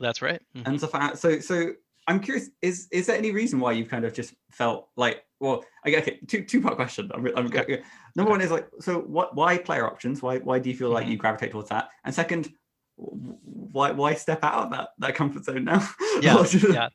that's 0.00 0.20
right 0.20 0.40
mm-hmm. 0.56 0.68
and 0.68 0.80
so 0.80 0.88
so 1.14 1.38
so 1.38 1.72
i'm 2.06 2.20
curious 2.20 2.50
is 2.62 2.88
is 2.92 3.06
there 3.06 3.16
any 3.16 3.30
reason 3.30 3.60
why 3.60 3.72
you've 3.72 3.88
kind 3.88 4.04
of 4.04 4.12
just 4.12 4.34
felt 4.50 4.88
like 4.96 5.24
well 5.40 5.64
okay, 5.86 5.98
okay 5.98 6.18
two 6.26 6.44
two 6.44 6.60
part 6.60 6.76
question 6.76 7.10
i'm, 7.14 7.26
I'm 7.36 7.46
okay. 7.46 7.82
number 8.14 8.30
one 8.30 8.40
is 8.40 8.50
like 8.50 8.68
so 8.80 9.00
what 9.00 9.34
why 9.34 9.58
player 9.58 9.86
options 9.86 10.22
why 10.22 10.38
why 10.38 10.58
do 10.58 10.70
you 10.70 10.76
feel 10.76 10.90
like 10.90 11.04
mm-hmm. 11.04 11.12
you 11.12 11.18
gravitate 11.18 11.52
towards 11.52 11.68
that 11.70 11.88
and 12.04 12.14
second 12.14 12.52
why 12.96 13.90
why 13.92 14.14
step 14.14 14.42
out 14.42 14.64
of 14.64 14.70
that 14.70 14.88
that 14.98 15.14
comfort 15.14 15.44
zone 15.44 15.64
now 15.64 15.86
yeah 16.20 16.44
yeah 16.70 16.88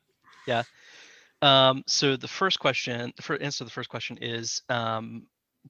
yeah 0.47 0.63
um, 1.41 1.83
so 1.87 2.15
the 2.15 2.27
first 2.27 2.59
question, 2.59 3.13
the 3.15 3.23
first 3.23 3.41
answer 3.41 3.59
to 3.59 3.63
the 3.63 3.71
first 3.71 3.89
question 3.89 4.17
is 4.21 4.61
um, 4.69 5.23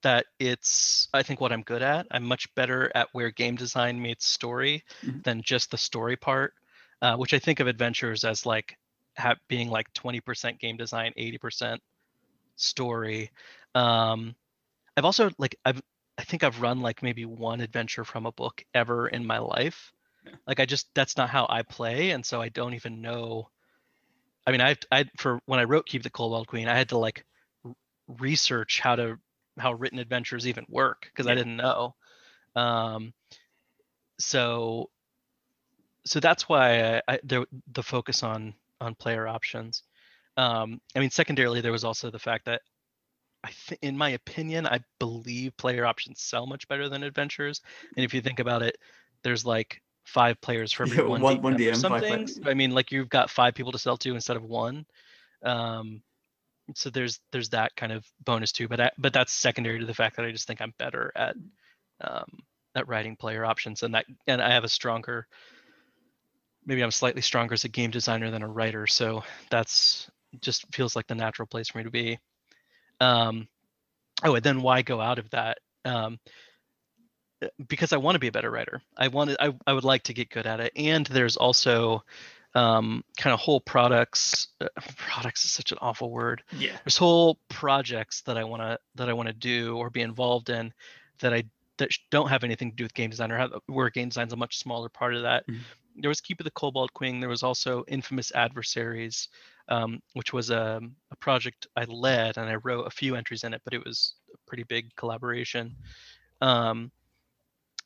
that 0.04 0.26
it's 0.40 1.08
I 1.14 1.24
think 1.24 1.42
what 1.42 1.52
I'm 1.52 1.64
good 1.64 1.82
at. 1.82 2.08
I'm 2.12 2.24
much 2.24 2.54
better 2.56 2.92
at 2.96 3.08
where 3.14 3.32
game 3.32 3.56
design 3.56 4.02
meets 4.02 4.26
story 4.26 4.84
mm-hmm. 5.04 5.22
than 5.22 5.42
just 5.42 5.72
the 5.72 5.78
story 5.78 6.18
part, 6.18 6.54
uh, 7.02 7.16
which 7.16 7.34
I 7.34 7.40
think 7.40 7.60
of 7.60 7.68
adventures 7.68 8.24
as 8.24 8.46
like 8.46 8.78
ha- 9.22 9.36
being 9.48 9.70
like 9.70 9.92
20% 9.94 10.60
game 10.60 10.78
design, 10.78 11.14
80% 11.18 11.78
story. 12.56 13.32
Um, 13.76 14.36
I've 14.98 15.06
also 15.06 15.32
like 15.38 15.56
I've 15.66 15.82
I 16.18 16.24
think 16.24 16.44
I've 16.44 16.62
run 16.62 16.82
like 16.82 17.02
maybe 17.02 17.26
one 17.26 17.62
adventure 17.62 18.04
from 18.04 18.26
a 18.26 18.32
book 18.32 18.64
ever 18.74 19.08
in 19.08 19.26
my 19.26 19.40
life. 19.40 19.94
Yeah. 20.26 20.34
Like 20.46 20.60
I 20.60 20.66
just 20.66 20.88
that's 20.94 21.18
not 21.18 21.30
how 21.30 21.48
I 21.50 21.62
play, 21.64 22.12
and 22.12 22.26
so 22.26 22.42
I 22.42 22.50
don't 22.50 22.74
even 22.74 23.02
know 23.02 23.50
I 24.46 24.52
mean, 24.52 24.62
I 24.62 24.76
I 24.92 25.06
for 25.18 25.40
when 25.46 25.60
I 25.60 25.66
wrote 25.66 25.86
Keep 25.86 26.04
the 26.04 26.10
Kobold 26.10 26.48
Queen, 26.48 26.68
I 26.68 26.78
had 26.78 26.90
to 26.90 26.98
like 26.98 27.26
research 28.20 28.80
how 28.80 28.96
to 28.96 29.18
how 29.58 29.74
written 29.74 30.00
adventures 30.00 30.48
even 30.48 30.66
work 30.70 31.04
because 31.06 31.28
yeah. 31.28 31.34
I 31.34 31.36
didn't 31.36 31.58
know. 31.58 31.96
Um, 32.56 33.14
so 34.20 34.90
so 36.06 36.20
that's 36.20 36.50
why 36.50 36.98
I, 36.98 37.02
I 37.08 37.20
the 37.24 37.46
the 37.72 37.84
focus 37.84 38.24
on 38.24 38.56
on 38.82 38.96
player 38.96 39.28
options. 39.28 39.84
Um, 40.38 40.82
I 40.96 41.00
mean, 41.00 41.12
secondarily, 41.12 41.62
there 41.62 41.72
was 41.72 41.84
also 41.84 42.10
the 42.10 42.20
fact 42.20 42.46
that 42.46 42.62
I 43.44 43.52
think, 43.52 43.80
in 43.82 43.98
my 43.98 44.10
opinion, 44.10 44.68
I 44.68 44.82
believe 45.00 45.56
player 45.58 45.86
options 45.86 46.22
sell 46.22 46.46
much 46.46 46.68
better 46.68 46.90
than 46.90 47.04
adventures. 47.04 47.62
And 47.96 48.04
if 48.04 48.14
you 48.14 48.22
think 48.22 48.40
about 48.40 48.62
it, 48.62 48.78
there's 49.24 49.46
like 49.46 49.82
five 50.06 50.40
players 50.42 50.72
for 50.74 50.84
every 50.84 50.98
yeah, 50.98 51.04
one, 51.04 51.22
one, 51.22 51.42
one 51.42 51.58
DM. 51.58 51.76
Some 51.76 52.00
things. 52.00 52.40
I 52.46 52.54
mean, 52.54 52.72
like 52.72 52.92
you've 52.92 53.10
got 53.10 53.30
five 53.30 53.54
people 53.54 53.72
to 53.72 53.80
sell 53.80 53.98
to 53.98 54.14
instead 54.14 54.38
of 54.38 54.44
one. 54.44 54.86
Um, 55.44 56.02
so 56.76 56.90
there's 56.90 57.20
there's 57.32 57.50
that 57.50 57.76
kind 57.76 57.92
of 57.92 58.06
bonus 58.24 58.52
too, 58.52 58.68
but 58.68 58.80
I, 58.80 58.92
but 58.98 59.14
that's 59.14 59.34
secondary 59.34 59.80
to 59.80 59.86
the 59.86 59.94
fact 59.94 60.16
that 60.16 60.26
I 60.26 60.32
just 60.32 60.48
think 60.48 60.62
I'm 60.62 60.74
better 60.78 61.12
at 61.16 61.36
um, 62.02 62.40
at 62.76 62.88
writing 62.88 63.16
player 63.16 63.44
options, 63.44 63.84
and 63.84 63.96
that 63.96 64.06
and 64.28 64.42
I 64.42 64.52
have 64.52 64.64
a 64.64 64.70
stronger. 64.70 65.28
Maybe 66.66 66.84
I'm 66.84 66.92
slightly 66.92 67.22
stronger 67.22 67.54
as 67.54 67.64
a 67.64 67.70
game 67.70 67.92
designer 67.92 68.32
than 68.32 68.44
a 68.44 68.48
writer, 68.48 68.88
so 68.88 69.24
that's 69.50 70.10
just 70.40 70.66
feels 70.74 70.96
like 70.96 71.08
the 71.08 71.16
natural 71.16 71.48
place 71.48 71.70
for 71.70 71.80
me 71.80 71.84
to 71.84 71.92
be. 71.92 72.20
Um, 73.00 73.48
oh, 74.24 74.36
and 74.36 74.44
then 74.44 74.62
why 74.62 74.82
go 74.82 75.02
out 75.02 75.20
of 75.20 75.30
that? 75.32 75.60
Um, 75.84 76.20
uh, 77.42 77.48
because 77.68 77.94
I 77.94 77.98
want 77.98 78.16
to 78.16 78.20
be 78.20 78.28
a 78.28 78.32
better 78.32 78.52
writer. 78.52 78.82
I 78.96 79.08
wanted 79.08 79.38
I, 79.40 79.54
I 79.66 79.74
would 79.74 79.84
like 79.84 80.04
to 80.04 80.14
get 80.14 80.30
good 80.30 80.46
at 80.46 80.60
it. 80.60 80.72
And 80.76 81.06
there's 81.08 81.38
also 81.38 82.04
um, 82.54 83.04
kind 83.18 83.34
of 83.34 83.40
whole 83.40 83.60
products 83.60 84.50
uh, 84.60 84.68
products 84.98 85.46
is 85.46 85.52
such 85.52 85.72
an 85.72 85.80
awful 85.82 86.12
word. 86.12 86.44
Yeah. 86.52 86.78
There's 86.86 86.98
whole 86.98 87.40
projects 87.50 88.22
that 88.22 88.38
I 88.38 88.44
want 88.44 88.62
to 88.62 88.80
that 88.96 89.10
I 89.10 89.14
want 89.14 89.28
to 89.28 89.34
do 89.34 89.78
or 89.78 89.90
be 89.90 90.02
involved 90.02 90.50
in 90.50 90.74
that 91.20 91.34
I 91.34 91.44
that 91.78 91.90
don't 92.12 92.30
have 92.30 92.44
anything 92.44 92.72
to 92.72 92.76
do 92.76 92.84
with 92.84 92.94
game 92.94 93.10
design 93.10 93.32
or 93.32 93.38
have, 93.38 93.52
where 93.66 93.90
game 93.90 94.10
design 94.10 94.28
is 94.28 94.34
a 94.34 94.38
much 94.38 94.60
smaller 94.60 94.90
part 94.90 95.16
of 95.16 95.24
that. 95.24 95.48
Mm-hmm. 95.48 95.62
There 95.98 96.10
was 96.10 96.22
Keep 96.22 96.40
of 96.40 96.46
the 96.46 96.52
Kobold 96.52 96.94
Queen. 96.94 97.20
There 97.20 97.30
was 97.30 97.44
also 97.44 97.84
Infamous 97.88 98.32
Adversaries, 98.34 99.30
um, 99.70 100.02
which 100.14 100.34
was 100.34 100.50
a, 100.50 100.82
a 101.12 101.16
project 101.18 101.68
I 101.76 101.86
led 101.86 102.38
and 102.38 102.50
I 102.50 102.56
wrote 102.56 102.88
a 102.88 102.92
few 102.92 103.16
entries 103.16 103.44
in 103.44 103.54
it, 103.54 103.62
but 103.64 103.74
it 103.74 103.84
was 103.86 104.16
a 104.34 104.38
pretty 104.48 104.64
big 104.64 104.96
collaboration. 104.96 105.76
Um, 106.42 106.92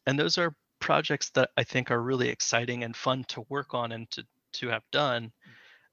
and 0.05 0.17
those 0.17 0.37
are 0.37 0.55
projects 0.79 1.29
that 1.31 1.49
I 1.57 1.63
think 1.63 1.89
are 1.89 2.01
really 2.01 2.29
exciting 2.29 2.83
and 2.83 2.95
fun 2.95 3.23
to 3.29 3.45
work 3.49 3.73
on 3.73 3.91
and 3.91 4.09
to 4.11 4.23
to 4.53 4.67
have 4.69 4.83
done, 4.91 5.31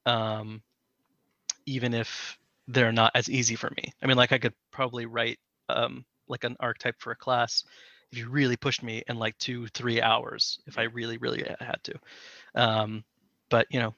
um, 0.07 0.63
even 1.67 1.95
if 1.95 2.39
they're 2.69 2.93
not 2.93 3.11
as 3.15 3.29
easy 3.29 3.57
for 3.57 3.71
me. 3.77 3.93
I 4.03 4.07
mean, 4.07 4.17
like 4.17 4.33
I 4.33 4.39
could 4.39 4.55
probably 4.71 5.07
write 5.07 5.39
um, 5.69 6.05
like 6.29 6.45
an 6.45 6.57
archetype 6.61 6.97
for 6.99 7.11
a 7.11 7.17
class 7.17 7.65
if 8.13 8.19
you 8.19 8.29
really 8.29 8.57
pushed 8.57 8.83
me 8.83 9.03
in 9.09 9.17
like 9.19 9.37
two 9.39 9.67
three 9.69 10.01
hours 10.03 10.61
if 10.67 10.79
I 10.79 10.83
really 10.85 11.17
really 11.19 11.45
had 11.61 11.83
to. 11.85 11.95
Um, 12.55 13.05
but 13.51 13.67
you 13.71 13.81
know, 13.81 13.95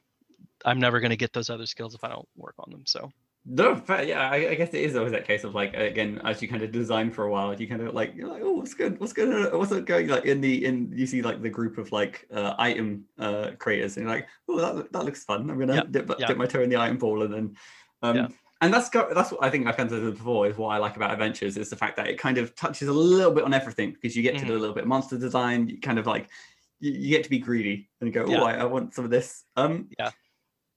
I'm 0.65 0.81
never 0.81 1.01
going 1.01 1.11
to 1.11 1.17
get 1.17 1.33
those 1.33 1.51
other 1.51 1.67
skills 1.67 1.95
if 1.95 2.05
I 2.05 2.09
don't 2.09 2.29
work 2.37 2.55
on 2.59 2.71
them. 2.71 2.85
So 2.87 3.13
No, 3.47 3.77
fair, 3.77 4.05
yeah, 4.05 4.31
I, 4.31 4.37
I 4.51 4.55
guess 4.55 4.73
it 4.73 4.81
is 4.81 4.97
always 4.97 5.13
that 5.13 5.27
case 5.27 5.45
of 5.45 5.55
like 5.55 5.75
again, 5.75 6.19
as 6.25 6.41
you 6.41 6.49
kind 6.49 6.63
of 6.63 6.73
design 6.73 7.11
for 7.11 7.27
a 7.27 7.31
while, 7.31 7.53
you 7.61 7.69
kind 7.69 7.83
of 7.83 7.93
like 7.93 8.15
you're 8.15 8.29
like, 8.29 8.41
oh, 8.43 8.53
what's 8.53 8.73
good, 8.73 8.99
what's 8.99 9.13
good, 9.13 9.53
what's 9.53 9.71
it 9.71 9.85
going 9.85 10.09
like 10.09 10.25
in 10.25 10.41
the 10.41 10.65
in 10.65 10.91
you 10.97 11.07
see 11.07 11.21
like 11.21 11.43
the 11.43 11.51
group 11.51 11.77
of 11.77 11.93
like 11.93 12.27
uh, 12.33 12.55
item 12.59 13.05
uh, 13.19 13.51
creators, 13.59 13.99
and 13.99 14.07
you're 14.07 14.15
like, 14.15 14.29
oh, 14.49 14.75
that 14.75 14.91
that 14.93 15.05
looks 15.05 15.25
fun. 15.25 15.51
I'm 15.51 15.59
gonna 15.59 15.75
Yeah, 15.75 15.83
dip, 15.91 16.11
yeah. 16.19 16.27
dip 16.27 16.39
my 16.39 16.47
toe 16.47 16.63
in 16.63 16.71
the 16.71 16.79
item 16.79 16.97
pool, 16.97 17.23
and 17.23 17.35
then 17.35 17.57
um, 18.01 18.17
Yeah. 18.17 18.29
And 18.65 18.73
that's 18.73 18.89
go, 18.89 19.09
that's 19.15 19.31
what 19.31 19.45
I 19.45 19.51
think 19.51 19.67
I've 19.67 19.77
kind 19.77 19.93
of 19.93 19.99
said 19.99 20.15
before 20.17 20.47
is 20.47 20.57
what 20.57 20.69
I 20.69 20.79
like 20.79 20.97
about 20.97 21.13
adventures 21.13 21.57
is 21.57 21.69
the 21.69 21.77
fact 21.77 21.97
that 21.97 22.09
it 22.09 22.19
kind 22.19 22.39
of 22.39 22.55
touches 22.55 22.89
a 22.89 22.93
little 22.93 23.33
bit 23.33 23.45
on 23.45 23.53
everything 23.53 23.93
because 23.93 24.17
you 24.17 24.23
get 24.23 24.39
to 24.39 24.47
do 24.47 24.57
a 24.57 24.59
little 24.59 24.75
bit 24.75 24.85
of 24.85 24.89
monster 24.89 25.19
design, 25.19 25.69
you 25.69 25.79
kind 25.81 25.99
of 25.99 26.07
like 26.07 26.31
you, 26.81 26.93
you 26.93 27.11
get 27.11 27.25
to 27.25 27.31
be 27.31 27.39
greedy 27.39 27.91
and 28.01 28.13
go, 28.13 28.25
oh, 28.25 28.31
Yeah. 28.31 28.43
I, 28.43 28.53
I 28.55 28.65
want 28.65 28.95
some 28.95 29.05
of 29.05 29.11
this. 29.11 29.45
Um, 29.57 29.89
Yeah. 29.99 30.11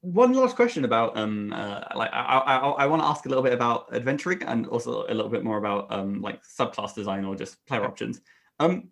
one 0.01 0.33
last 0.33 0.55
question 0.55 0.85
about 0.85 1.17
um 1.17 1.53
uh, 1.53 1.81
like 1.95 2.11
I 2.13 2.21
I, 2.21 2.55
I, 2.57 2.69
I 2.83 2.85
want 2.87 3.01
to 3.01 3.07
ask 3.07 3.25
a 3.25 3.29
little 3.29 3.43
bit 3.43 3.53
about 3.53 3.93
adventuring 3.93 4.43
and 4.43 4.67
also 4.67 5.05
a 5.07 5.13
little 5.13 5.31
bit 5.31 5.43
more 5.43 5.57
about 5.57 5.91
um 5.91 6.21
like 6.21 6.43
subclass 6.43 6.93
design 6.93 7.25
or 7.25 7.35
just 7.35 7.65
player 7.65 7.85
options. 7.85 8.21
Um, 8.59 8.89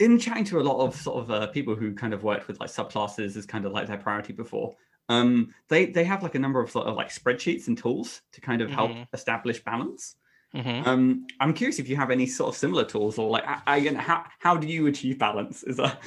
in 0.00 0.18
chatting 0.18 0.44
to 0.44 0.60
a 0.60 0.62
lot 0.62 0.84
of 0.84 0.96
sort 0.96 1.22
of 1.22 1.30
uh, 1.30 1.46
people 1.48 1.74
who 1.76 1.94
kind 1.94 2.12
of 2.12 2.24
worked 2.24 2.48
with 2.48 2.58
like 2.58 2.70
subclasses 2.70 3.36
as 3.36 3.46
kind 3.46 3.64
of 3.64 3.72
like 3.72 3.86
their 3.86 3.96
priority 3.96 4.32
before, 4.32 4.74
um, 5.08 5.54
they 5.68 5.86
they 5.86 6.04
have 6.04 6.22
like 6.22 6.34
a 6.34 6.38
number 6.38 6.60
of 6.60 6.70
sort 6.70 6.86
of 6.86 6.96
like 6.96 7.08
spreadsheets 7.10 7.68
and 7.68 7.76
tools 7.76 8.22
to 8.32 8.40
kind 8.40 8.62
of 8.62 8.70
help 8.70 8.90
Mhm. 8.92 9.06
establish 9.12 9.62
balance. 9.62 10.16
Mhm. 10.54 10.86
Um, 10.86 11.26
I'm 11.40 11.52
curious 11.52 11.78
if 11.78 11.88
you 11.88 11.96
have 11.96 12.10
any 12.10 12.26
sort 12.26 12.54
of 12.54 12.56
similar 12.56 12.84
tools 12.84 13.18
or 13.18 13.28
like 13.28 13.46
I, 13.46 13.60
I, 13.66 13.76
you 13.78 13.90
know, 13.90 14.00
how 14.00 14.24
how 14.38 14.56
do 14.56 14.66
you 14.66 14.86
achieve 14.86 15.18
balance? 15.18 15.62
Is 15.64 15.76
that 15.76 15.98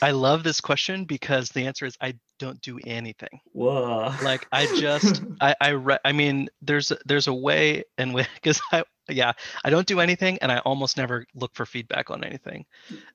I 0.00 0.10
love 0.10 0.42
this 0.42 0.60
question 0.60 1.04
because 1.04 1.50
the 1.50 1.66
answer 1.66 1.86
is 1.86 1.96
I 2.00 2.14
don't 2.38 2.60
do 2.60 2.78
anything. 2.86 3.40
whoa 3.52 4.12
Like 4.22 4.46
I 4.52 4.66
just 4.78 5.22
I 5.40 5.54
I 5.60 5.68
re- 5.70 5.98
I 6.04 6.12
mean 6.12 6.48
there's 6.60 6.90
a- 6.90 6.98
there's 7.06 7.28
a 7.28 7.34
way 7.34 7.84
which 7.98 8.26
because 8.34 8.60
I 8.72 8.82
yeah 9.08 9.32
I 9.64 9.70
don't 9.70 9.86
do 9.86 10.00
anything 10.00 10.38
and 10.42 10.50
I 10.52 10.58
almost 10.58 10.96
never 10.96 11.24
look 11.34 11.54
for 11.54 11.64
feedback 11.64 12.10
on 12.10 12.24
anything, 12.24 12.66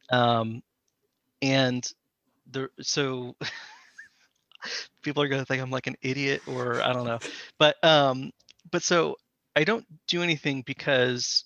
um, 0.09 0.63
and 1.41 1.85
the 2.51 2.69
so 2.81 3.35
people 5.01 5.23
are 5.23 5.27
gonna 5.27 5.45
think 5.45 5.61
I'm 5.61 5.71
like 5.71 5.87
an 5.87 5.95
idiot 6.01 6.41
or 6.47 6.81
I 6.81 6.93
don't 6.93 7.05
know, 7.05 7.19
but 7.57 7.81
um 7.83 8.31
but 8.71 8.83
so 8.83 9.15
I 9.55 9.63
don't 9.63 9.85
do 10.07 10.21
anything 10.21 10.61
because 10.65 11.45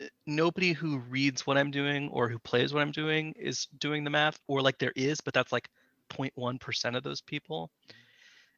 uh, 0.00 0.06
nobody 0.26 0.72
who 0.72 0.98
reads 0.98 1.46
what 1.46 1.58
I'm 1.58 1.70
doing 1.70 2.08
or 2.10 2.28
who 2.28 2.38
plays 2.38 2.72
what 2.72 2.82
I'm 2.82 2.92
doing 2.92 3.34
is 3.38 3.66
doing 3.78 4.04
the 4.04 4.10
math 4.10 4.38
or 4.46 4.62
like 4.62 4.78
there 4.78 4.92
is 4.96 5.20
but 5.20 5.34
that's 5.34 5.52
like 5.52 5.68
0.1% 6.10 6.96
of 6.96 7.02
those 7.02 7.20
people. 7.20 7.70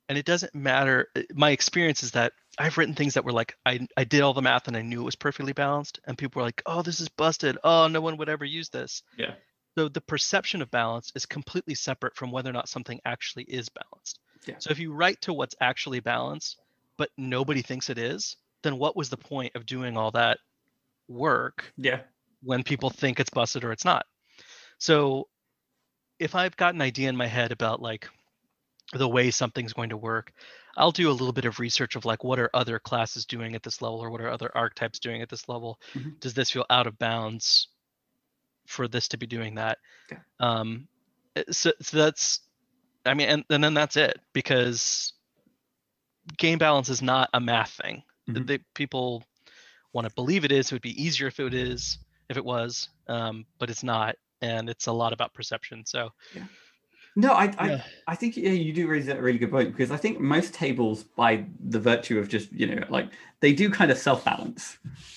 And 0.09 0.19
it 0.19 0.27
doesn't 0.27 0.55
matter 0.55 1.09
uh, 1.17 1.23
my 1.35 1.51
experience 1.51 2.03
is 2.03 2.13
that 2.13 2.33
I've 2.59 2.79
written 2.79 2.95
things 2.95 3.15
that 3.15 3.25
were 3.25 3.33
like 3.33 3.57
I 3.67 3.87
I 3.97 4.05
did 4.05 4.23
all 4.23 4.35
the 4.35 4.43
math 4.43 4.69
and 4.69 4.77
I 4.77 4.83
knew 4.83 5.01
it 5.01 5.05
was 5.05 5.17
perfectly 5.17 5.53
balanced 5.53 6.01
and 6.05 6.17
people 6.17 6.41
were 6.41 6.47
like 6.47 6.63
oh 6.67 6.83
this 6.83 7.01
is 7.01 7.09
busted. 7.09 7.59
Oh 7.65 7.89
no 7.89 8.01
one 8.01 8.17
would 8.19 8.29
ever 8.29 8.45
use 8.45 8.69
this. 8.69 9.03
Yeah. 9.17 9.35
So 9.77 9.89
the 9.89 10.01
perception 10.01 10.63
of 10.63 10.71
balance 10.71 11.13
is 11.15 11.27
completely 11.27 11.75
separate 11.75 12.17
from 12.17 12.33
whether 12.33 12.51
or 12.51 12.53
not 12.55 12.69
something 12.69 13.01
actually 13.05 13.45
is 13.45 13.69
balanced 13.69 14.19
Yeah. 14.47 14.57
so 14.59 14.71
if 14.71 14.79
you 14.79 14.93
write 14.93 15.21
to 15.23 15.33
what's 15.33 15.55
actually 15.61 16.01
balanced 16.01 16.59
but 16.97 17.11
nobody 17.17 17.63
thinks 17.63 17.91
it 17.91 17.99
is 17.99 18.37
then 18.63 18.79
what 18.79 18.97
was 18.97 19.11
the 19.11 19.17
point 19.17 19.55
of 19.55 19.67
doing 19.67 19.97
all 19.97 20.11
that 20.13 20.39
work 21.09 21.73
yeah 21.77 22.01
when 22.43 22.63
people 22.63 22.91
think 22.91 23.19
it's 23.19 23.31
busted 23.31 23.65
or 23.65 23.73
it's 23.73 23.85
not. 23.85 24.07
So 24.79 25.29
if 26.19 26.35
I've 26.35 26.57
got 26.57 26.75
an 26.75 26.83
idea 26.83 27.09
in 27.09 27.17
my 27.17 27.27
head 27.27 27.51
about 27.51 27.81
like 27.83 28.09
the 28.93 29.09
way 29.09 29.31
something's 29.31 29.73
going 29.73 29.89
to 29.89 29.97
work, 29.97 30.33
I'll 30.77 30.93
do 30.93 31.11
a 31.11 31.13
little 31.13 31.33
bit 31.33 31.45
of 31.45 31.59
research 31.59 31.97
of 31.97 32.05
like 32.05 32.23
what 32.23 32.39
are 32.39 32.51
other 32.55 32.79
classes 32.79 33.25
doing 33.27 33.55
at 33.55 33.63
this 33.63 33.83
level 33.83 33.99
or 33.99 34.11
what 34.11 34.21
are 34.21 34.31
other 34.31 34.51
archetypes 34.55 34.99
doing 35.01 35.23
at 35.23 35.29
this 35.29 35.49
level? 35.49 35.81
Mhm. 35.95 36.21
Does 36.21 36.35
this 36.35 36.51
feel 36.51 36.67
out 36.71 36.87
of 36.87 36.99
bounds 36.99 37.69
for 38.67 38.89
this 38.89 39.09
to 39.09 39.19
be 39.19 39.27
doing 39.27 39.55
that? 39.57 39.79
Yeah. 40.11 40.19
Um 40.41 40.89
uh, 41.37 41.43
so, 41.51 41.73
so 41.81 41.97
that's 41.97 42.41
I 43.05 43.15
mean 43.15 43.29
and, 43.29 43.45
and 43.51 43.63
then 43.63 43.75
that's 43.75 43.97
it 43.97 44.19
because 44.33 45.13
game 46.37 46.59
balance 46.59 46.89
is 46.89 47.03
not 47.03 47.29
a 47.35 47.41
math 47.41 47.79
thing. 47.83 48.03
Mhm. 48.29 48.47
They, 48.47 48.59
people 48.75 49.25
want 49.93 50.09
to 50.09 50.15
believe 50.15 50.45
it 50.45 50.53
is. 50.53 50.67
It 50.67 50.75
would 50.75 50.83
be 50.83 51.03
easier 51.03 51.29
if 51.29 51.41
it 51.41 51.55
is, 51.55 51.99
if 52.29 52.37
it 52.37 52.45
was, 52.45 52.89
um, 53.09 53.47
but 53.59 53.71
it's 53.71 53.83
not, 53.85 54.17
and 54.43 54.69
it's 54.69 54.87
a 54.89 54.93
lot 54.93 55.13
about 55.13 55.33
perception. 55.33 55.85
So 55.87 56.11
No, 57.19 57.33
I, 57.33 57.53
I, 57.59 57.69
Yeah. 57.71 57.83
I 58.07 58.15
think 58.15 58.37
yeah, 58.37 58.51
you 58.51 58.73
do 58.75 58.87
raise 58.87 59.09
a 59.09 59.21
really 59.21 59.39
good 59.39 59.51
point 59.51 59.73
because 59.73 59.91
I 59.91 59.97
think 59.97 60.21
most 60.21 60.53
tables, 60.53 61.03
by 61.03 61.47
the 61.69 61.81
virtue 61.81 62.19
of 62.19 62.29
just 62.29 62.53
you 62.53 62.67
know, 62.67 62.85
like 62.91 63.09
they 63.41 63.53
do 63.55 63.71
kind 63.71 63.91
of 63.91 63.97
self 63.99 64.23
balance, 64.25 64.77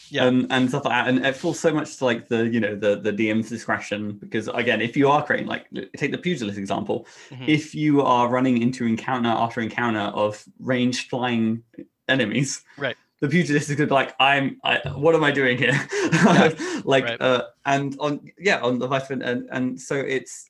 Yeah. 0.09 0.23
um, 0.25 0.47
and 0.49 0.69
stuff 0.69 0.85
like 0.85 0.93
that, 0.93 1.07
and 1.09 1.25
it 1.25 1.35
falls 1.35 1.59
so 1.59 1.73
much 1.73 1.97
to 1.97 2.05
like 2.05 2.29
the 2.29 2.47
you 2.47 2.59
know 2.61 2.75
the 2.75 2.95
the 3.01 3.11
DM's 3.11 3.49
discretion 3.49 4.13
because 4.13 4.47
again, 4.47 4.81
if 4.81 4.95
you 4.95 5.09
are 5.09 5.23
creating 5.25 5.47
like 5.47 5.67
take 5.97 6.11
the 6.11 6.17
pugilist 6.17 6.57
example, 6.57 7.05
Mhm. 7.31 7.47
if 7.49 7.75
you 7.75 8.01
are 8.01 8.29
running 8.29 8.61
into 8.61 8.85
encounter 8.85 9.29
after 9.29 9.59
encounter 9.59 9.99
of 10.23 10.43
ranged 10.59 11.09
flying 11.09 11.63
enemies, 12.07 12.63
Right. 12.77 12.95
The 13.21 13.27
pugilist 13.27 13.69
is 13.69 13.75
gonna 13.75 13.87
be 13.87 13.93
like, 13.93 14.15
I'm, 14.21 14.61
I, 14.63 14.77
what 14.95 15.13
am 15.13 15.25
I 15.25 15.31
doing 15.31 15.57
here? 15.57 15.73
like, 16.85 17.03
Right. 17.03 17.21
uh, 17.21 17.43
and 17.65 17.93
on, 17.99 18.21
yeah, 18.39 18.61
on 18.61 18.79
the 18.79 18.87
vice 18.87 19.09
and 19.09 19.21
and 19.51 19.79
so 19.79 19.95
it's, 19.95 20.48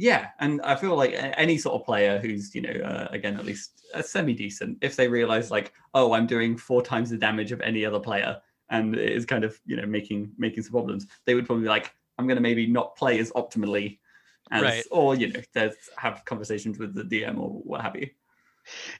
yeah, 0.00 0.28
and 0.40 0.62
I 0.62 0.76
feel 0.76 0.96
like 0.96 1.12
any 1.14 1.58
sort 1.58 1.78
of 1.78 1.84
player 1.84 2.18
who's, 2.18 2.54
you 2.54 2.62
know, 2.62 2.70
uh, 2.70 3.08
again, 3.10 3.36
at 3.36 3.44
least 3.44 3.84
uh, 3.92 4.00
semi 4.00 4.32
decent, 4.32 4.78
if 4.80 4.96
they 4.96 5.06
realize 5.08 5.50
like, 5.50 5.74
oh, 5.92 6.12
I'm 6.14 6.26
doing 6.26 6.56
four 6.56 6.82
times 6.82 7.10
the 7.10 7.18
damage 7.18 7.52
of 7.52 7.60
any 7.60 7.84
other 7.84 8.00
player, 8.00 8.40
and 8.70 8.96
it 8.96 9.12
is 9.12 9.26
kind 9.26 9.44
of, 9.44 9.60
you 9.66 9.76
know, 9.76 9.84
making 9.84 10.32
making 10.38 10.62
some 10.62 10.72
problems, 10.72 11.06
they 11.26 11.34
would 11.34 11.44
probably 11.44 11.64
be 11.64 11.68
like, 11.68 11.94
I'm 12.16 12.26
gonna 12.26 12.40
maybe 12.40 12.66
not 12.66 12.96
play 12.96 13.18
as 13.18 13.30
optimally 13.32 13.98
as, 14.50 14.62
Right. 14.62 14.84
or 14.90 15.14
you 15.14 15.32
know, 15.32 15.70
have 15.98 16.24
conversations 16.24 16.78
with 16.78 16.94
the 16.94 17.04
DM 17.04 17.38
or 17.38 17.50
what 17.50 17.82
have 17.82 17.94
you. 17.94 18.08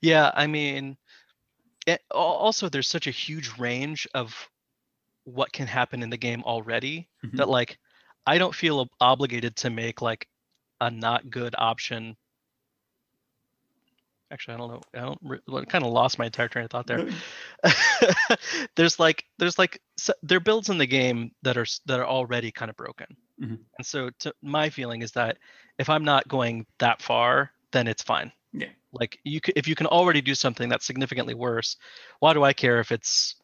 yeah, 0.02 0.30
I 0.34 0.46
mean, 0.46 0.98
it, 1.86 2.02
also 2.10 2.68
there's 2.68 2.88
such 2.88 3.06
a 3.06 3.10
huge 3.10 3.58
range 3.58 4.06
of 4.14 4.34
what 5.24 5.52
can 5.52 5.66
happen 5.66 6.02
in 6.02 6.10
the 6.10 6.16
game 6.18 6.42
already 6.44 7.08
Mhm. 7.24 7.36
that 7.38 7.48
like 7.48 7.78
I 8.26 8.36
don't 8.36 8.54
feel 8.54 8.86
obligated 9.00 9.56
to 9.56 9.70
make 9.70 10.02
like 10.02 10.28
a 10.80 10.90
not 10.90 11.30
good 11.30 11.54
option. 11.58 12.16
Actually, 14.32 14.54
I 14.54 14.58
don't 14.58 14.70
know. 14.70 14.80
I 14.94 15.00
don't. 15.00 15.18
Re- 15.22 15.66
kind 15.66 15.84
of 15.84 15.92
lost 15.92 16.18
my 16.18 16.26
entire 16.26 16.48
train 16.48 16.64
of 16.64 16.70
thought 16.70 16.86
there. 16.86 17.08
there's 18.76 18.98
like 18.98 19.24
there's 19.38 19.58
like 19.58 19.80
s 19.98 20.10
there 20.22 20.36
are 20.38 20.40
builds 20.40 20.68
in 20.70 20.78
the 20.78 20.86
game 20.86 21.32
that 21.42 21.56
are 21.56 21.66
that 21.86 21.98
are 22.00 22.06
already 22.06 22.50
kind 22.50 22.70
of 22.70 22.76
broken 22.76 23.06
Mhm. 23.40 23.58
and 23.78 23.86
so 23.86 24.10
to, 24.20 24.32
my 24.42 24.70
feeling 24.70 25.02
is 25.02 25.12
that 25.12 25.38
if 25.78 25.88
i'm 25.88 26.04
not 26.04 26.28
going 26.28 26.66
that 26.78 27.02
far 27.02 27.50
then 27.72 27.86
it's 27.86 28.02
fine 28.02 28.32
Yeah. 28.52 28.68
like 28.92 29.18
you 29.24 29.40
c- 29.44 29.52
if 29.56 29.66
you 29.68 29.74
can 29.74 29.86
already 29.86 30.20
do 30.20 30.34
something 30.34 30.68
that's 30.68 30.86
significantly 30.86 31.34
worse 31.34 31.76
why 32.20 32.32
do 32.34 32.42
i 32.44 32.52
care 32.52 32.80
if 32.80 32.92
it's 32.92 33.36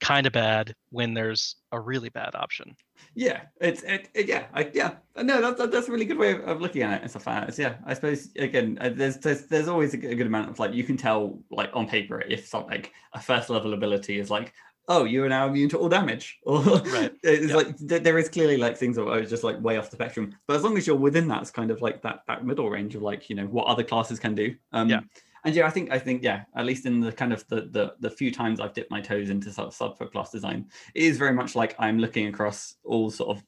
kind 0.00 0.26
of 0.26 0.32
bad 0.32 0.74
when 0.90 1.12
there's 1.14 1.56
a 1.72 1.80
really 1.80 2.08
bad 2.08 2.34
option 2.34 2.74
Yeah, 3.14 3.42
it's 3.60 3.82
it, 3.82 4.08
it- 4.14 4.26
yeah, 4.28 4.46
I, 4.54 4.70
yeah. 4.74 4.94
No, 5.16 5.40
that's 5.40 5.58
that, 5.58 5.70
that's 5.72 5.88
a 5.88 5.92
really 5.92 6.04
good 6.04 6.18
way 6.18 6.32
of, 6.32 6.40
of 6.48 6.60
looking 6.60 6.82
at 6.82 6.94
it 6.98 7.02
and 7.02 7.10
stuff 7.10 7.26
like 7.26 7.40
that. 7.40 7.48
It's, 7.48 7.58
yeah, 7.58 7.76
I 7.84 7.94
suppose 7.94 8.28
again, 8.36 8.78
uh, 8.80 8.90
there's 8.90 9.16
there's 9.18 9.46
there's 9.46 9.68
always 9.68 9.94
a 9.94 9.96
good, 9.96 10.12
a 10.12 10.14
good 10.14 10.26
amount 10.26 10.50
of 10.50 10.58
like 10.58 10.72
you 10.74 10.84
can 10.84 10.96
tell 10.96 11.40
like 11.50 11.70
on 11.74 11.88
paper 11.88 12.20
if 12.20 12.46
something 12.46 12.70
like 12.70 12.92
a 13.14 13.20
first 13.20 13.50
level 13.50 13.72
ability 13.74 14.18
is 14.18 14.30
like, 14.30 14.52
oh, 14.88 15.04
you 15.04 15.22
are 15.24 15.28
now 15.28 15.46
immune 15.48 15.68
to 15.70 15.78
all 15.78 15.88
damage, 15.88 16.38
or 16.44 16.60
Right, 16.62 17.12
it's 17.22 17.48
yeah. 17.50 17.56
like 17.56 17.76
th- 17.88 18.02
there 18.02 18.18
is 18.18 18.28
clearly 18.28 18.56
like 18.56 18.76
things 18.76 18.96
that 18.96 19.06
are 19.08 19.24
just 19.24 19.44
like 19.44 19.60
way 19.60 19.76
off 19.78 19.90
the 19.90 19.96
spectrum. 19.96 20.34
But 20.46 20.56
as 20.56 20.62
long 20.62 20.76
as 20.78 20.86
you're 20.86 20.96
within 20.96 21.28
that, 21.28 21.42
it's 21.42 21.50
kind 21.50 21.70
of 21.70 21.80
like 21.82 22.02
that 22.02 22.22
that 22.28 22.44
middle 22.44 22.68
range 22.70 22.94
of 22.94 23.02
like 23.02 23.28
you 23.30 23.36
know 23.36 23.46
what 23.46 23.66
other 23.66 23.84
classes 23.84 24.18
can 24.18 24.34
do. 24.34 24.54
Um, 24.72 24.88
Yeah. 24.88 25.00
And 25.44 25.54
yeah, 25.54 25.66
I 25.66 25.70
think 25.70 25.90
I 25.90 25.98
think 25.98 26.22
yeah, 26.22 26.44
at 26.56 26.66
least 26.66 26.86
in 26.86 27.00
the 27.00 27.12
kind 27.12 27.32
of 27.32 27.46
the 27.48 27.62
the, 27.70 27.94
the 28.00 28.10
few 28.10 28.30
times 28.32 28.60
I've 28.60 28.72
dipped 28.74 28.90
my 28.90 29.00
toes 29.00 29.30
into 29.30 29.52
sub 29.52 29.70
subclass 29.72 30.30
design, 30.30 30.66
it 30.94 31.02
is 31.04 31.16
very 31.18 31.32
much 31.32 31.54
like 31.54 31.74
I'm 31.78 31.98
looking 31.98 32.26
across 32.28 32.74
all 32.84 33.10
sort 33.10 33.36
of 33.36 33.42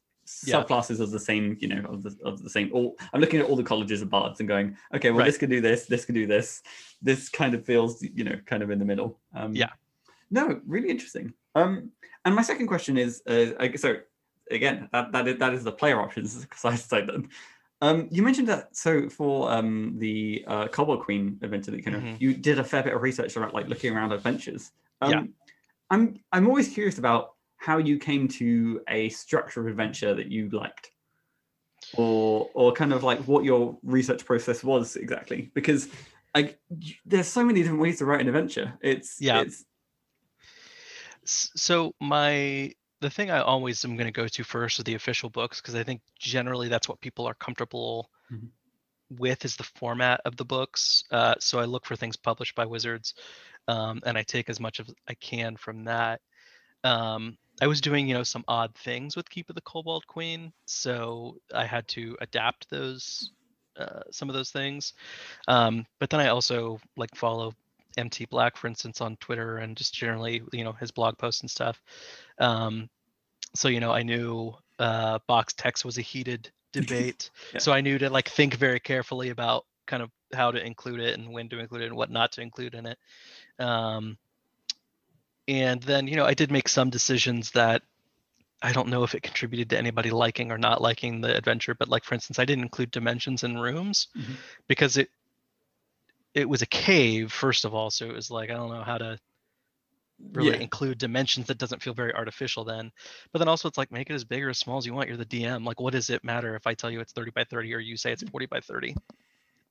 Yeah. 0.45 0.63
subclasses 0.63 1.01
of 1.01 1.11
the 1.11 1.19
same, 1.19 1.57
you 1.61 1.69
know, 1.69 1.83
of 1.89 2.03
the 2.05 2.17
of 2.25 2.43
the 2.43 2.51
same. 2.51 2.71
All 2.73 2.97
I'm 3.13 3.21
looking 3.21 3.41
at 3.41 3.47
all 3.47 3.57
the 3.57 3.65
colleges 3.65 4.03
of 4.03 4.09
bards 4.11 4.39
and 4.41 4.49
going, 4.49 4.77
okay, 4.95 5.11
well, 5.11 5.19
Right. 5.21 5.27
this 5.27 5.39
could 5.39 5.51
do 5.51 5.61
this, 5.61 5.87
this 5.87 6.05
could 6.05 6.15
do 6.15 6.27
this. 6.27 6.63
This 7.03 7.29
kind 7.29 7.55
of 7.55 7.65
feels, 7.67 8.03
you 8.03 8.25
know, 8.25 8.37
kind 8.47 8.63
of 8.63 8.71
in 8.71 8.79
the 8.79 8.85
middle. 8.85 9.19
Um, 9.35 9.53
Yeah. 9.55 9.71
No, 10.31 10.61
really 10.67 10.91
interesting. 10.91 11.33
Um, 11.57 11.91
and 12.25 12.35
my 12.37 12.43
second 12.43 12.69
question 12.69 12.97
is, 12.97 13.21
uh, 13.27 13.47
I- 13.59 13.75
so 13.75 13.97
again, 14.51 14.89
that 14.93 15.11
that 15.13 15.27
is, 15.27 15.39
that 15.39 15.53
is 15.55 15.65
the 15.65 15.73
player 15.73 16.01
options 16.01 16.47
side 16.55 16.79
side 16.79 17.09
then. 17.09 17.29
Um, 17.83 18.09
you 18.11 18.23
mentioned 18.23 18.49
that 18.49 18.77
so 18.77 19.09
for 19.09 19.51
um, 19.51 19.95
the 19.99 20.45
uh, 20.47 20.69
Kobold 20.69 21.01
Queen 21.03 21.39
adventure 21.43 21.71
that 21.71 21.77
you 21.79 21.83
kind 21.83 21.97
of 21.97 22.03
Mhm. 22.03 22.21
you 22.21 22.35
did 22.35 22.59
a 22.59 22.65
fair 22.65 22.83
bit 22.83 22.93
of 22.95 23.01
research 23.01 23.37
about 23.37 23.55
like 23.55 23.69
looking 23.69 23.95
around 23.97 24.13
adventures. 24.13 24.73
Um, 25.01 25.11
Yeah. 25.11 25.23
I'm 25.91 26.21
I'm 26.33 26.47
always 26.47 26.69
curious 26.69 26.99
about 26.99 27.35
how 27.57 27.79
you 27.79 27.99
came 27.99 28.29
to 28.29 28.83
a 28.89 29.09
structure 29.09 29.61
of 29.61 29.67
adventure 29.67 30.15
that 30.15 30.27
you 30.31 30.51
liked, 30.51 30.91
or 31.95 32.51
or 32.55 32.73
kind 32.73 32.93
of 32.93 33.03
like 33.03 33.21
what 33.21 33.45
your 33.45 33.79
research 33.83 34.25
process 34.25 34.63
was 34.63 34.97
exactly 34.97 35.51
because 35.55 35.89
like 36.35 36.61
there's 37.07 37.27
so 37.27 37.45
many 37.45 37.63
different 37.63 37.81
ways 37.81 37.99
to 37.99 38.05
write 38.05 38.21
an 38.21 38.29
adventure. 38.29 38.79
It's 38.83 39.21
Yeah. 39.21 39.41
It's, 39.41 39.65
So 41.25 41.95
my 42.01 42.73
the 43.01 43.11
thing 43.11 43.31
I 43.31 43.41
always 43.41 43.85
am 43.85 43.97
going 43.97 44.07
to 44.07 44.13
go 44.13 44.29
to 44.29 44.45
first 44.45 44.79
are 44.81 44.83
the 44.85 44.95
official 44.95 45.31
books 45.31 45.61
because 45.61 45.75
I 45.75 45.83
think 45.85 46.03
generally 46.19 46.69
that's 46.69 46.89
what 46.89 47.01
people 47.01 47.27
are 47.27 47.35
comfortable 47.35 48.11
Mhm. 48.31 48.51
with 49.11 49.45
is 49.45 49.57
the 49.57 49.65
format 49.65 50.21
of 50.25 50.37
the 50.37 50.45
books. 50.45 51.05
Uh, 51.11 51.35
so 51.41 51.59
I 51.59 51.65
look 51.65 51.87
for 51.87 51.97
things 51.97 52.17
published 52.17 52.55
by 52.55 52.67
Wizards, 52.67 53.15
um, 53.69 54.01
and 54.07 54.17
I 54.17 54.23
take 54.23 54.49
as 54.49 54.61
much 54.61 54.81
as 54.81 54.87
I 55.09 55.15
can 55.15 55.57
from 55.57 55.85
that. 55.85 56.21
Um, 56.85 57.37
I 57.61 57.67
was 57.67 57.81
doing 57.81 58.09
you 58.09 58.15
know 58.15 58.23
some 58.23 58.45
odd 58.49 58.75
things 58.75 59.17
with 59.17 59.29
Keep 59.31 59.51
of 59.51 59.55
the 59.57 59.63
Kobold 59.63 60.07
Queen, 60.07 60.53
so 60.67 61.37
I 61.55 61.67
had 61.67 61.87
to 61.89 62.17
adapt 62.21 62.71
those 62.71 63.33
uh, 63.77 64.03
some 64.11 64.29
of 64.29 64.35
those 64.35 64.51
things. 64.51 64.95
Um, 65.49 65.87
but 65.99 66.11
then 66.11 66.21
I 66.21 66.29
also 66.29 66.81
like 66.97 67.15
follow 67.17 67.53
MT 67.97 68.27
Black, 68.27 68.57
for 68.57 68.67
instance, 68.69 69.01
on 69.01 69.17
Twitter 69.17 69.59
and 69.59 69.77
just 69.77 69.95
generally, 69.95 70.43
you 70.53 70.65
know, 70.65 70.73
his 70.73 70.91
blog 70.91 71.19
posts 71.19 71.41
and 71.43 71.51
stuff. 71.51 71.83
Um, 72.41 72.89
so 73.55 73.69
you 73.69 73.81
know, 73.81 73.93
I 73.93 74.03
knew 74.03 74.55
uh, 74.79 75.19
box 75.27 75.53
text 75.53 75.85
was 75.85 75.99
a 75.99 76.03
heated 76.03 76.51
debate, 76.73 77.31
Yeah. 77.53 77.59
so 77.61 77.73
I 77.73 77.81
knew 77.81 77.99
to 77.99 78.11
like 78.11 78.29
think 78.29 78.55
very 78.55 78.81
carefully 78.81 79.31
about 79.31 79.67
kind 79.87 80.03
of 80.03 80.11
how 80.33 80.51
to 80.53 80.65
include 80.65 81.01
it 81.01 81.19
and 81.19 81.33
when 81.33 81.49
to 81.49 81.59
include 81.59 81.83
it 81.83 81.87
and 81.87 81.97
what 81.97 82.11
not 82.11 82.33
to 82.33 82.41
include 82.43 82.75
in 82.75 82.87
it. 82.87 82.99
Um, 83.59 84.17
and 85.49 85.83
then 85.83 86.07
you 86.07 86.17
know, 86.17 86.25
I 86.25 86.35
did 86.35 86.51
make 86.51 86.69
some 86.69 86.91
decisions 86.91 87.51
that 87.53 87.83
I 88.63 88.73
don't 88.73 88.89
know 88.89 89.03
if 89.03 89.15
it 89.15 89.23
contributed 89.23 89.71
to 89.71 89.79
anybody 89.79 90.11
liking 90.11 90.53
or 90.53 90.59
not 90.59 90.81
liking 90.83 91.21
the 91.21 91.37
adventure, 91.37 91.75
but 91.75 91.89
like 91.89 92.05
for 92.05 92.15
instance, 92.15 92.39
I 92.39 92.45
didn't 92.45 92.65
include 92.65 92.91
dimensions 92.91 93.43
and 93.43 93.61
rooms 93.61 94.09
Mhm. 94.17 94.37
because 94.69 94.97
it 94.97 95.11
it 96.35 96.49
was 96.49 96.63
a 96.63 96.67
cave 96.67 97.33
first 97.33 97.65
of 97.65 97.75
all, 97.75 97.91
so 97.91 98.07
it 98.07 98.13
was 98.15 98.31
like 98.31 98.51
I 98.51 98.55
don't 98.55 98.71
know 98.71 98.85
how 98.85 98.99
to 98.99 99.19
really 100.33 100.51
yeah. 100.51 100.57
include 100.63 100.99
dimensions 100.99 101.47
that 101.47 101.59
doesn't 101.59 101.83
feel 101.83 101.95
very 101.95 102.15
artificial 102.15 102.65
then. 102.65 102.91
But 103.33 103.39
then 103.41 103.49
also 103.49 103.69
it's 103.69 103.79
like 103.79 103.91
make 103.91 104.11
it 104.11 104.15
as 104.15 104.25
big 104.25 104.43
or 104.45 104.51
as 104.51 104.59
small 104.59 104.79
as 104.79 104.87
you 104.87 104.95
want. 104.95 105.09
You're 105.09 105.17
the 105.17 105.25
DM. 105.27 105.65
Like 105.65 105.81
what 105.81 105.93
does 105.93 106.11
it 106.11 106.23
matter 106.25 106.55
if 106.57 106.67
I 106.67 106.75
tell 106.75 106.91
you 106.91 107.01
it's 107.01 107.13
30 107.13 107.31
by 107.33 107.45
30 107.45 107.75
or 107.75 107.79
you 107.79 107.97
say 107.97 108.13
it's 108.13 108.23
40 108.23 108.47
by 108.47 108.61
30? 108.61 108.95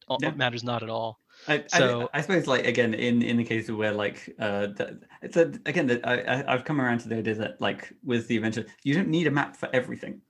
All- 0.08 0.18
Yeah. 0.22 0.30
It 0.30 0.38
matters 0.38 0.64
not 0.64 0.82
at 0.84 0.90
all. 0.90 1.20
I, 1.48 1.64
So- 1.68 2.10
I, 2.14 2.18
I 2.18 2.22
suppose 2.22 2.48
like 2.48 2.66
again 2.66 2.94
in 2.94 3.22
in 3.22 3.38
the 3.38 3.44
case 3.44 3.70
of 3.70 3.78
where 3.78 3.92
like 3.94 4.36
uh 4.40 4.68
the, 4.68 5.00
it's 5.22 5.38
a, 5.38 5.54
again 5.66 5.88
the, 5.88 6.06
I 6.08 6.16
I- 6.42 6.54
I've 6.54 6.66
come 6.66 6.82
around 6.82 7.00
to 7.02 7.10
the 7.10 7.18
idea 7.18 7.36
that 7.36 7.62
like 7.62 7.94
with 8.04 8.28
the 8.28 8.36
adventure 8.38 8.66
you 8.84 8.94
don't 8.96 9.08
need 9.10 9.28
a 9.28 9.32
map 9.32 9.56
for 9.56 9.70
everything 9.74 10.22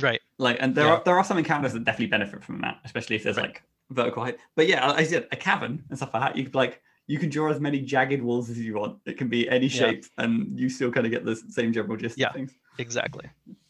Right. 0.00 0.20
like 0.38 0.56
and 0.60 0.74
there 0.74 0.86
Yeah. 0.86 0.92
are 0.94 1.02
there 1.04 1.16
are 1.18 1.24
some 1.24 1.38
encounters 1.38 1.72
that 1.74 1.84
definitely 1.84 2.06
benefit 2.06 2.42
from 2.42 2.56
a 2.56 2.58
map 2.58 2.80
especially 2.84 3.16
if 3.16 3.22
there's 3.24 3.36
Right. 3.36 3.46
like 3.48 3.62
vertical 3.90 4.24
height 4.24 4.38
but 4.56 4.66
yeah 4.66 4.90
I 4.90 5.04
said 5.04 5.28
a 5.30 5.36
cavern 5.36 5.84
and 5.90 5.96
stuff 5.98 6.12
like 6.14 6.22
that 6.22 6.36
you 6.36 6.44
could 6.44 6.54
like 6.56 6.82
you 7.06 7.18
can 7.18 7.28
draw 7.30 7.50
as 7.50 7.60
many 7.60 7.80
jagged 7.80 8.22
walls 8.22 8.50
as 8.50 8.58
you 8.58 8.74
want 8.74 8.98
it 9.06 9.16
can 9.16 9.28
be 9.28 9.48
any 9.48 9.66
Yeah. 9.66 9.80
shape 9.80 10.04
and 10.18 10.58
you 10.58 10.68
still 10.68 10.90
kind 10.90 11.06
of 11.06 11.12
get 11.12 11.24
the 11.24 11.36
same 11.36 11.72
general 11.72 11.96
gist 11.96 12.18
Yeah. 12.18 12.28
of 12.28 12.34
things 12.34 12.52
Exactly. 12.78 13.24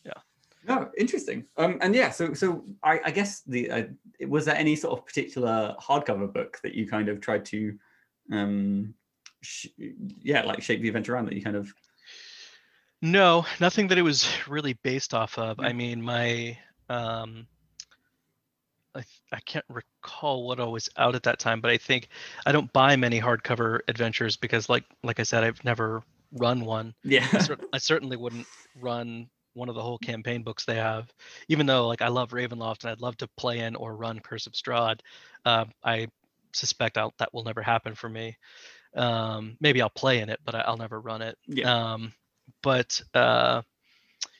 Yeah. 0.04 0.12
No, 0.66 0.90
interesting. 0.98 1.44
Um, 1.56 1.78
and 1.80 1.94
yeah, 1.94 2.10
so 2.10 2.34
so 2.34 2.64
I, 2.82 3.00
I 3.04 3.10
guess 3.12 3.42
the 3.42 3.70
uh, 3.70 3.84
was 4.26 4.44
there 4.46 4.56
any 4.56 4.74
sort 4.74 4.98
of 4.98 5.06
particular 5.06 5.76
hardcover 5.80 6.32
book 6.32 6.58
that 6.64 6.74
you 6.74 6.88
kind 6.88 7.08
of 7.08 7.20
tried 7.20 7.44
to, 7.46 7.78
um, 8.32 8.94
sh- 9.42 9.68
yeah, 10.22 10.42
like 10.42 10.60
shape 10.60 10.80
the 10.82 10.88
event 10.88 11.08
around 11.08 11.26
that 11.26 11.34
you 11.34 11.42
kind 11.42 11.54
of 11.54 11.72
No, 13.02 13.46
nothing 13.60 13.86
that 13.88 13.98
it 13.98 14.02
was 14.02 14.26
really 14.48 14.72
based 14.82 15.14
off 15.14 15.38
of. 15.38 15.58
Yeah. 15.60 15.68
I 15.68 15.72
mean, 15.72 16.02
my 16.02 16.58
um 16.88 17.46
I, 18.96 19.04
I 19.32 19.40
can't 19.40 19.64
recall 19.68 20.46
what 20.46 20.60
I 20.60 20.64
was 20.64 20.88
out 20.96 21.14
at 21.14 21.22
that 21.24 21.38
time, 21.38 21.60
but 21.60 21.70
I 21.70 21.76
think 21.76 22.08
I 22.44 22.52
don't 22.52 22.72
buy 22.72 22.96
many 22.96 23.20
hardcover 23.20 23.80
adventures 23.88 24.36
because 24.36 24.68
like 24.68 24.84
like 25.02 25.20
I 25.20 25.24
said, 25.24 25.44
I've 25.44 25.64
never 25.64 26.02
run 26.32 26.64
one. 26.64 26.94
yeah 27.04 27.26
I, 27.32 27.38
cer- 27.38 27.58
I 27.72 27.78
certainly 27.78 28.16
wouldn't 28.16 28.46
run 28.80 29.28
one 29.54 29.68
of 29.68 29.74
the 29.74 29.82
whole 29.82 29.98
campaign 29.98 30.42
books 30.42 30.64
they 30.64 30.76
have, 30.76 31.12
even 31.48 31.66
though 31.66 31.86
like 31.86 32.02
I 32.02 32.08
love 32.08 32.30
Ravenloft 32.30 32.84
and 32.84 32.90
I'd 32.90 33.00
love 33.00 33.16
to 33.18 33.28
play 33.36 33.60
in 33.60 33.74
or 33.76 33.96
run 33.96 34.20
Curse 34.20 34.46
of 34.46 34.52
Strahd. 34.52 35.00
Uh, 35.44 35.64
I 35.84 36.08
suspect 36.52 36.98
I'll, 36.98 37.14
that 37.18 37.32
will 37.32 37.44
never 37.44 37.62
happen 37.62 37.94
for 37.94 38.08
me. 38.08 38.36
Um, 38.94 39.56
maybe 39.60 39.80
I'll 39.82 39.90
play 39.90 40.20
in 40.20 40.28
it, 40.28 40.40
but 40.44 40.54
I, 40.54 40.60
I'll 40.60 40.76
never 40.76 41.00
run 41.00 41.22
it. 41.22 41.36
yeah 41.46 41.92
Um, 41.92 42.12
but 42.62 43.00
uh, 43.14 43.62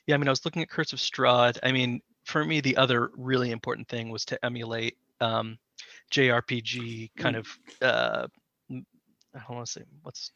yeah, 0.07 0.15
I 0.15 0.19
mean, 0.19 0.29
I 0.29 0.33
was 0.33 0.45
looking 0.45 0.63
at 0.63 0.71
Curse 0.71 0.93
of 0.93 0.99
Strahd. 0.99 1.59
I 1.63 1.73
mean, 1.73 2.01
for 2.27 2.45
me, 2.45 2.61
the 2.61 2.77
other 2.77 3.11
really 3.17 3.51
important 3.53 3.89
thing 3.89 4.11
was 4.11 4.25
to 4.27 4.45
emulate 4.45 4.99
um, 5.21 5.59
JRPG 6.11 7.11
kind 7.17 7.37
Mm. 7.37 7.39
of. 7.39 7.59
Uh, 7.81 8.27
I 8.71 9.39
don't 9.41 9.57
want 9.57 9.67
to 9.67 9.73
say 9.73 9.83
what's 10.03 10.33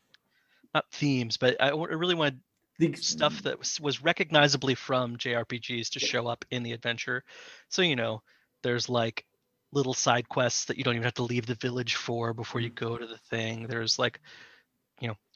not 0.74 0.84
themes, 0.92 1.36
but 1.36 1.60
I 1.60 1.70
w- 1.70 1.90
I 1.90 1.94
really 1.94 2.14
wanted 2.14 2.40
the 2.78 2.94
stuff 2.94 3.42
that 3.42 3.58
was, 3.58 3.80
was 3.80 4.02
recognizably 4.02 4.74
from 4.74 5.16
JRPGs 5.16 5.90
to 5.90 6.00
show 6.00 6.26
up 6.26 6.44
in 6.50 6.62
the 6.62 6.72
adventure. 6.72 7.24
So 7.68 7.82
you 7.82 7.96
know, 7.96 8.22
there's 8.62 8.88
like 8.88 9.24
little 9.72 9.94
side 9.94 10.28
quests 10.28 10.66
that 10.66 10.78
you 10.78 10.84
don't 10.84 10.94
even 10.94 11.04
have 11.04 11.14
to 11.14 11.22
leave 11.22 11.46
the 11.46 11.54
village 11.54 11.96
for 11.96 12.34
before 12.34 12.60
you 12.60 12.70
go 12.70 12.96
to 12.96 13.06
the 13.06 13.18
thing. 13.30 13.66
There's 13.66 13.98
like, 13.98 14.20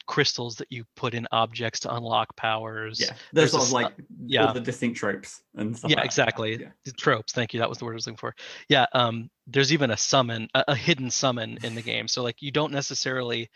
crystals 0.07 0.55
that 0.57 0.67
you 0.71 0.83
put 0.95 1.13
in 1.13 1.27
objects 1.31 1.79
to 1.81 1.93
unlock 1.95 2.35
powers. 2.35 2.99
yeah 2.99 3.07
there's 3.33 3.51
there's 3.51 3.51
sort 3.51 3.61
a 3.61 3.63
of 3.63 3.67
s- 3.67 3.73
like 3.73 3.93
yeah. 4.25 4.45
all 4.45 4.53
the 4.53 4.59
distinct 4.61 4.97
tropes 4.97 5.41
and 5.55 5.75
stuff 5.77 5.89
Yeah, 5.91 5.97
like 5.97 6.05
exactly. 6.05 6.57
yeah 6.61 6.69
The 6.85 6.91
Tropes. 6.93 7.33
Thank 7.33 7.53
you. 7.53 7.59
That 7.59 7.69
was 7.69 7.77
the 7.79 7.85
word 7.85 7.93
I 7.93 7.95
was 7.95 8.07
looking 8.07 8.17
for. 8.17 8.35
Yeah. 8.69 8.85
Um. 8.93 9.29
There's 9.47 9.71
even 9.73 9.91
a 9.91 9.97
summon, 9.97 10.47
a, 10.55 10.63
a 10.69 10.75
hidden 10.75 11.09
summon 11.11 11.57
in 11.63 11.75
the 11.75 11.81
game. 11.93 12.07
So 12.07 12.23
like, 12.23 12.41
you 12.41 12.51
don't 12.51 12.71
necessarily 12.71 13.49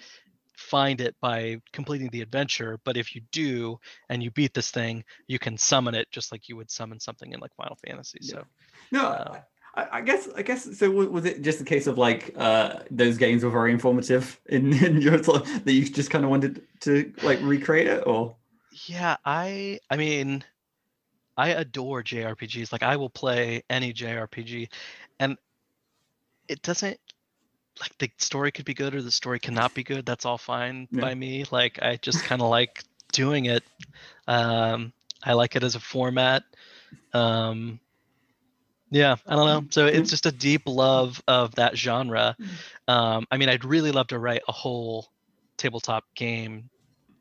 find 0.55 1.01
it 1.01 1.15
by 1.21 1.57
completing 1.73 2.09
the 2.09 2.21
adventure, 2.21 2.79
but 2.83 2.97
if 2.97 3.15
you 3.15 3.21
do 3.31 3.79
and 4.09 4.21
you 4.21 4.29
beat 4.31 4.53
this 4.53 4.71
thing, 4.71 5.03
you 5.27 5.39
can 5.39 5.57
summon 5.57 5.95
it 5.95 6.07
just 6.11 6.31
like 6.31 6.49
you 6.49 6.55
would 6.57 6.69
summon 6.69 6.99
something 6.99 7.31
in 7.31 7.39
like 7.39 7.55
Final 7.55 7.77
Fantasy. 7.87 8.19
Yeah. 8.21 8.31
So 8.33 8.43
no 8.91 9.05
Uh, 9.07 9.39
I, 9.75 9.87
I 9.93 10.01
guess 10.01 10.27
I 10.35 10.41
guess 10.41 10.77
so 10.77 10.89
was 10.91 11.25
it 11.25 11.41
just 11.41 11.61
a 11.61 11.63
case 11.63 11.87
of 11.87 11.97
like 11.97 12.33
uh 12.37 12.79
those 12.91 13.17
games 13.17 13.43
were 13.43 13.51
very 13.51 13.71
informative 13.71 14.39
in, 14.47 14.73
in 14.83 15.01
your 15.01 15.21
sort 15.23 15.45
that 15.45 15.71
you 15.71 15.85
just 15.85 16.09
kind 16.09 16.23
of 16.23 16.29
wanted 16.31 16.61
to 16.81 17.13
like 17.21 17.39
recreate 17.41 17.87
it 17.87 18.03
or 18.07 18.35
yeah, 18.87 19.17
I 19.25 19.79
I 19.89 19.97
mean, 19.97 20.43
I 21.37 21.49
adore 21.49 22.03
JRPGs. 22.03 22.71
Like 22.71 22.83
I 22.83 22.95
will 22.97 23.09
play 23.09 23.63
any 23.69 23.93
JRPG, 23.93 24.69
and 25.19 25.37
it 26.47 26.61
doesn't 26.61 26.99
like 27.81 27.97
the 27.97 28.09
story 28.17 28.51
could 28.51 28.65
be 28.65 28.73
good 28.73 28.93
or 28.95 29.01
the 29.01 29.11
story 29.11 29.39
cannot 29.39 29.73
be 29.73 29.83
good. 29.83 30.05
That's 30.05 30.25
all 30.25 30.37
fine 30.37 30.87
Yeah. 30.91 31.01
by 31.01 31.15
me. 31.15 31.45
Like 31.51 31.81
I 31.81 31.97
just 31.97 32.23
kind 32.23 32.41
of 32.41 32.49
like 32.49 32.83
doing 33.11 33.45
it. 33.45 33.63
Um, 34.27 34.93
I 35.23 35.33
like 35.33 35.55
it 35.55 35.63
as 35.63 35.75
a 35.75 35.79
format. 35.79 36.43
Um, 37.13 37.79
yeah, 38.91 39.15
I 39.27 39.35
don't 39.35 39.45
know. 39.47 39.67
So 39.69 39.85
it's 39.85 40.09
just 40.09 40.25
a 40.25 40.31
deep 40.31 40.63
love 40.65 41.21
of 41.27 41.55
that 41.55 41.77
genre. 41.77 42.35
Um, 42.87 43.25
I 43.31 43.37
mean, 43.37 43.49
I'd 43.49 43.65
really 43.65 43.91
love 43.91 44.07
to 44.07 44.19
write 44.19 44.41
a 44.47 44.51
whole 44.51 45.07
tabletop 45.57 46.05
game 46.15 46.69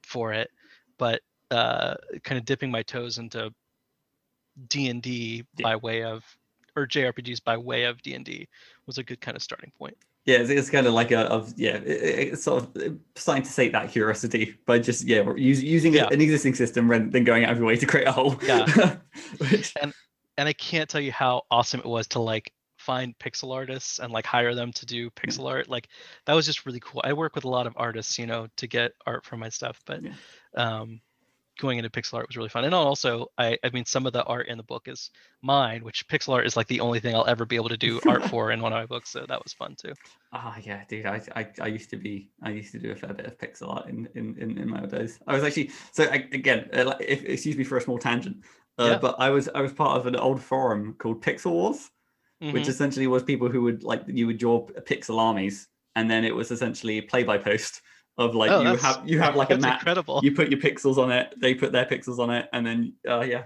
for 0.03 0.33
it, 0.33 0.51
but 0.99 1.21
uh, 1.51 1.95
kind 2.25 2.39
of 2.39 2.45
dipping 2.45 2.71
my 2.71 2.83
toes 2.83 3.19
into 3.19 3.53
D 4.69 4.89
and 4.89 5.01
D 5.03 5.45
by 5.63 5.77
way 5.77 6.03
of 6.05 6.25
or 6.77 6.87
JRPGs 6.87 7.43
by 7.43 7.57
way 7.57 7.85
of 7.85 8.01
D 8.03 8.15
and 8.15 8.25
D 8.25 8.49
was 8.87 8.99
a 8.99 9.03
good 9.03 9.21
kind 9.21 9.37
of 9.37 9.43
starting 9.43 9.73
point. 9.79 9.97
Yeah, 10.25 10.39
it's, 10.39 10.51
it's 10.51 10.69
kind 10.71 10.87
of 10.87 10.93
like 10.93 11.11
a 11.11 11.21
of 11.21 11.55
yeah, 11.57 11.77
it, 11.77 11.87
it- 11.87 12.29
it's 12.33 12.43
sort 12.43 12.65
of 12.77 12.99
starting 13.17 13.45
to 13.45 13.51
sate 13.51 13.73
that 13.73 13.91
curiosity 13.91 14.57
by 14.67 14.79
just 14.79 15.05
yeah, 15.07 15.23
using 15.37 15.95
Yeah. 15.95 16.09
an 16.11 16.21
existing 16.21 16.55
system 16.55 16.91
rather 16.91 17.07
than 17.09 17.25
going 17.25 17.45
out 17.45 17.53
of 17.53 17.59
your 17.59 17.67
way 17.67 17.77
to 17.77 17.87
create 17.87 18.07
a 18.07 18.13
whole. 18.13 18.37
Yeah. 18.43 18.97
Which- 19.39 19.73
and 19.81 19.93
I 20.47 20.53
can't 20.53 20.89
tell 20.89 21.01
you 21.01 21.13
how 21.13 21.43
awesome 21.51 21.81
it 21.81 21.87
was 21.87 22.07
to 22.09 22.21
like 22.21 22.53
find 22.77 23.19
pixel 23.19 23.53
artists 23.55 23.99
and 23.99 24.13
like 24.13 24.25
hire 24.27 24.55
them 24.55 24.73
to 24.73 24.87
do 24.87 25.11
pixel 25.11 25.49
art. 25.49 25.69
Like 25.69 25.89
that 26.27 26.35
was 26.35 26.47
just 26.47 26.65
really 26.67 26.81
cool. 26.81 27.01
I 27.05 27.13
work 27.13 27.35
with 27.35 27.45
a 27.45 27.49
lot 27.49 27.67
of 27.67 27.75
artists, 27.77 28.19
you 28.19 28.27
know, 28.27 28.47
to 28.57 28.67
get 28.67 28.93
art 29.07 29.25
for 29.25 29.37
my 29.37 29.49
stuff, 29.49 29.81
but 29.87 30.03
Yeah. 30.03 30.17
um 30.55 31.01
going 31.61 31.79
into 31.79 31.91
pixel 31.91 32.15
art 32.15 32.29
was 32.29 32.37
really 32.37 32.49
fun. 32.51 32.65
And 32.65 32.75
also 32.75 33.29
I 33.39 33.59
I 33.65 33.71
mean 33.71 33.85
some 33.87 34.07
of 34.07 34.13
the 34.13 34.25
art 34.25 34.49
in 34.49 34.59
the 34.59 34.65
book 34.65 34.89
is 34.89 35.11
mine, 35.43 35.85
which 35.85 36.07
pixel 36.09 36.35
art 36.35 36.47
is 36.47 36.57
like 36.57 36.69
the 36.69 36.81
only 36.81 37.01
thing 37.01 37.15
I'll 37.17 37.27
ever 37.27 37.47
be 37.47 37.57
able 37.57 37.71
to 37.71 37.77
do 37.79 38.01
art 38.07 38.25
for 38.27 38.53
in 38.53 38.63
one 38.63 38.73
of 38.73 38.79
my 38.79 38.87
books. 38.87 39.11
So 39.11 39.27
that 39.29 39.43
was 39.45 39.53
fun 39.55 39.77
too. 39.77 39.95
Ah, 40.33 40.59
yeah, 40.63 40.85
dude. 40.89 41.07
I, 41.07 41.23
I 41.35 41.51
I 41.61 41.67
used 41.69 41.89
to 41.91 41.97
be 41.97 42.31
I 42.43 42.51
used 42.51 42.73
to 42.73 42.79
do 42.79 42.91
a 42.91 42.97
fair 42.97 43.15
bit 43.15 43.27
of 43.27 43.39
pixel 43.39 43.75
art 43.75 43.89
in 43.89 44.07
in 44.15 44.37
in, 44.39 44.59
in 44.59 44.69
my 44.69 44.81
old 44.83 44.91
days. 44.91 45.19
I 45.27 45.35
was 45.35 45.43
actually 45.43 45.71
so 45.93 46.05
I, 46.05 46.29
again, 46.33 46.69
uh, 46.73 46.97
if, 47.01 47.25
excuse 47.25 47.57
me 47.57 47.65
for 47.65 47.79
a 47.79 47.81
small 47.81 47.99
tangent. 47.99 48.45
Uh, 48.79 48.85
Yeah. 48.87 48.99
But 48.99 49.17
I 49.19 49.31
was 49.31 49.49
I 49.55 49.61
was 49.61 49.73
part 49.73 49.99
of 49.99 50.07
an 50.07 50.17
old 50.17 50.41
forum 50.43 50.95
called 50.99 51.23
Pixel 51.23 51.53
Wars, 51.53 51.91
which 52.41 52.65
Mhm. 52.65 52.69
essentially 52.69 53.07
was 53.07 53.23
people 53.23 53.49
who 53.49 53.63
would 53.63 53.83
like 53.83 54.05
you 54.07 54.27
would 54.27 54.39
draw 54.39 54.67
pixel 54.91 55.19
armies, 55.19 55.69
and 55.97 56.09
then 56.11 56.25
it 56.25 56.35
was 56.35 56.51
essentially 56.51 57.01
play 57.03 57.25
by 57.25 57.39
post 57.39 57.83
of 58.19 58.35
like 58.35 58.51
Oh, 58.51 58.61
you 58.63 58.77
have 58.77 59.09
you 59.09 59.19
have 59.21 59.37
like 59.37 59.51
a 59.51 59.59
map, 59.59 59.81
incredible. 59.81 60.21
you 60.23 60.33
put 60.35 60.51
your 60.51 60.61
pixels 60.61 60.99
on 60.99 61.11
it, 61.11 61.35
they 61.39 61.55
put 61.55 61.73
their 61.73 61.87
pixels 61.87 62.19
on 62.19 62.31
it, 62.31 62.49
and 62.53 62.65
then 62.67 62.95
uh, 63.09 63.21
yeah, 63.21 63.45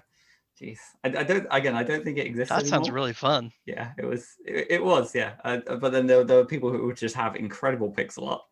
jeez, 0.61 0.79
I, 1.05 1.09
I 1.09 1.25
don't 1.25 1.47
again 1.51 1.75
I 1.75 1.83
don't 1.83 2.05
think 2.05 2.19
it 2.19 2.27
exists. 2.27 2.55
that 2.55 2.67
sounds 2.67 2.91
really 2.91 3.13
fun. 3.15 3.53
yeah, 3.67 3.93
it 3.99 4.05
was 4.05 4.29
it, 4.45 4.67
it 4.77 4.85
was 4.85 5.15
yeah, 5.15 5.33
uh, 5.45 5.59
but 5.77 5.93
then 5.93 6.07
there, 6.07 6.25
there 6.25 6.39
were 6.39 6.47
people 6.47 6.71
who 6.71 6.87
would 6.87 6.97
just 6.97 7.15
have 7.17 7.37
incredible 7.37 7.91
pixel 7.93 8.29
art. 8.29 8.43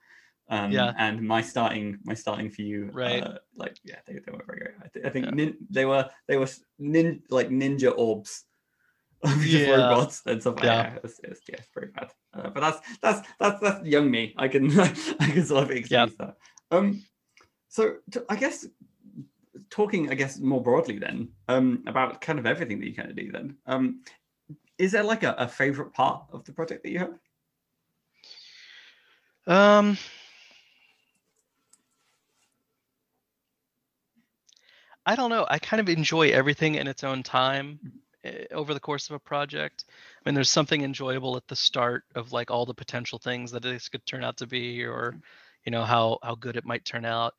Um, 0.50 0.72
Yeah. 0.72 0.92
and 0.98 1.22
my 1.22 1.40
starting 1.42 1.98
my 2.04 2.14
starting 2.14 2.50
few 2.50 2.90
Right. 2.92 3.22
uh, 3.22 3.38
like 3.54 3.76
yeah 3.84 4.00
they, 4.06 4.14
they 4.14 4.32
were 4.32 4.42
very 4.46 4.58
great 4.58 4.74
i, 4.84 4.88
th- 4.92 5.06
I 5.06 5.10
think 5.10 5.26
Yeah. 5.26 5.34
nin- 5.34 5.58
they 5.70 5.84
were 5.86 6.10
they 6.26 6.36
were 6.36 6.48
nin- 6.78 7.22
like 7.30 7.48
ninja 7.50 7.92
orbs 7.96 8.44
Yeah. 9.44 9.70
robots 9.70 10.22
and 10.26 10.40
stuff 10.40 10.56
like 10.56 10.64
Yeah. 10.64 10.92
Yeah, 10.94 10.98
it's, 11.04 11.20
it's, 11.22 11.40
yeah, 11.48 11.56
it's 11.58 11.68
pretty 11.68 11.92
bad. 11.92 12.10
Uh, 12.34 12.48
but 12.50 12.60
that's 12.60 12.80
that's 13.02 13.28
that's 13.38 13.60
that's 13.60 13.86
young 13.86 14.10
me. 14.10 14.34
I 14.36 14.48
can 14.48 14.64
I 15.24 15.26
can 15.34 15.44
sort 15.46 15.64
of 15.64 15.70
excuse 15.70 16.16
that. 16.16 16.36
Um, 16.70 17.04
so 17.68 17.96
I 18.28 18.36
guess 18.36 18.66
talking, 19.68 20.10
I 20.10 20.14
guess 20.14 20.38
more 20.40 20.62
broadly 20.62 20.98
then, 20.98 21.28
um, 21.48 21.84
about 21.86 22.20
kind 22.20 22.38
of 22.38 22.46
everything 22.46 22.80
that 22.80 22.86
you 22.88 22.94
kind 22.94 23.10
of 23.10 23.16
do. 23.16 23.30
Then, 23.30 23.56
um, 23.66 24.02
is 24.78 24.90
there 24.92 25.04
like 25.04 25.22
a, 25.22 25.34
a 25.38 25.46
favorite 25.46 25.92
part 25.92 26.24
of 26.32 26.44
the 26.44 26.52
project 26.52 26.82
that 26.82 26.90
you 26.90 26.98
have? 26.98 27.14
Um, 29.46 29.98
I 35.10 35.16
don't 35.16 35.30
know. 35.30 35.46
I 35.48 35.58
kind 35.58 35.80
of 35.80 35.88
enjoy 35.88 36.30
everything 36.30 36.76
in 36.76 36.86
its 36.86 37.04
own 37.04 37.22
time 37.22 37.80
eh, 38.24 38.44
over 38.52 38.74
the 38.74 38.80
course 38.80 39.10
of 39.10 39.16
a 39.16 39.20
project. 39.20 39.84
I 39.88 40.28
mean, 40.28 40.34
there's 40.34 40.50
something 40.50 40.82
enjoyable 40.82 41.36
at 41.36 41.46
the 41.48 41.56
start 41.56 42.04
of 42.14 42.32
like 42.32 42.50
all 42.50 42.66
the 42.66 42.74
potential 42.74 43.18
things 43.18 43.50
that 43.52 43.62
this 43.62 43.88
could 43.88 44.06
turn 44.06 44.24
out 44.24 44.36
to 44.38 44.46
be, 44.46 44.84
or 44.84 45.16
you 45.64 45.72
know 45.72 45.84
how 45.84 46.18
how 46.22 46.34
good 46.36 46.56
it 46.56 46.64
might 46.64 46.84
turn 46.84 47.04
out. 47.04 47.34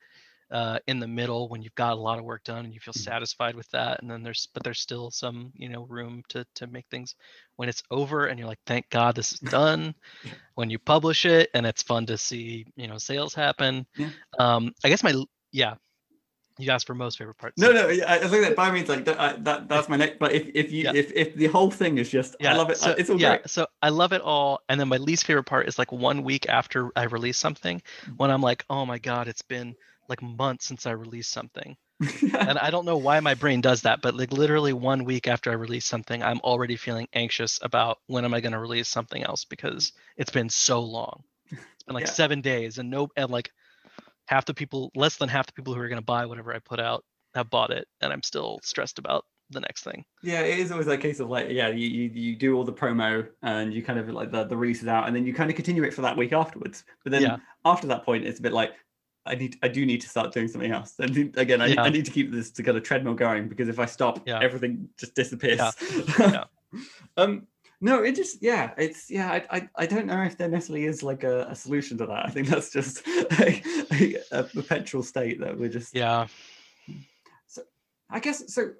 Uh, 0.51 0.79
in 0.88 0.99
the 0.99 1.07
middle, 1.07 1.47
when 1.49 1.62
you've 1.62 1.75
got 1.75 1.93
a 1.93 2.01
lot 2.01 2.19
of 2.19 2.25
work 2.25 2.43
done 2.43 2.65
and 2.65 2.73
you 2.73 2.79
feel 2.81 2.93
Mhm. 2.93 3.03
satisfied 3.03 3.55
with 3.55 3.69
that, 3.71 4.01
and 4.01 4.12
then 4.12 4.21
there's 4.23 4.47
but 4.53 4.63
there's 4.63 4.81
still 4.81 5.10
some 5.12 5.51
you 5.55 5.69
know 5.69 5.84
room 5.86 6.23
to 6.29 6.45
to 6.55 6.67
make 6.67 6.88
things. 6.89 7.15
When 7.55 7.69
it's 7.69 7.84
over 7.91 8.27
and 8.27 8.38
you're 8.39 8.49
like, 8.49 8.60
thank 8.65 8.89
God 8.89 9.15
this 9.15 9.34
is 9.34 9.39
done. 9.39 9.95
Yeah. 10.23 10.34
When 10.55 10.69
you 10.69 10.79
publish 10.79 11.25
it 11.25 11.49
and 11.53 11.65
it's 11.65 11.84
fun 11.84 12.05
to 12.07 12.17
see 12.17 12.65
you 12.75 12.88
know 12.88 12.97
sales 12.99 13.34
happen. 13.34 13.88
Yeah. 13.95 14.10
Um, 14.39 14.73
I 14.84 14.89
guess 14.89 15.03
my 15.03 15.13
yeah. 15.51 15.75
You 16.62 16.71
asked 16.71 16.88
for 16.88 16.95
most 16.95 17.17
favorite 17.17 17.38
parts. 17.38 17.58
No, 17.58 17.71
no, 17.71 17.89
yeah, 17.89 18.12
I 18.12 18.19
think 18.19 18.43
that 18.43 18.56
by 18.56 18.71
means 18.71 18.89
like 18.89 19.06
that, 19.06 19.19
I, 19.19 19.34
that 19.39 19.67
that's 19.67 19.89
my 19.89 19.97
next. 19.97 20.19
But 20.19 20.34
if 20.34 20.50
if 20.54 20.71
you 20.71 20.84
Yeah. 20.86 20.93
if 20.93 21.12
if 21.13 21.36
the 21.36 21.47
whole 21.47 21.71
thing 21.71 21.97
is 21.97 22.10
just 22.10 22.36
I 22.41 22.54
love 22.56 22.69
it, 22.69 22.78
So, 22.78 22.91
it's 22.91 23.10
all 23.10 23.19
yeah, 23.19 23.38
great. 23.38 23.50
so 23.50 23.67
I 23.82 23.89
love 23.89 24.13
it 24.13 24.21
all, 24.21 24.62
and 24.69 24.80
then 24.80 24.88
my 24.88 24.97
least 24.97 25.26
favorite 25.26 25.45
part 25.45 25.67
is 25.67 25.78
like 25.80 25.91
one 25.91 26.24
week 26.24 26.47
after 26.50 26.91
I 26.95 27.04
release 27.04 27.38
something, 27.38 27.82
mm. 28.06 28.17
when 28.17 28.32
I'm 28.32 28.41
like, 28.41 28.65
oh 28.69 28.86
my 28.86 29.00
god, 29.00 29.28
it's 29.28 29.41
been 29.41 29.76
like 30.08 30.21
months 30.21 30.65
since 30.65 30.86
I 30.86 30.91
released 30.91 31.32
something, 31.32 31.76
and 32.34 32.58
I 32.58 32.69
don't 32.69 32.86
know 32.86 32.97
why 32.97 33.19
my 33.19 33.34
brain 33.34 33.62
does 33.62 33.82
that, 33.84 34.02
but 34.02 34.15
like 34.15 34.32
literally 34.32 34.74
one 34.74 35.04
week 35.06 35.28
after 35.28 35.52
I 35.52 35.56
release 35.56 35.86
something, 35.86 36.21
I'm 36.24 36.39
already 36.41 36.76
feeling 36.76 37.08
anxious 37.13 37.60
about 37.62 38.00
when 38.08 38.26
am 38.26 38.34
I 38.34 38.41
going 38.41 38.54
to 38.54 38.60
release 38.60 38.88
something 38.88 39.24
else 39.24 39.45
because 39.45 39.93
it's 40.17 40.32
been 40.32 40.50
so 40.50 40.82
long. 40.82 41.24
It's 41.52 41.84
been 41.84 41.95
like 41.95 42.08
Yeah. 42.08 42.12
seven 42.12 42.41
days, 42.41 42.78
and 42.78 42.89
no, 42.89 43.10
and 43.15 43.30
like 43.32 43.52
half 44.32 44.46
the 44.46 44.54
people, 44.54 44.89
less 44.96 45.17
than 45.17 45.30
half 45.30 45.46
the 45.46 45.54
people 45.54 45.74
who 45.74 45.82
are 45.82 45.89
going 45.89 46.00
to 46.00 46.06
buy 46.06 46.26
whatever 46.26 46.56
I 46.56 46.60
put 46.60 46.80
out 46.80 47.04
have 47.36 47.50
bought 47.50 47.70
it, 47.70 47.86
and 48.00 48.12
I'm 48.12 48.24
still 48.24 48.60
stressed 48.63 48.98
about 48.98 49.26
the 49.50 49.60
next 49.60 49.84
thing. 49.84 50.06
Yeah, 50.24 50.39
it 50.39 50.60
is 50.60 50.72
always 50.72 50.88
a 50.88 50.98
case 50.98 51.20
of 51.20 51.30
like, 51.30 51.50
yeah, 51.50 51.67
you, 51.67 51.88
you, 51.89 52.10
you 52.13 52.36
do 52.38 52.56
all 52.56 52.63
the 52.63 52.72
promo 52.72 53.28
and 53.44 53.74
you 53.74 53.84
kind 53.84 54.00
of 54.00 54.08
like 54.10 54.32
the, 54.32 54.46
the 54.46 54.56
release 54.56 54.82
is 54.82 54.88
out 54.88 55.08
and 55.08 55.15
then 55.15 55.26
you 55.26 55.34
kind 55.34 55.50
of 55.50 55.58
continue 55.58 55.84
it 55.84 55.94
for 55.94 56.02
that 56.04 56.15
week 56.15 56.32
afterwards. 56.32 56.86
But 57.04 57.12
then 57.12 57.24
Yeah. 57.24 57.38
after 57.65 57.86
that 57.88 58.06
point, 58.06 58.26
it's 58.26 58.39
a 58.39 58.41
bit 58.41 58.54
like, 58.54 58.72
I 59.26 59.36
need, 59.36 59.58
I 59.62 59.67
do 59.67 59.86
need 59.86 60.00
to 60.02 60.08
start 60.10 60.34
doing 60.34 60.48
something 60.48 60.72
else. 60.72 60.96
And 61.00 61.38
again, 61.38 61.62
I, 61.62 61.67
Yeah. 61.67 61.84
I 61.84 61.89
need 61.89 62.06
to 62.06 62.12
keep 62.12 62.32
this 62.32 62.50
to 62.52 62.63
kind 62.63 62.78
of 62.78 62.84
treadmill 62.84 63.13
going 63.13 63.50
because 63.50 63.67
if 63.67 63.78
I 63.78 63.86
stop, 63.86 64.26
Yeah. 64.26 64.39
everything 64.41 64.88
just 64.98 65.15
disappears. 65.15 65.60
Yeah. 66.17 66.46
um, 67.17 67.46
no, 67.82 68.04
it 68.04 68.15
just, 68.15 68.41
yeah, 68.41 68.72
it's, 68.78 69.10
yeah, 69.10 69.32
I, 69.32 69.58
I, 69.58 69.70
I 69.76 69.86
don't 69.88 70.06
know 70.06 70.22
if 70.22 70.38
there 70.38 70.48
necessarily 70.48 70.86
is 70.86 71.02
like 71.02 71.24
a, 71.24 71.48
a 71.50 71.56
solution 71.56 71.98
to 71.98 72.06
that. 72.06 72.26
I 72.26 72.30
think 72.30 72.48
that's 72.48 72.72
just 72.72 73.06
a, 73.08 73.62
a, 73.91 74.17
a 74.32 74.44
perpetual 74.44 75.04
state 75.04 75.39
that 75.41 75.58
we're 75.58 75.70
just, 75.70 75.96
Yeah. 75.96 76.28
So 77.48 77.63
i 78.10 78.20
guess 78.20 78.54
so. 78.54 78.72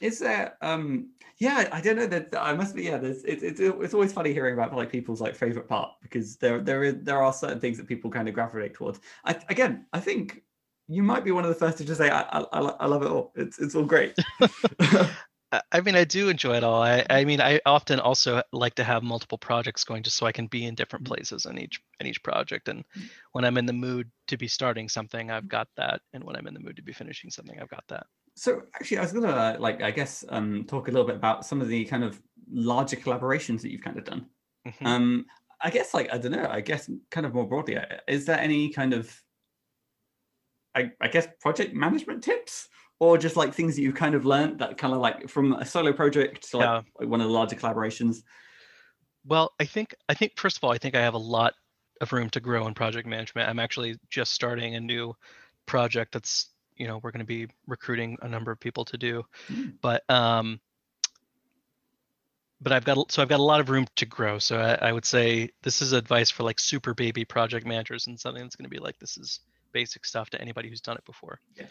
Is 0.00 0.20
there? 0.20 0.56
Um, 0.62 1.10
yeah, 1.38 1.68
I 1.72 1.80
don't 1.80 1.96
know 1.96 2.06
that 2.06 2.28
I 2.38 2.52
must 2.54 2.76
be. 2.76 2.84
Yeah, 2.84 2.98
there's. 2.98 3.24
It's 3.24 3.42
it's 3.42 3.58
it's 3.58 3.94
always 3.94 4.12
funny 4.12 4.32
hearing 4.32 4.54
about 4.54 4.72
like 4.72 4.92
people's 4.92 5.20
like 5.20 5.34
favorite 5.34 5.68
part 5.68 5.90
because 6.00 6.36
there 6.36 6.60
there 6.60 6.84
is 6.84 6.96
there 7.02 7.20
are 7.20 7.32
certain 7.32 7.58
things 7.58 7.78
that 7.78 7.88
people 7.88 8.08
kind 8.08 8.28
of 8.28 8.34
gravitate 8.34 8.74
towards. 8.74 9.00
I 9.24 9.36
again, 9.48 9.86
I 9.92 9.98
think 9.98 10.44
you 10.86 11.02
might 11.02 11.24
be 11.24 11.32
one 11.32 11.42
of 11.42 11.48
the 11.48 11.56
first 11.56 11.78
to 11.78 11.84
just 11.84 11.98
say 11.98 12.10
I 12.10 12.20
I, 12.22 12.40
I 12.52 12.60
I 12.60 12.86
love 12.86 13.02
it 13.02 13.10
all. 13.10 13.32
It's 13.34 13.58
it's 13.58 13.74
all 13.74 13.84
great. 13.84 14.16
I- 15.52 15.80
mean, 15.80 15.94
I 15.96 16.04
do 16.04 16.28
enjoy 16.28 16.56
it 16.56 16.64
all. 16.64 16.82
I, 16.82 17.04
I 17.08 17.24
mean, 17.24 17.40
I 17.40 17.60
often 17.64 18.00
also 18.00 18.42
like 18.52 18.74
to 18.76 18.84
have 18.84 19.02
multiple 19.02 19.38
projects 19.38 19.84
going 19.84 20.02
just 20.02 20.16
so 20.16 20.26
I 20.26 20.32
can 20.32 20.46
be 20.46 20.64
in 20.66 20.74
different 20.74 21.04
Mhm. 21.04 21.06
places 21.06 21.46
in 21.46 21.58
each 21.58 21.80
in 22.00 22.06
each 22.06 22.22
project. 22.22 22.68
And 22.68 22.84
Mm. 22.96 23.10
when 23.32 23.44
I'm 23.44 23.56
in 23.58 23.66
the 23.66 23.72
mood 23.72 24.10
to 24.28 24.36
be 24.36 24.48
starting 24.48 24.88
something, 24.88 25.30
I've 25.30 25.48
got 25.48 25.68
that. 25.76 26.02
And 26.12 26.24
when 26.24 26.36
I'm 26.36 26.46
in 26.46 26.54
the 26.54 26.60
mood 26.60 26.76
to 26.76 26.82
be 26.82 26.92
finishing 26.92 27.30
something, 27.30 27.58
I've 27.60 27.68
got 27.68 27.86
that. 27.88 28.06
so 28.36 28.62
actually, 28.74 28.98
I 28.98 29.02
was 29.02 29.12
gonna 29.12 29.28
uh, 29.28 29.56
like 29.58 29.82
I 29.82 29.90
guess 29.90 30.24
um 30.28 30.64
talk 30.66 30.88
a 30.88 30.90
little 30.90 31.06
bit 31.06 31.16
about 31.16 31.44
some 31.44 31.60
of 31.60 31.68
the 31.68 31.84
kind 31.86 32.04
of 32.04 32.22
larger 32.50 32.96
collaborations 32.96 33.62
that 33.62 33.70
you've 33.70 33.82
kind 33.82 33.98
of 33.98 34.04
done. 34.04 34.30
Mhm. 34.64 34.84
Um, 34.84 35.26
I 35.60 35.70
guess 35.70 35.94
like 35.94 36.12
I 36.12 36.18
don't 36.18 36.32
know. 36.32 36.46
I 36.48 36.60
guess 36.60 36.88
kind 37.10 37.26
of 37.26 37.34
more 37.34 37.48
broadly, 37.48 37.76
uh, 37.76 37.98
is 38.06 38.26
there 38.26 38.38
any 38.38 38.70
kind 38.70 38.94
of, 38.94 39.22
I, 40.74 40.90
I 41.00 41.08
guess 41.08 41.26
project 41.40 41.74
management 41.74 42.22
tips, 42.22 42.68
or 43.00 43.16
just 43.18 43.36
like 43.36 43.54
things 43.54 43.76
that 43.76 43.82
you've 43.82 43.94
kind 43.94 44.14
of 44.14 44.24
learned 44.24 44.58
that 44.58 44.76
kind 44.78 44.92
of 44.92 45.00
like 45.00 45.28
from 45.28 45.52
a 45.52 45.64
solo 45.64 45.92
project 45.92 46.50
to 46.50 46.58
like, 46.58 46.64
Yeah. 46.66 46.82
like 46.98 47.08
one 47.08 47.20
of 47.20 47.26
the 47.28 47.32
larger 47.32 47.56
collaborations? 47.56 48.22
Well, 49.24 49.52
I 49.60 49.64
think 49.64 49.94
I 50.08 50.14
think 50.14 50.32
first 50.38 50.56
of 50.56 50.64
all, 50.64 50.72
I 50.72 50.78
think 50.78 50.94
I 50.94 51.00
have 51.00 51.14
a 51.14 51.18
lot 51.18 51.54
of 52.00 52.12
room 52.12 52.30
to 52.30 52.40
grow 52.40 52.66
in 52.66 52.74
project 52.74 53.06
management. 53.06 53.48
I'm 53.48 53.58
actually 53.58 53.96
just 54.10 54.32
starting 54.32 54.74
a 54.74 54.80
new 54.80 55.14
project 55.66 56.12
that's 56.12 56.50
you 56.76 56.86
know 56.86 57.00
we're 57.02 57.10
going 57.10 57.20
to 57.20 57.26
be 57.26 57.48
recruiting 57.66 58.16
a 58.22 58.28
number 58.28 58.50
of 58.50 58.58
people 58.60 58.84
to 58.86 58.96
do, 58.96 59.24
Mm. 59.48 59.74
but 59.82 60.08
um, 60.08 60.60
but 62.60 62.72
I've 62.72 62.84
got 62.84 63.12
so 63.12 63.22
I've 63.22 63.28
got 63.28 63.40
a 63.40 63.42
lot 63.42 63.60
of 63.60 63.68
room 63.70 63.86
to 63.96 64.06
grow. 64.06 64.38
So 64.38 64.58
I, 64.58 64.88
I 64.88 64.92
would 64.92 65.04
say 65.04 65.50
this 65.62 65.82
is 65.82 65.92
advice 65.92 66.30
for 66.30 66.42
like 66.42 66.58
super 66.58 66.94
baby 66.94 67.24
project 67.24 67.66
managers 67.66 68.06
and 68.06 68.18
something 68.18 68.42
that's 68.42 68.56
going 68.56 68.64
to 68.64 68.70
be 68.70 68.78
like 68.80 68.98
this 68.98 69.16
is 69.18 69.40
basic 69.72 70.04
stuff 70.06 70.30
to 70.30 70.40
anybody 70.40 70.68
who's 70.68 70.80
done 70.80 70.96
it 70.96 71.04
before. 71.04 71.40
Yeah. 71.54 71.66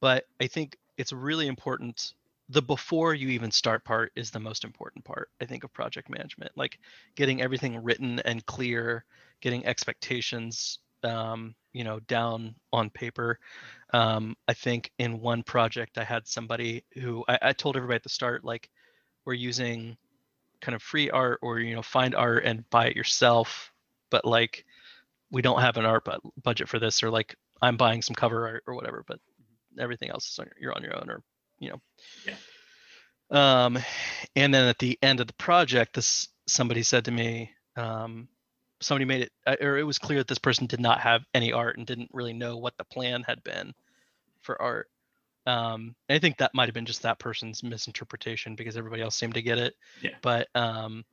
But 0.00 0.24
I 0.40 0.46
think 0.46 0.76
it's 0.96 1.12
really 1.12 1.46
important. 1.46 2.14
The 2.48 2.62
before 2.62 3.14
you 3.14 3.28
even 3.28 3.50
start 3.50 3.84
part 3.84 4.12
is 4.16 4.30
the 4.30 4.40
most 4.40 4.64
important 4.64 5.04
part, 5.04 5.30
I 5.40 5.44
think, 5.44 5.64
of 5.64 5.72
project 5.72 6.10
management. 6.10 6.52
Like 6.56 6.78
getting 7.14 7.42
everything 7.42 7.82
written 7.82 8.20
and 8.20 8.44
clear, 8.46 9.04
getting 9.40 9.64
expectations, 9.66 10.78
um, 11.04 11.54
you 11.72 11.84
know, 11.84 12.00
down 12.00 12.54
on 12.72 12.90
paper. 12.90 13.38
Um, 13.92 14.36
I 14.48 14.54
think 14.54 14.90
in 14.98 15.20
one 15.20 15.42
project, 15.42 15.98
I 15.98 16.04
had 16.04 16.26
somebody 16.26 16.84
who 16.94 17.24
I, 17.28 17.38
I 17.42 17.52
told 17.52 17.76
everybody 17.76 17.96
at 17.96 18.02
the 18.02 18.08
start, 18.08 18.44
like, 18.44 18.70
we're 19.24 19.34
using 19.34 19.96
kind 20.60 20.74
of 20.74 20.82
free 20.82 21.10
art 21.10 21.38
or 21.42 21.58
you 21.58 21.74
know 21.74 21.82
find 21.82 22.14
art 22.14 22.44
and 22.44 22.68
buy 22.70 22.86
it 22.86 22.96
yourself 22.96 23.72
but 24.10 24.24
like 24.24 24.64
we 25.30 25.42
don't 25.42 25.60
have 25.60 25.76
an 25.76 25.86
art 25.86 26.04
bu- 26.04 26.30
budget 26.42 26.68
for 26.68 26.78
this 26.78 27.02
or 27.02 27.10
like 27.10 27.34
i'm 27.62 27.76
buying 27.76 28.02
some 28.02 28.14
cover 28.14 28.46
art 28.46 28.62
or 28.66 28.74
whatever 28.74 29.04
but 29.06 29.18
everything 29.78 30.10
else 30.10 30.30
is 30.30 30.38
on, 30.38 30.48
you're 30.60 30.74
on 30.74 30.82
your 30.82 30.96
own 30.96 31.10
or 31.10 31.22
you 31.58 31.70
know 31.70 31.80
yeah. 32.26 33.64
um 33.64 33.78
and 34.36 34.52
then 34.52 34.66
at 34.68 34.78
the 34.78 34.98
end 35.02 35.20
of 35.20 35.26
the 35.26 35.32
project 35.34 35.94
this 35.94 36.28
somebody 36.46 36.82
said 36.82 37.04
to 37.04 37.10
me 37.10 37.50
um 37.76 38.28
somebody 38.80 39.04
made 39.04 39.22
it 39.22 39.32
uh, 39.46 39.56
or 39.60 39.76
it 39.78 39.84
was 39.84 39.98
clear 39.98 40.18
that 40.18 40.26
this 40.26 40.38
person 40.38 40.66
did 40.66 40.80
not 40.80 41.00
have 41.00 41.22
any 41.34 41.52
art 41.52 41.76
and 41.76 41.86
didn't 41.86 42.10
really 42.12 42.32
know 42.32 42.56
what 42.56 42.76
the 42.78 42.84
plan 42.84 43.22
had 43.22 43.42
been 43.44 43.72
for 44.40 44.60
art 44.60 44.88
um 45.46 45.94
i 46.08 46.18
think 46.18 46.36
that 46.38 46.54
might 46.54 46.66
have 46.66 46.74
been 46.74 46.86
just 46.86 47.02
that 47.02 47.18
person's 47.18 47.62
misinterpretation 47.62 48.54
because 48.54 48.76
everybody 48.76 49.02
else 49.02 49.16
seemed 49.16 49.34
to 49.34 49.42
get 49.42 49.58
it 49.58 49.74
Yeah. 50.02 50.10
but 50.22 50.48
um 50.54 51.04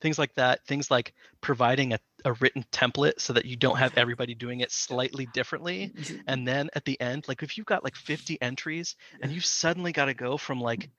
things 0.00 0.18
like 0.18 0.34
that 0.34 0.64
things 0.66 0.90
like 0.90 1.14
providing 1.40 1.92
a, 1.92 1.98
a 2.24 2.32
written 2.34 2.64
template 2.72 3.20
so 3.20 3.32
that 3.32 3.44
you 3.44 3.56
don't 3.56 3.78
have 3.78 3.96
everybody 3.96 4.34
doing 4.34 4.60
it 4.60 4.70
slightly 4.70 5.26
differently 5.32 5.92
mm-hmm. 5.96 6.16
and 6.26 6.46
then 6.46 6.68
at 6.74 6.84
the 6.84 7.00
end 7.00 7.24
like 7.28 7.42
if 7.42 7.56
you've 7.56 7.66
got 7.66 7.84
like 7.84 7.96
50 7.96 8.40
entries 8.40 8.96
and 9.22 9.32
you've 9.32 9.44
suddenly 9.44 9.92
got 9.92 10.06
to 10.06 10.14
go 10.14 10.36
from 10.36 10.60
like 10.60 10.90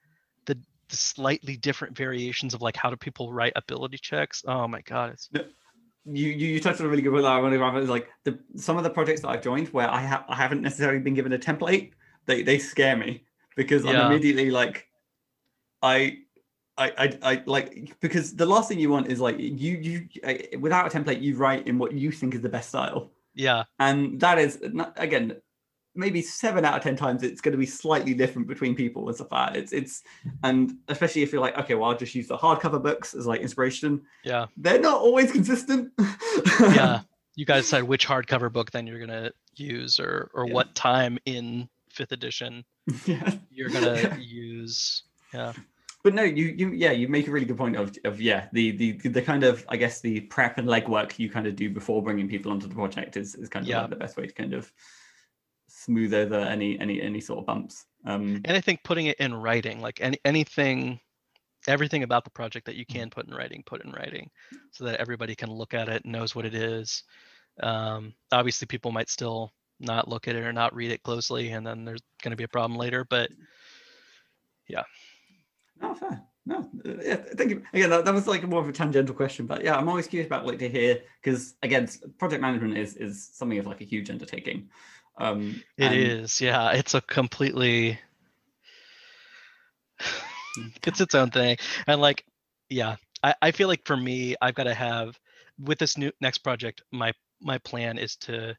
the, 0.45 0.55
the 0.89 0.95
slightly 0.95 1.57
different 1.57 1.95
variations 1.95 2.53
of 2.53 2.61
like 2.61 2.75
how 2.75 2.89
do 2.89 2.95
people 2.95 3.31
write 3.31 3.53
ability 3.55 3.97
checks 3.97 4.43
oh 4.47 4.67
my 4.67 4.81
god 4.81 5.11
it's 5.11 5.29
you 6.09 6.29
you, 6.29 6.47
you 6.53 6.59
touched 6.59 6.79
on 6.79 6.85
a 6.85 6.89
really 6.89 7.01
good 7.01 7.11
one. 7.11 7.25
I 7.25 7.39
want 7.39 7.51
to 7.51 7.57
grab 7.57 7.75
is 7.75 7.89
like 7.89 8.07
the 8.23 8.39
some 8.55 8.77
of 8.77 8.83
the 8.83 8.89
projects 8.89 9.21
that 9.21 9.29
I've 9.29 9.41
joined 9.41 9.67
where 9.69 9.89
I 9.89 9.99
have 9.99 10.23
I 10.29 10.35
haven't 10.35 10.61
necessarily 10.61 10.99
been 10.99 11.13
given 11.13 11.33
a 11.33 11.37
template. 11.37 11.91
They 12.25 12.43
they 12.43 12.59
scare 12.59 12.95
me 12.95 13.25
because 13.55 13.85
I'm 13.85 14.11
immediately 14.11 14.49
like 14.49 14.87
I 15.81 16.19
I, 16.77 16.91
I, 16.97 17.19
I 17.31 17.43
like 17.45 17.99
because 18.01 18.35
the 18.35 18.45
last 18.45 18.69
thing 18.69 18.79
you 18.79 18.89
want 18.89 19.07
is 19.11 19.19
like 19.19 19.37
you 19.39 19.49
you 19.77 20.07
I, 20.25 20.47
without 20.59 20.93
a 20.93 20.97
template 20.97 21.21
you 21.21 21.35
write 21.35 21.67
in 21.67 21.77
what 21.79 21.93
you 21.93 22.11
think 22.11 22.35
is 22.35 22.41
the 22.41 22.49
best 22.49 22.69
style 22.69 23.11
Yeah. 23.33 23.63
and 23.79 24.19
that 24.19 24.37
is 24.37 24.59
again 24.97 25.37
maybe 25.95 26.21
seven 26.21 26.63
out 26.63 26.77
of 26.77 26.83
ten 26.83 26.95
times 26.95 27.23
it's 27.23 27.41
going 27.41 27.53
to 27.53 27.57
be 27.57 27.65
slightly 27.65 28.13
different 28.13 28.47
between 28.47 28.75
people 28.75 29.07
and 29.07 29.15
stuff 29.15 29.31
like 29.31 29.53
that. 29.53 29.59
It's 29.59 29.73
it's 29.73 30.03
and 30.43 30.77
especially 30.89 31.23
if 31.23 31.31
you're 31.31 31.41
like 31.41 31.57
okay 31.57 31.73
well 31.73 31.89
I'll 31.89 31.97
just 31.97 32.13
use 32.13 32.27
the 32.27 32.37
hardcover 32.37 32.81
books 32.81 33.15
as 33.15 33.25
like 33.25 33.41
inspiration. 33.41 34.03
Yeah. 34.23 34.45
They're 34.57 34.79
not 34.79 35.01
always 35.01 35.31
consistent. 35.31 35.91
Yeah. 36.59 37.01
you 37.35 37.45
guys 37.45 37.63
decide 37.63 37.83
which 37.83 38.07
hardcover 38.07 38.51
book 38.53 38.69
then 38.71 38.85
you're 38.85 38.99
gonna 38.99 39.31
use 39.55 39.99
or 39.99 40.29
or 40.35 40.45
Yeah. 40.47 40.53
what 40.53 40.75
time 40.75 41.17
in 41.25 41.67
fifth 41.89 42.11
edition 42.11 42.63
yeah. 43.07 43.33
you're 43.49 43.69
gonna 43.69 44.15
use. 44.21 45.01
Yeah. 45.33 45.53
But 46.07 46.13
no, 46.13 46.23
you 46.23 46.45
you 46.45 46.71
yeah, 46.71 46.91
you 46.91 47.09
make 47.09 47.27
a 47.27 47.31
really 47.31 47.45
good 47.45 47.57
point 47.57 47.75
of 47.75 47.93
of 48.05 48.21
yeah, 48.21 48.47
the 48.53 48.71
the 48.71 48.93
the 48.93 49.21
kind 49.21 49.43
of 49.43 49.65
I 49.67 49.75
guess 49.75 49.99
the 49.99 50.21
prep 50.21 50.57
and 50.57 50.65
legwork 50.65 51.19
you 51.19 51.29
kind 51.29 51.45
of 51.45 51.57
do 51.57 51.69
before 51.69 52.01
bringing 52.01 52.29
people 52.29 52.49
onto 52.49 52.65
the 52.65 52.75
project 52.75 53.17
is 53.17 53.35
is 53.35 53.49
kind 53.49 53.65
of 53.65 53.69
Yeah. 53.69 53.81
like 53.81 53.89
the 53.89 53.97
best 53.97 54.15
way 54.15 54.25
to 54.25 54.31
kind 54.31 54.53
of 54.53 54.71
smooth 55.67 56.13
over 56.13 56.35
any 56.35 56.79
any 56.79 57.01
any 57.01 57.19
sort 57.19 57.39
of 57.39 57.45
bumps. 57.45 57.87
Um 58.05 58.41
And 58.45 58.55
I 58.55 58.61
think 58.61 58.85
putting 58.85 59.07
it 59.07 59.19
in 59.19 59.33
writing, 59.33 59.81
like 59.81 59.99
any 59.99 60.17
anything 60.23 61.01
everything 61.67 62.03
about 62.03 62.23
the 62.23 62.29
project 62.29 62.65
that 62.67 62.77
you 62.77 62.85
Mm. 62.85 62.93
can 62.93 63.09
put 63.09 63.27
in 63.27 63.33
writing, 63.33 63.63
put 63.65 63.83
in 63.83 63.91
writing 63.91 64.31
so 64.71 64.85
that 64.85 65.01
everybody 65.01 65.35
can 65.35 65.51
look 65.51 65.73
at 65.73 65.89
it, 65.89 66.05
and 66.05 66.13
knows 66.13 66.35
what 66.35 66.45
it 66.45 66.55
is. 66.55 67.03
Um, 67.59 68.13
obviously 68.31 68.65
people 68.65 68.93
might 68.93 69.09
still 69.09 69.51
not 69.81 70.07
look 70.07 70.29
at 70.29 70.37
it 70.37 70.45
or 70.45 70.53
not 70.53 70.73
read 70.73 70.91
it 70.91 71.03
closely 71.03 71.49
and 71.49 71.67
then 71.67 71.83
there's 71.83 71.99
going 72.23 72.31
to 72.31 72.37
be 72.37 72.45
a 72.45 72.47
problem 72.47 72.79
later, 72.79 73.03
but 73.09 73.29
No, 75.81 75.95
fair. 75.95 76.23
No, 76.45 76.69
yeah, 77.03 77.17
thank 77.35 77.49
you. 77.49 77.61
Again, 77.73 77.89
that, 77.89 78.05
that 78.05 78.13
was 78.13 78.25
like 78.25 78.47
more 78.47 78.61
of 78.61 78.69
a 78.69 78.71
tangential 78.71 79.13
question, 79.13 79.47
but 79.47 79.65
yeah, 79.65 79.75
I'm 79.75 79.89
always 79.89 80.07
curious 80.07 80.27
about 80.27 80.45
like 80.45 80.59
to 80.59 80.69
hear 80.69 81.01
because 81.21 81.55
again, 81.61 81.89
project 82.17 82.41
management 82.41 82.77
is 82.77 82.95
is 82.95 83.29
something 83.33 83.59
of 83.59 83.67
like 83.67 83.81
a 83.81 83.83
huge 83.83 84.09
undertaking. 84.09 84.69
Um, 85.17 85.61
It 85.77 85.91
is, 85.91 86.39
yeah. 86.39 86.71
It's 86.71 86.93
a 86.93 87.01
completely 87.01 87.99
it's 90.85 91.01
its 91.01 91.15
own 91.15 91.31
thing. 91.31 91.57
And 91.85 91.99
like, 91.99 92.23
yeah, 92.69 92.95
I, 93.23 93.35
I 93.41 93.51
feel 93.51 93.67
like 93.67 93.85
for 93.85 93.97
me, 93.97 94.35
I've 94.41 94.55
got 94.55 94.65
to 94.65 94.73
have 94.73 95.19
with 95.59 95.79
this 95.79 95.97
new 95.97 96.11
next 96.21 96.39
project, 96.39 96.81
my 96.91 97.11
my 97.41 97.57
plan 97.59 97.97
is 97.97 98.15
to 98.15 98.55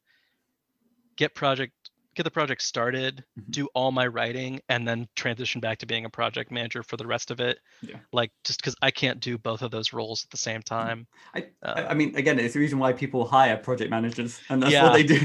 get 1.17 1.35
project 1.35 1.73
get 2.19 2.25
the 2.25 2.31
project 2.31 2.61
started, 2.63 3.25
Mhm. 3.39 3.51
do 3.51 3.69
all 3.75 3.93
my 3.93 4.07
writing, 4.07 4.61
and 4.69 4.87
then 4.87 5.09
transition 5.15 5.61
back 5.61 5.79
to 5.79 5.87
being 5.87 6.05
a 6.05 6.11
project 6.11 6.51
manager 6.51 6.83
for 6.83 6.97
the 6.97 7.07
rest 7.07 7.31
of 7.31 7.41
it. 7.41 7.61
Yeah. 7.81 7.97
Like 8.13 8.33
just 8.45 8.61
because 8.61 8.75
I 8.83 8.91
can't 8.91 9.21
do 9.21 9.39
both 9.39 9.63
of 9.63 9.71
those 9.71 9.93
roles 9.93 10.25
at 10.25 10.31
the 10.31 10.37
same 10.37 10.61
time. 10.63 11.07
I, 11.35 11.47
Uh, 11.63 11.87
I 11.89 11.95
mean, 11.95 12.15
again, 12.17 12.39
it's 12.39 12.55
the 12.55 12.61
reason 12.61 12.79
why 12.79 12.93
people 12.93 13.27
hire 13.27 13.57
project 13.57 13.91
managers, 13.91 14.41
and 14.51 14.61
that's 14.63 14.73
Yeah. 14.73 14.83
what 14.85 14.93
they 14.95 15.05
do. 15.05 15.19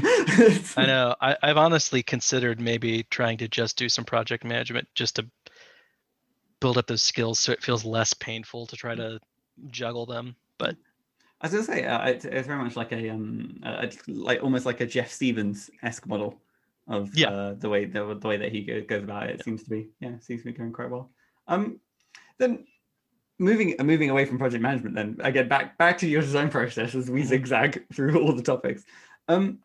I 0.76 0.86
know. 0.86 1.14
I, 1.20 1.36
I've 1.42 1.56
honestly 1.56 2.02
considered 2.02 2.60
maybe 2.60 3.02
trying 3.10 3.38
to 3.38 3.48
just 3.48 3.76
do 3.76 3.88
some 3.88 4.04
project 4.04 4.44
management 4.44 4.88
just 4.94 5.16
to 5.16 5.28
build 6.60 6.78
up 6.78 6.86
those 6.86 7.02
skills 7.02 7.38
so 7.40 7.52
it 7.52 7.62
feels 7.62 7.84
less 7.84 8.14
painful 8.14 8.66
to 8.66 8.76
try 8.76 8.94
to 8.94 9.18
juggle 9.70 10.06
them. 10.06 10.36
But 10.58 10.76
as 11.42 11.54
I 11.54 11.60
say 11.62 11.84
uh, 11.84 12.06
it's, 12.06 12.24
it's 12.24 12.46
very 12.46 12.62
much 12.62 12.76
like 12.76 12.92
a 12.92 13.10
um 13.10 13.60
a, 13.64 13.90
like 14.06 14.42
almost 14.42 14.64
like 14.64 14.80
a 14.80 14.86
Jeff 14.86 15.10
Stevens 15.10 15.68
esque 15.82 16.06
model 16.06 16.40
of 16.86 17.16
Yeah. 17.16 17.28
uh, 17.30 17.54
the 17.54 17.68
way 17.68 17.84
the, 17.86 18.14
the 18.14 18.28
way 18.28 18.36
that 18.36 18.52
he 18.52 18.62
goes 18.62 19.02
about 19.02 19.28
it. 19.30 19.40
It 19.40 19.44
seems 19.44 19.62
to 19.64 19.70
be 19.70 19.90
yeah 20.00 20.18
seems 20.20 20.42
to 20.42 20.46
be 20.46 20.56
going 20.56 20.72
quite 20.72 20.90
well. 20.90 21.10
Um, 21.48 21.80
then 22.38 22.66
moving 23.38 23.74
uh, 23.78 23.84
moving 23.84 24.10
away 24.10 24.24
from 24.24 24.38
project 24.38 24.62
management, 24.62 24.94
then 24.94 25.16
again 25.20 25.48
back 25.48 25.78
back 25.78 25.98
to 25.98 26.08
your 26.08 26.22
design 26.22 26.50
process 26.50 26.94
as 26.94 27.10
we 27.10 27.22
Mhm. 27.22 27.26
zigzag 27.26 27.84
through 27.92 28.20
all 28.20 28.34
the 28.34 28.42
topics. 28.42 28.84
Um, 29.28 29.60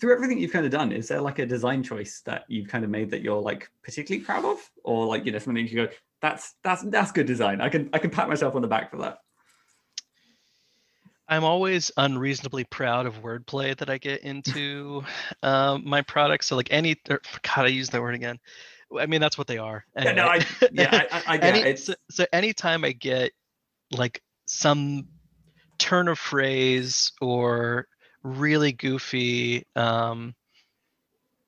through 0.00 0.14
everything 0.14 0.38
you've 0.38 0.52
kind 0.52 0.64
of 0.66 0.70
done, 0.70 0.92
is 0.92 1.08
there 1.08 1.20
like 1.20 1.38
a 1.40 1.46
design 1.46 1.82
choice 1.82 2.20
that 2.24 2.44
you've 2.48 2.68
kind 2.68 2.84
of 2.84 2.90
made 2.90 3.10
that 3.10 3.22
you're 3.22 3.40
like 3.40 3.68
particularly 3.82 4.24
proud 4.24 4.44
of, 4.44 4.58
or 4.84 5.06
like 5.06 5.24
you 5.24 5.32
know 5.32 5.38
something 5.38 5.66
you 5.66 5.86
go 5.86 5.92
that's 6.20 6.54
that's 6.62 6.82
that's 6.84 7.12
good 7.12 7.26
design. 7.26 7.60
I 7.60 7.68
can 7.68 7.90
I 7.92 7.98
can 7.98 8.10
pat 8.10 8.28
myself 8.28 8.54
on 8.54 8.62
the 8.62 8.68
back 8.68 8.90
for 8.90 8.98
that. 8.98 9.18
I'm 11.28 11.44
always 11.44 11.90
unreasonably 11.96 12.64
proud 12.64 13.06
of 13.06 13.22
wordplay 13.22 13.76
that 13.76 13.90
I 13.90 13.98
get 13.98 14.20
into 14.24 15.04
um, 15.42 15.82
my 15.86 16.02
products. 16.02 16.46
So 16.46 16.56
like 16.56 16.68
any, 16.70 16.96
or, 17.10 17.20
God, 17.42 17.66
I 17.66 17.68
use 17.68 17.90
that 17.90 18.00
word 18.00 18.14
again. 18.14 18.38
I 18.98 19.06
mean, 19.06 19.20
that's 19.20 19.36
what 19.36 19.46
they 19.46 19.58
are. 19.58 19.84
Yeah, 19.96 20.12
no. 20.12 20.26
I, 20.26 20.46
yeah, 20.72 21.02
I, 21.12 21.22
I, 21.26 21.36
get 21.36 21.54
Any, 21.54 21.70
it. 21.70 21.78
So, 21.78 21.94
so 22.10 22.26
anytime 22.32 22.84
I 22.84 22.92
get 22.92 23.32
like 23.90 24.22
some 24.46 25.08
turn 25.78 26.08
of 26.08 26.18
phrase 26.18 27.12
or 27.20 27.86
really 28.24 28.72
goofy 28.72 29.64
um 29.76 30.34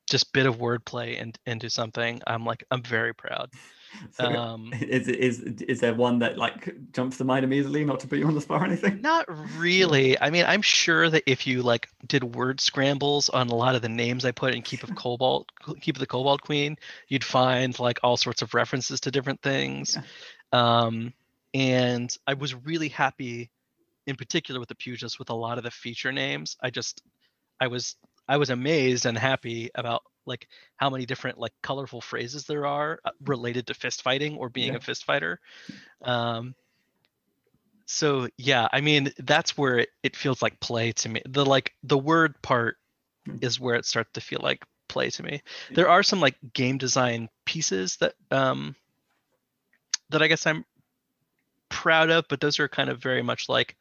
just 0.08 0.32
bit 0.32 0.46
of 0.46 0.58
wordplay 0.58 1.16
in, 1.16 1.32
into 1.46 1.70
something, 1.70 2.20
I'm 2.26 2.44
like 2.44 2.64
I'm 2.70 2.82
very 2.82 3.14
proud. 3.14 3.50
so 4.12 4.24
Um 4.24 4.72
is, 4.80 5.08
is 5.08 5.40
is 5.40 5.80
there 5.80 5.94
one 5.94 6.20
that 6.20 6.38
like 6.38 6.74
jumps 6.92 7.18
to 7.18 7.24
mind 7.24 7.44
immediately? 7.44 7.84
Not 7.84 8.00
to 8.00 8.08
put 8.08 8.18
you 8.18 8.26
on 8.26 8.34
the 8.34 8.40
spot 8.40 8.62
or 8.62 8.64
anything. 8.64 9.00
Not 9.00 9.26
really. 9.58 10.20
I 10.20 10.30
mean, 10.30 10.44
I'm 10.46 10.62
sure 10.62 11.08
that 11.10 11.22
if 11.26 11.46
you 11.46 11.62
like 11.62 11.88
did 12.06 12.24
word 12.24 12.60
scrambles 12.60 13.28
on 13.28 13.48
a 13.48 13.54
lot 13.54 13.74
of 13.74 13.82
the 13.82 13.88
names 13.88 14.24
I 14.24 14.32
put 14.32 14.54
in 14.54 14.62
Keep 14.62 14.84
of 14.84 14.94
Kobold, 14.94 15.50
Keep 15.80 15.96
of 15.96 16.00
the 16.00 16.06
Kobold 16.06 16.42
Queen, 16.42 16.76
you'd 17.08 17.24
find 17.24 17.78
like 17.78 18.00
all 18.02 18.16
sorts 18.16 18.42
of 18.42 18.54
references 18.54 19.00
to 19.00 19.10
different 19.10 19.42
things. 19.42 19.96
Um, 20.52 21.12
and 21.54 22.14
I 22.26 22.34
was 22.34 22.54
really 22.54 22.88
happy, 22.88 23.50
in 24.06 24.16
particular 24.16 24.60
with 24.60 24.68
the 24.68 24.74
Pugilist, 24.74 25.18
with 25.18 25.30
a 25.30 25.34
lot 25.34 25.58
of 25.58 25.64
the 25.64 25.70
feature 25.70 26.12
names. 26.12 26.56
I 26.62 26.70
just, 26.70 27.02
I 27.60 27.66
was, 27.66 27.96
I 28.28 28.36
was 28.36 28.50
amazed 28.50 29.06
and 29.06 29.18
happy 29.18 29.70
about 29.74 30.02
like 30.30 30.48
how 30.76 30.90
many 30.90 31.06
different 31.06 31.38
like 31.38 31.52
colorful 31.62 32.00
phrases 32.00 32.46
there 32.46 32.66
are 32.66 33.00
uh, 33.04 33.10
related 33.26 33.66
to 33.68 33.74
fist 33.74 34.02
fighting 34.02 34.38
or 34.38 34.48
being 34.48 34.70
Yeah. 34.70 34.78
a 34.78 34.80
fist 34.80 35.04
fighter. 35.04 35.40
Um, 36.02 36.54
so 37.86 38.28
yeah, 38.38 38.68
I 38.72 38.80
mean 38.80 39.12
that's 39.18 39.58
where 39.58 39.80
it, 39.80 39.88
it 40.02 40.16
feels 40.16 40.42
like 40.42 40.60
play 40.60 40.92
to 40.92 41.08
me. 41.08 41.22
The 41.28 41.44
like 41.44 41.74
the 41.82 41.98
word 41.98 42.40
part 42.42 42.78
Hmm. 43.26 43.36
is 43.42 43.60
where 43.60 43.74
it 43.74 43.84
starts 43.84 44.12
to 44.14 44.20
feel 44.22 44.40
like 44.42 44.64
play 44.88 45.10
to 45.10 45.22
me. 45.22 45.42
There 45.74 45.88
are 45.90 46.02
some 46.02 46.20
like 46.20 46.36
game 46.54 46.78
design 46.78 47.28
pieces 47.44 47.96
that 47.98 48.14
um 48.30 48.76
that 50.10 50.22
I 50.22 50.28
guess 50.28 50.46
I'm 50.46 50.64
proud 51.68 52.10
of, 52.10 52.26
but 52.28 52.40
those 52.40 52.58
are 52.60 52.68
kind 52.68 52.90
of 52.90 53.02
very 53.02 53.22
much 53.22 53.48
like 53.48 53.76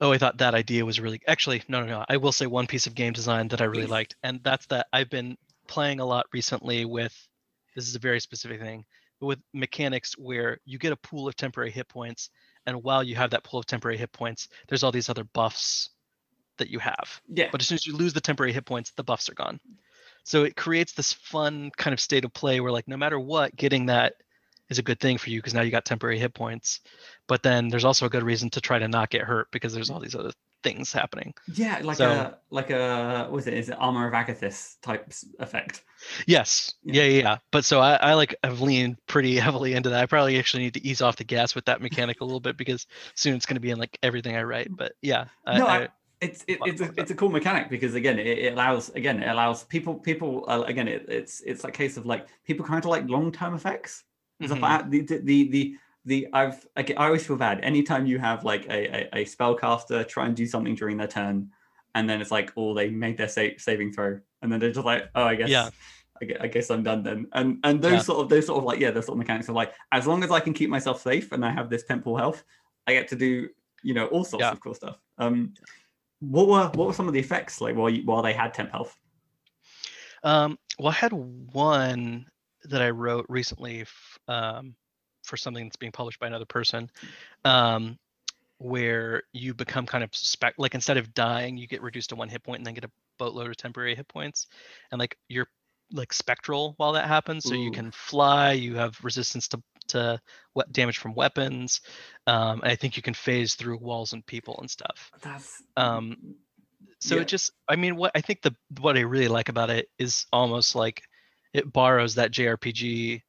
oh, 0.00 0.12
I 0.12 0.18
thought 0.18 0.38
that 0.38 0.54
idea 0.54 0.84
was 0.84 1.00
really 1.00 1.20
actually 1.26 1.62
no 1.68 1.80
no 1.80 1.86
no. 1.86 2.04
I 2.08 2.16
will 2.16 2.32
say 2.32 2.46
one 2.46 2.66
piece 2.66 2.86
of 2.86 2.94
game 2.94 3.12
design 3.12 3.48
that 3.48 3.60
I 3.60 3.64
really 3.64 3.84
Please. 3.84 3.90
liked, 3.90 4.16
and 4.22 4.40
that's 4.42 4.66
that 4.66 4.86
I've 4.92 5.10
been 5.10 5.36
playing 5.66 6.00
a 6.00 6.06
lot 6.06 6.26
recently 6.32 6.84
with 6.84 7.14
this 7.74 7.86
is 7.86 7.94
a 7.94 8.00
very 8.00 8.20
specific 8.20 8.60
thing 8.60 8.84
with 9.20 9.38
mechanics 9.52 10.16
where 10.16 10.58
you 10.64 10.78
get 10.78 10.92
a 10.92 10.96
pool 10.96 11.28
of 11.28 11.36
temporary 11.36 11.70
hit 11.70 11.88
points 11.88 12.30
and 12.66 12.82
while 12.82 13.02
you 13.02 13.14
have 13.14 13.30
that 13.30 13.44
pool 13.44 13.60
of 13.60 13.66
temporary 13.66 13.98
hit 13.98 14.12
points 14.12 14.48
there's 14.68 14.82
all 14.82 14.92
these 14.92 15.08
other 15.08 15.24
buffs 15.24 15.90
that 16.58 16.70
you 16.70 16.78
have 16.78 17.20
Yeah, 17.28 17.48
but 17.52 17.60
as 17.60 17.68
soon 17.68 17.76
as 17.76 17.86
you 17.86 17.96
lose 17.96 18.12
the 18.12 18.20
temporary 18.20 18.52
hit 18.52 18.64
points 18.64 18.92
the 18.92 19.04
buffs 19.04 19.28
are 19.28 19.34
gone 19.34 19.60
so 20.24 20.44
it 20.44 20.56
creates 20.56 20.92
this 20.92 21.12
fun 21.12 21.70
kind 21.76 21.92
of 21.92 22.00
state 22.00 22.24
of 22.24 22.32
play 22.32 22.60
where 22.60 22.72
like 22.72 22.88
no 22.88 22.96
matter 22.96 23.18
what 23.18 23.54
getting 23.56 23.86
that 23.86 24.14
is 24.70 24.78
a 24.78 24.82
good 24.82 25.00
thing 25.00 25.18
for 25.18 25.30
you 25.30 25.38
because 25.40 25.54
now 25.54 25.62
you 25.62 25.70
got 25.70 25.84
temporary 25.84 26.18
hit 26.18 26.34
points 26.34 26.80
but 27.26 27.42
then 27.42 27.68
there's 27.68 27.84
also 27.84 28.06
a 28.06 28.10
good 28.10 28.22
reason 28.22 28.50
to 28.50 28.60
try 28.60 28.78
to 28.78 28.88
not 28.88 29.10
get 29.10 29.22
hurt 29.22 29.48
because 29.50 29.72
there's 29.74 29.90
all 29.90 30.00
these 30.00 30.14
other 30.14 30.32
things 30.62 30.92
happening 30.92 31.32
yeah, 31.54 31.80
like 31.82 31.96
So- 31.98 32.10
a 32.10 32.38
like 32.50 32.70
a 32.70 33.28
what 33.30 33.38
is 33.38 33.46
it? 33.46 33.54
Is 33.54 33.68
it 33.68 33.76
armor 33.78 34.08
of 34.08 34.12
Agathys 34.12 34.80
type 34.82 35.12
effect? 35.38 35.84
Yes. 36.26 36.74
Yeah. 36.82 37.04
Yeah, 37.04 37.22
yeah. 37.22 37.36
But 37.52 37.64
so 37.64 37.80
I, 37.80 37.94
I 37.94 38.14
like 38.14 38.34
have 38.42 38.60
leaned 38.60 38.96
pretty 39.06 39.36
heavily 39.38 39.74
into 39.74 39.90
that. 39.90 40.02
I 40.02 40.06
probably 40.06 40.38
actually 40.38 40.64
need 40.64 40.74
to 40.74 40.84
ease 40.84 41.00
off 41.00 41.16
the 41.16 41.24
gas 41.24 41.54
with 41.54 41.66
that 41.66 41.80
mechanic 41.80 42.20
a 42.20 42.24
little 42.24 42.40
bit 42.40 42.56
because 42.56 42.86
soon 43.14 43.34
it's 43.36 43.46
going 43.46 43.54
to 43.56 43.60
be 43.60 43.70
in 43.70 43.78
like 43.78 43.96
everything 44.02 44.36
I 44.36 44.42
write. 44.42 44.68
But 44.74 44.92
yeah, 45.00 45.26
I, 45.46 45.58
no, 45.58 45.66
I, 45.66 45.76
I, 45.76 45.88
it's 46.20 46.44
it, 46.48 46.58
it's 46.64 46.80
a, 46.80 46.90
it's 46.96 47.10
a 47.10 47.14
cool 47.14 47.28
mechanic 47.28 47.70
because 47.70 47.94
again 47.94 48.18
it, 48.18 48.26
it 48.26 48.52
allows 48.52 48.88
again 48.90 49.22
it 49.22 49.28
allows 49.28 49.62
people 49.64 49.94
people 49.94 50.44
uh, 50.48 50.62
again 50.62 50.88
it, 50.88 51.06
it's 51.08 51.40
it's 51.42 51.62
that 51.62 51.72
case 51.74 51.96
of 51.96 52.06
like 52.06 52.26
people 52.44 52.66
kind 52.66 52.84
of 52.84 52.90
like 52.90 53.08
long 53.08 53.30
term 53.30 53.54
effects. 53.54 54.02
Mhm. 54.40 54.60
fa- 54.60 54.86
the, 54.88 55.00
the 55.02 55.48
the 55.48 55.76
the 56.04 56.28
I've 56.32 56.66
like, 56.76 56.90
I 56.96 57.06
always 57.06 57.26
feel 57.26 57.36
bad 57.36 57.60
anytime 57.62 58.06
you 58.06 58.18
have 58.18 58.44
like 58.44 58.64
a, 58.66 59.08
a 59.16 59.20
a 59.20 59.24
spellcaster 59.24 60.06
try 60.06 60.26
and 60.26 60.36
do 60.36 60.46
something 60.46 60.74
during 60.74 60.96
their 60.96 61.08
turn, 61.08 61.50
and 61.94 62.08
then 62.08 62.20
it's 62.20 62.30
like 62.30 62.52
oh 62.56 62.74
they 62.74 62.88
made 62.90 63.16
their 63.18 63.28
sa- 63.28 63.56
saving 63.58 63.92
throw 63.92 64.20
and 64.42 64.52
then 64.52 64.60
they're 64.60 64.72
just 64.72 64.86
like 64.86 65.10
oh 65.14 65.24
I 65.24 65.34
guess 65.34 65.48
Yeah. 65.50 65.70
I 66.22 66.44
I 66.44 66.46
guess 66.48 66.70
I'm 66.70 66.82
done 66.82 67.02
then. 67.02 67.26
And 67.32 67.58
and 67.64 67.82
those 67.82 67.92
Yeah. 67.92 67.98
sort 68.00 68.20
of 68.20 68.28
those 68.28 68.46
sort 68.46 68.58
of 68.58 68.64
like 68.64 68.78
yeah, 68.80 68.90
those 68.92 69.06
sort 69.06 69.16
of 69.16 69.18
mechanics 69.18 69.48
are 69.48 69.52
like 69.52 69.72
as 69.92 70.06
long 70.06 70.22
as 70.24 70.30
I 70.30 70.40
can 70.40 70.52
keep 70.52 70.70
myself 70.70 71.00
safe 71.02 71.32
and 71.32 71.44
I 71.44 71.50
have 71.50 71.68
this 71.68 71.84
temple 71.84 72.16
health, 72.16 72.44
I 72.86 72.92
get 72.92 73.08
to 73.08 73.16
do 73.16 73.48
you 73.82 73.94
know 73.94 74.06
all 74.06 74.24
sorts 74.24 74.42
Yeah. 74.42 74.52
of 74.52 74.60
cool 74.60 74.74
stuff. 74.74 74.98
Um, 75.18 75.54
what 76.20 76.48
were 76.48 76.66
what 76.74 76.86
were 76.88 76.92
some 76.94 77.06
of 77.08 77.14
the 77.14 77.20
effects 77.20 77.60
like 77.60 77.76
while 77.76 77.90
you, 77.90 78.02
while 78.04 78.22
they 78.22 78.32
had 78.32 78.54
temp 78.54 78.70
health? 78.70 78.96
um, 80.24 80.58
well, 80.78 80.88
I 80.88 80.92
had 80.92 81.12
one 81.12 82.26
that 82.64 82.82
I 82.82 82.90
wrote 82.90 83.26
recently 83.28 83.82
f- 83.82 84.18
um, 84.28 84.74
for 85.24 85.36
something 85.36 85.64
that's 85.64 85.76
being 85.76 85.92
published 85.92 86.20
by 86.20 86.26
another 86.26 86.44
person, 86.46 86.90
um, 87.44 87.98
where 88.58 89.22
you 89.32 89.54
become 89.54 89.86
kind 89.86 90.02
of 90.02 90.10
spec 90.14 90.54
like 90.58 90.74
instead 90.74 90.96
of 90.96 91.14
dying, 91.14 91.56
you 91.56 91.66
get 91.66 91.82
reduced 91.82 92.10
to 92.10 92.16
one 92.16 92.28
hit 92.28 92.42
point 92.42 92.58
and 92.58 92.66
then 92.66 92.74
get 92.74 92.84
a 92.84 92.90
boatload 93.18 93.48
of 93.48 93.56
temporary 93.56 93.94
hit 93.94 94.08
points, 94.08 94.46
and 94.90 94.98
like 94.98 95.16
you're 95.28 95.48
like 95.92 96.12
spectral 96.12 96.74
while 96.76 96.92
that 96.92 97.06
happens, 97.06 97.44
so 97.44 97.54
you 97.54 97.70
can 97.70 97.90
fly. 97.92 98.52
You 98.52 98.74
have 98.76 98.98
resistance 99.02 99.48
to 99.48 99.62
to 99.88 100.20
what 100.52 100.70
damage 100.72 100.98
from 100.98 101.14
weapons, 101.14 101.80
um, 102.26 102.60
and 102.62 102.70
I 102.70 102.76
think 102.76 102.96
you 102.96 103.02
can 103.02 103.14
phase 103.14 103.54
through 103.54 103.78
walls 103.78 104.12
and 104.12 104.24
people 104.26 104.56
and 104.60 104.70
stuff. 104.70 105.10
That's 105.22 105.62
Um, 105.76 106.16
so 107.00 107.16
Yeah. 107.16 107.22
it 107.22 107.28
just 107.28 107.52
i 107.68 107.76
mean 107.76 107.96
what 107.96 108.12
i 108.14 108.20
think 108.20 108.42
the 108.42 108.54
what 108.80 108.96
i 108.96 109.00
really 109.00 109.28
like 109.28 109.48
about 109.48 109.70
it 109.70 109.88
is 109.98 110.26
almost 110.32 110.74
like 110.74 111.02
it 111.52 111.72
borrows 111.72 112.14
that 112.14 112.32
jrpg 112.32 113.22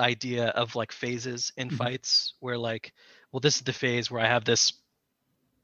idea 0.00 0.46
of 0.48 0.74
like 0.76 0.92
phases 0.92 1.52
in 1.56 1.70
Mhm. 1.70 1.76
fights 1.76 2.34
where 2.40 2.58
like 2.58 2.92
well 3.32 3.40
this 3.40 3.56
is 3.56 3.62
the 3.62 3.72
phase 3.72 4.10
where 4.10 4.22
i 4.22 4.26
have 4.26 4.44
this 4.44 4.72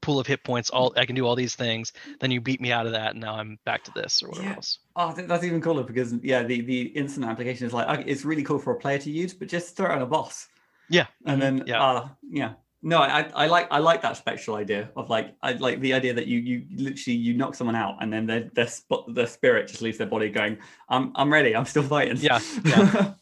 pool 0.01 0.19
of 0.19 0.27
hit 0.27 0.43
points 0.43 0.69
all 0.69 0.93
i 0.97 1.05
can 1.05 1.15
do 1.15 1.25
all 1.25 1.35
these 1.35 1.55
things 1.55 1.93
then 2.19 2.31
you 2.31 2.39
beat 2.41 2.61
me 2.61 2.71
out 2.71 2.85
of 2.85 2.93
that 2.93 3.11
and 3.11 3.21
now 3.21 3.35
i'm 3.35 3.57
back 3.65 3.83
to 3.83 3.91
this 3.93 4.21
or 4.23 4.29
whatever 4.29 4.49
Yeah. 4.49 4.55
else 4.55 4.79
Oh, 4.95 5.13
that's 5.13 5.43
even 5.43 5.61
cooler 5.61 5.83
because 5.83 6.13
yeah, 6.23 6.41
the 6.43 6.61
the 6.61 6.81
instant 6.87 7.25
application 7.25 7.67
is 7.67 7.73
like 7.73 7.87
okay, 7.99 8.09
it's 8.09 8.25
really 8.25 8.41
cool 8.43 8.57
for 8.57 8.73
a 8.73 8.79
player 8.79 8.97
to 8.97 9.11
use, 9.11 9.33
but 9.33 9.47
just 9.47 9.77
throw 9.77 9.91
it 9.91 9.91
on 9.91 10.01
a 10.01 10.07
boss, 10.07 10.47
yeah 10.89 11.07
and 11.25 11.39
mhm, 11.39 11.41
then 11.41 11.63
yeah 11.67 11.79
uh, 11.79 12.09
yeah. 12.29 12.53
No, 12.83 12.99
I 12.99 13.29
I 13.33 13.47
like 13.47 13.67
I 13.71 13.79
like 13.79 14.01
that 14.03 14.17
spectral 14.17 14.55
idea 14.55 14.89
of 14.95 15.09
like 15.09 15.35
I 15.41 15.53
like 15.53 15.79
the 15.81 15.93
idea 15.93 16.13
that 16.13 16.27
you 16.27 16.39
you 16.39 16.65
literally 16.75 17.17
you 17.17 17.33
knock 17.33 17.55
someone 17.55 17.75
out 17.75 17.97
and 18.01 18.13
then 18.13 18.27
their 18.27 18.49
their 18.53 18.67
their 19.07 19.27
spirit 19.27 19.67
just 19.67 19.81
leaves 19.81 19.97
their 19.97 20.07
body 20.07 20.29
going 20.29 20.57
I'm 20.87 21.11
I'm 21.15 21.33
ready 21.33 21.55
I'm 21.55 21.65
still 21.65 21.83
fighting 21.83 22.17
Yeah, 22.17 22.39
yeah. 22.65 23.13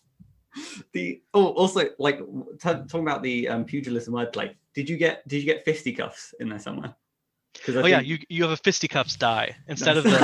the 0.91 1.21
oh 1.33 1.47
also 1.47 1.89
like 1.99 2.19
t- 2.19 2.59
talking 2.59 3.01
about 3.01 3.23
the 3.23 3.47
um, 3.47 3.63
pugilism 3.65 4.13
wordplay 4.13 4.53
did 4.73 4.89
you 4.89 4.97
get 4.97 5.25
did 5.27 5.37
you 5.37 5.45
get 5.45 5.63
fisticuffs 5.63 6.33
in 6.41 6.49
there 6.49 6.59
somewhere? 6.59 6.93
Oh 7.69 7.85
yeah 7.85 8.01
you 8.01 8.17
you 8.27 8.43
have 8.43 8.51
a 8.51 8.57
fisticuffs 8.57 9.15
die 9.15 9.55
instead 9.69 9.95
of 9.97 10.03
the 10.03 10.19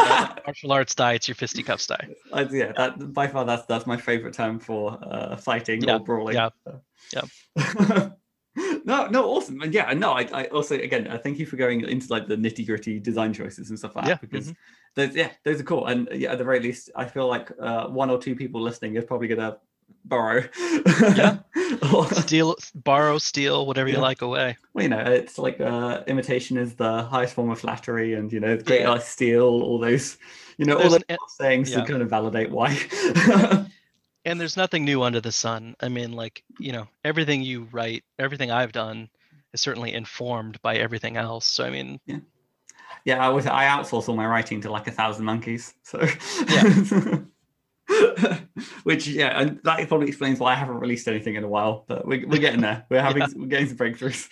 martial 0.45 0.73
arts 0.73 0.93
die 0.93 1.13
it's 1.13 1.27
your 1.29 1.35
fisticuffs 1.35 1.87
die 1.87 2.09
I, 2.33 2.41
yeah, 2.43 2.73
that 2.75 3.13
by 3.13 3.27
far 3.27 3.45
that's 3.45 3.65
that's 3.65 3.87
my 3.87 3.95
favorite 3.95 4.33
term 4.33 4.59
for 4.59 4.99
uh, 5.01 5.37
fighting 5.37 5.81
Yeah, 5.83 5.95
or 5.95 5.99
brawling. 6.01 6.35
yeah, 6.35 6.49
yeah. 7.13 8.09
no, 8.85 9.07
no, 9.07 9.25
awesome, 9.31 9.61
and 9.61 9.73
yeah, 9.73 9.93
no, 9.93 10.11
I, 10.11 10.27
I 10.33 10.45
also 10.45 10.75
again, 10.75 11.07
I 11.07 11.17
thank 11.17 11.39
you 11.39 11.45
for 11.45 11.55
going 11.55 11.81
into 11.81 12.07
like 12.09 12.27
the 12.27 12.35
nitty 12.35 12.65
gritty 12.65 12.99
design 12.99 13.33
choices 13.33 13.69
and 13.69 13.79
stuff 13.79 13.95
like 13.95 14.05
Yeah, 14.05 14.15
that 14.15 14.21
because 14.21 14.53
those, 14.95 15.15
yeah, 15.15 15.29
those 15.45 15.61
are 15.61 15.63
cool, 15.63 15.85
and 15.87 16.09
yeah, 16.13 16.31
at 16.33 16.37
the 16.37 16.43
very 16.43 16.59
least, 16.59 16.89
I 16.95 17.05
feel 17.05 17.27
like 17.27 17.51
uh, 17.59 17.87
one 17.87 18.09
or 18.09 18.17
two 18.17 18.35
people 18.35 18.61
listening 18.61 18.95
is 18.95 19.05
probably 19.05 19.27
gonna 19.27 19.57
borrow. 20.05 20.43
Yeah. 21.15 21.39
Steal 22.11 22.55
borrow 22.75 23.17
steal 23.17 23.65
whatever 23.65 23.89
you 23.89 23.97
like 23.97 24.21
away 24.21 24.57
well, 24.73 24.83
you 24.83 24.89
know, 24.89 24.99
it's 24.99 25.37
like 25.37 25.59
uh, 25.59 26.03
imitation 26.07 26.57
is 26.57 26.75
the 26.75 27.03
highest 27.03 27.33
form 27.33 27.49
of 27.49 27.59
flattery, 27.59 28.13
and 28.13 28.31
you 28.31 28.39
know, 28.39 28.57
great 28.57 28.81
Yeah. 28.81 28.97
steal, 28.99 29.43
all 29.43 29.79
those, 29.79 30.17
you 30.57 30.65
know, 30.65 30.75
all 30.75 30.79
There's 30.89 30.93
those 30.93 31.03
an- 31.09 31.17
sayings 31.27 31.69
yeah. 31.71 31.81
to 31.81 31.85
kind 31.87 32.01
of 32.01 32.09
validate 32.09 32.51
why. 32.51 32.77
and 34.25 34.39
there's 34.39 34.57
nothing 34.57 34.85
new 34.85 35.03
under 35.03 35.21
the 35.21 35.31
sun 35.31 35.75
i 35.81 35.89
mean 35.89 36.11
like 36.11 36.43
you 36.59 36.71
know 36.71 36.87
everything 37.03 37.41
you 37.41 37.67
write 37.71 38.03
everything 38.19 38.51
i've 38.51 38.71
done 38.71 39.09
is 39.53 39.61
certainly 39.61 39.93
informed 39.93 40.61
by 40.61 40.75
everything 40.75 41.17
else 41.17 41.45
so 41.45 41.63
i 41.63 41.69
mean 41.69 41.99
Yeah, 43.05 43.25
I 43.25 43.29
was 43.29 43.45
I 43.47 43.65
outsource 43.65 44.07
all 44.09 44.15
my 44.15 44.27
writing 44.27 44.61
to 44.61 44.71
like 44.71 44.87
a 44.87 44.91
thousand 44.91 45.25
monkeys. 45.25 45.73
So 45.83 46.07
yeah. 46.47 47.19
which 48.83 49.07
yeah, 49.07 49.39
and 49.39 49.59
that 49.63 49.87
probably 49.87 50.07
explains 50.07 50.39
why 50.39 50.51
I 50.53 50.55
haven't 50.55 50.79
released 50.79 51.07
anything 51.07 51.35
in 51.35 51.43
a 51.43 51.47
while. 51.47 51.85
But 51.87 52.05
we're, 52.05 52.27
we're 52.27 52.39
getting 52.39 52.61
there. 52.61 52.85
We're 52.89 53.01
having 53.09 53.23
we're 53.35 53.47
getting 53.47 53.67
some 53.67 53.77
breakthroughs. 53.77 54.29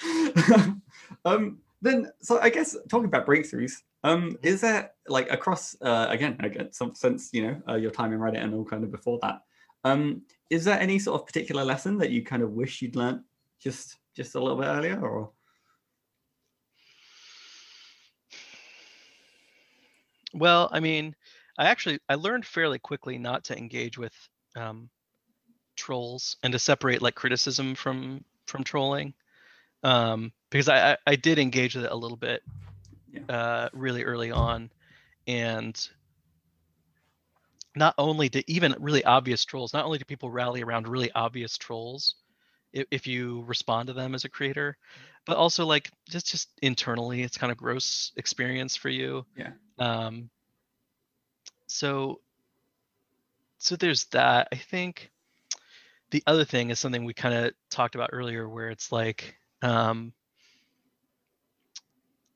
um, 1.25 1.59
then 1.81 2.11
so 2.21 2.39
I 2.39 2.49
guess 2.49 2.75
talking 2.89 3.05
about 3.05 3.25
breakthroughs, 3.25 3.73
um, 4.03 4.37
is 4.43 4.61
there 4.61 4.91
like 5.07 5.31
across 5.31 5.75
uh, 5.81 6.07
again 6.09 6.37
again 6.39 6.71
some 6.71 6.93
since 6.93 7.29
you 7.33 7.47
know 7.47 7.61
uh, 7.67 7.75
your 7.75 7.91
time 7.91 8.13
in 8.13 8.19
Reddit 8.19 8.43
and 8.43 8.53
all 8.53 8.65
kind 8.65 8.83
of 8.83 8.91
before 8.91 9.19
that, 9.23 9.41
um, 9.83 10.23
is 10.49 10.65
there 10.65 10.79
any 10.79 10.99
sort 10.99 11.21
of 11.21 11.27
particular 11.27 11.63
lesson 11.63 11.97
that 11.99 12.11
you 12.11 12.23
kind 12.23 12.43
of 12.43 12.51
wish 12.51 12.81
you'd 12.81 12.95
learned 12.95 13.21
just 13.59 13.97
just 14.15 14.35
a 14.35 14.39
little 14.39 14.57
bit 14.57 14.67
earlier 14.67 14.99
or 14.99 15.31
well 20.33 20.69
i 20.71 20.79
mean 20.79 21.15
i 21.57 21.65
actually 21.65 21.99
i 22.09 22.15
learned 22.15 22.45
fairly 22.45 22.79
quickly 22.79 23.17
not 23.17 23.43
to 23.43 23.57
engage 23.57 23.97
with 23.97 24.13
um, 24.55 24.89
trolls 25.75 26.37
and 26.43 26.53
to 26.53 26.59
separate 26.59 27.01
like 27.01 27.15
criticism 27.15 27.75
from 27.75 28.23
from 28.47 28.63
trolling 28.63 29.13
um, 29.83 30.31
because 30.49 30.67
I, 30.67 30.91
I 30.91 30.97
i 31.07 31.15
did 31.15 31.39
engage 31.39 31.75
with 31.75 31.85
it 31.85 31.91
a 31.91 31.95
little 31.95 32.17
bit 32.17 32.41
Yeah. 33.11 33.21
uh, 33.29 33.69
really 33.73 34.03
early 34.03 34.31
on 34.31 34.69
and 35.27 35.89
not 37.75 37.93
only 37.97 38.29
to 38.29 38.51
even 38.51 38.75
really 38.79 39.03
obvious 39.05 39.45
trolls 39.45 39.73
not 39.73 39.85
only 39.85 39.97
do 39.97 40.05
people 40.05 40.31
rally 40.31 40.61
around 40.63 40.87
really 40.87 41.11
obvious 41.13 41.57
trolls 41.57 42.15
if, 42.73 42.85
if 42.91 43.07
you 43.07 43.43
respond 43.47 43.87
to 43.87 43.93
them 43.93 44.15
as 44.15 44.25
a 44.25 44.29
creator 44.29 44.77
but 45.25 45.37
also 45.37 45.65
like 45.65 45.91
just 46.09 46.27
just 46.27 46.49
internally 46.61 47.21
it's 47.21 47.37
kind 47.37 47.51
of 47.51 47.57
gross 47.57 48.11
experience 48.17 48.75
for 48.75 48.89
you. 48.89 49.25
Yeah. 49.35 49.51
um 49.77 50.29
so 51.67 52.19
so 53.59 53.75
there's 53.75 54.05
that 54.05 54.47
i 54.51 54.55
think. 54.55 55.11
The 56.11 56.23
other 56.25 56.43
thing 56.43 56.71
is 56.71 56.79
something 56.79 57.05
we 57.05 57.13
kind 57.13 57.35
of 57.35 57.53
talked 57.69 57.93
about 57.93 58.09
earlier 58.13 58.49
where 58.49 58.71
it's 58.71 58.91
like 58.91 59.35
um 59.61 60.11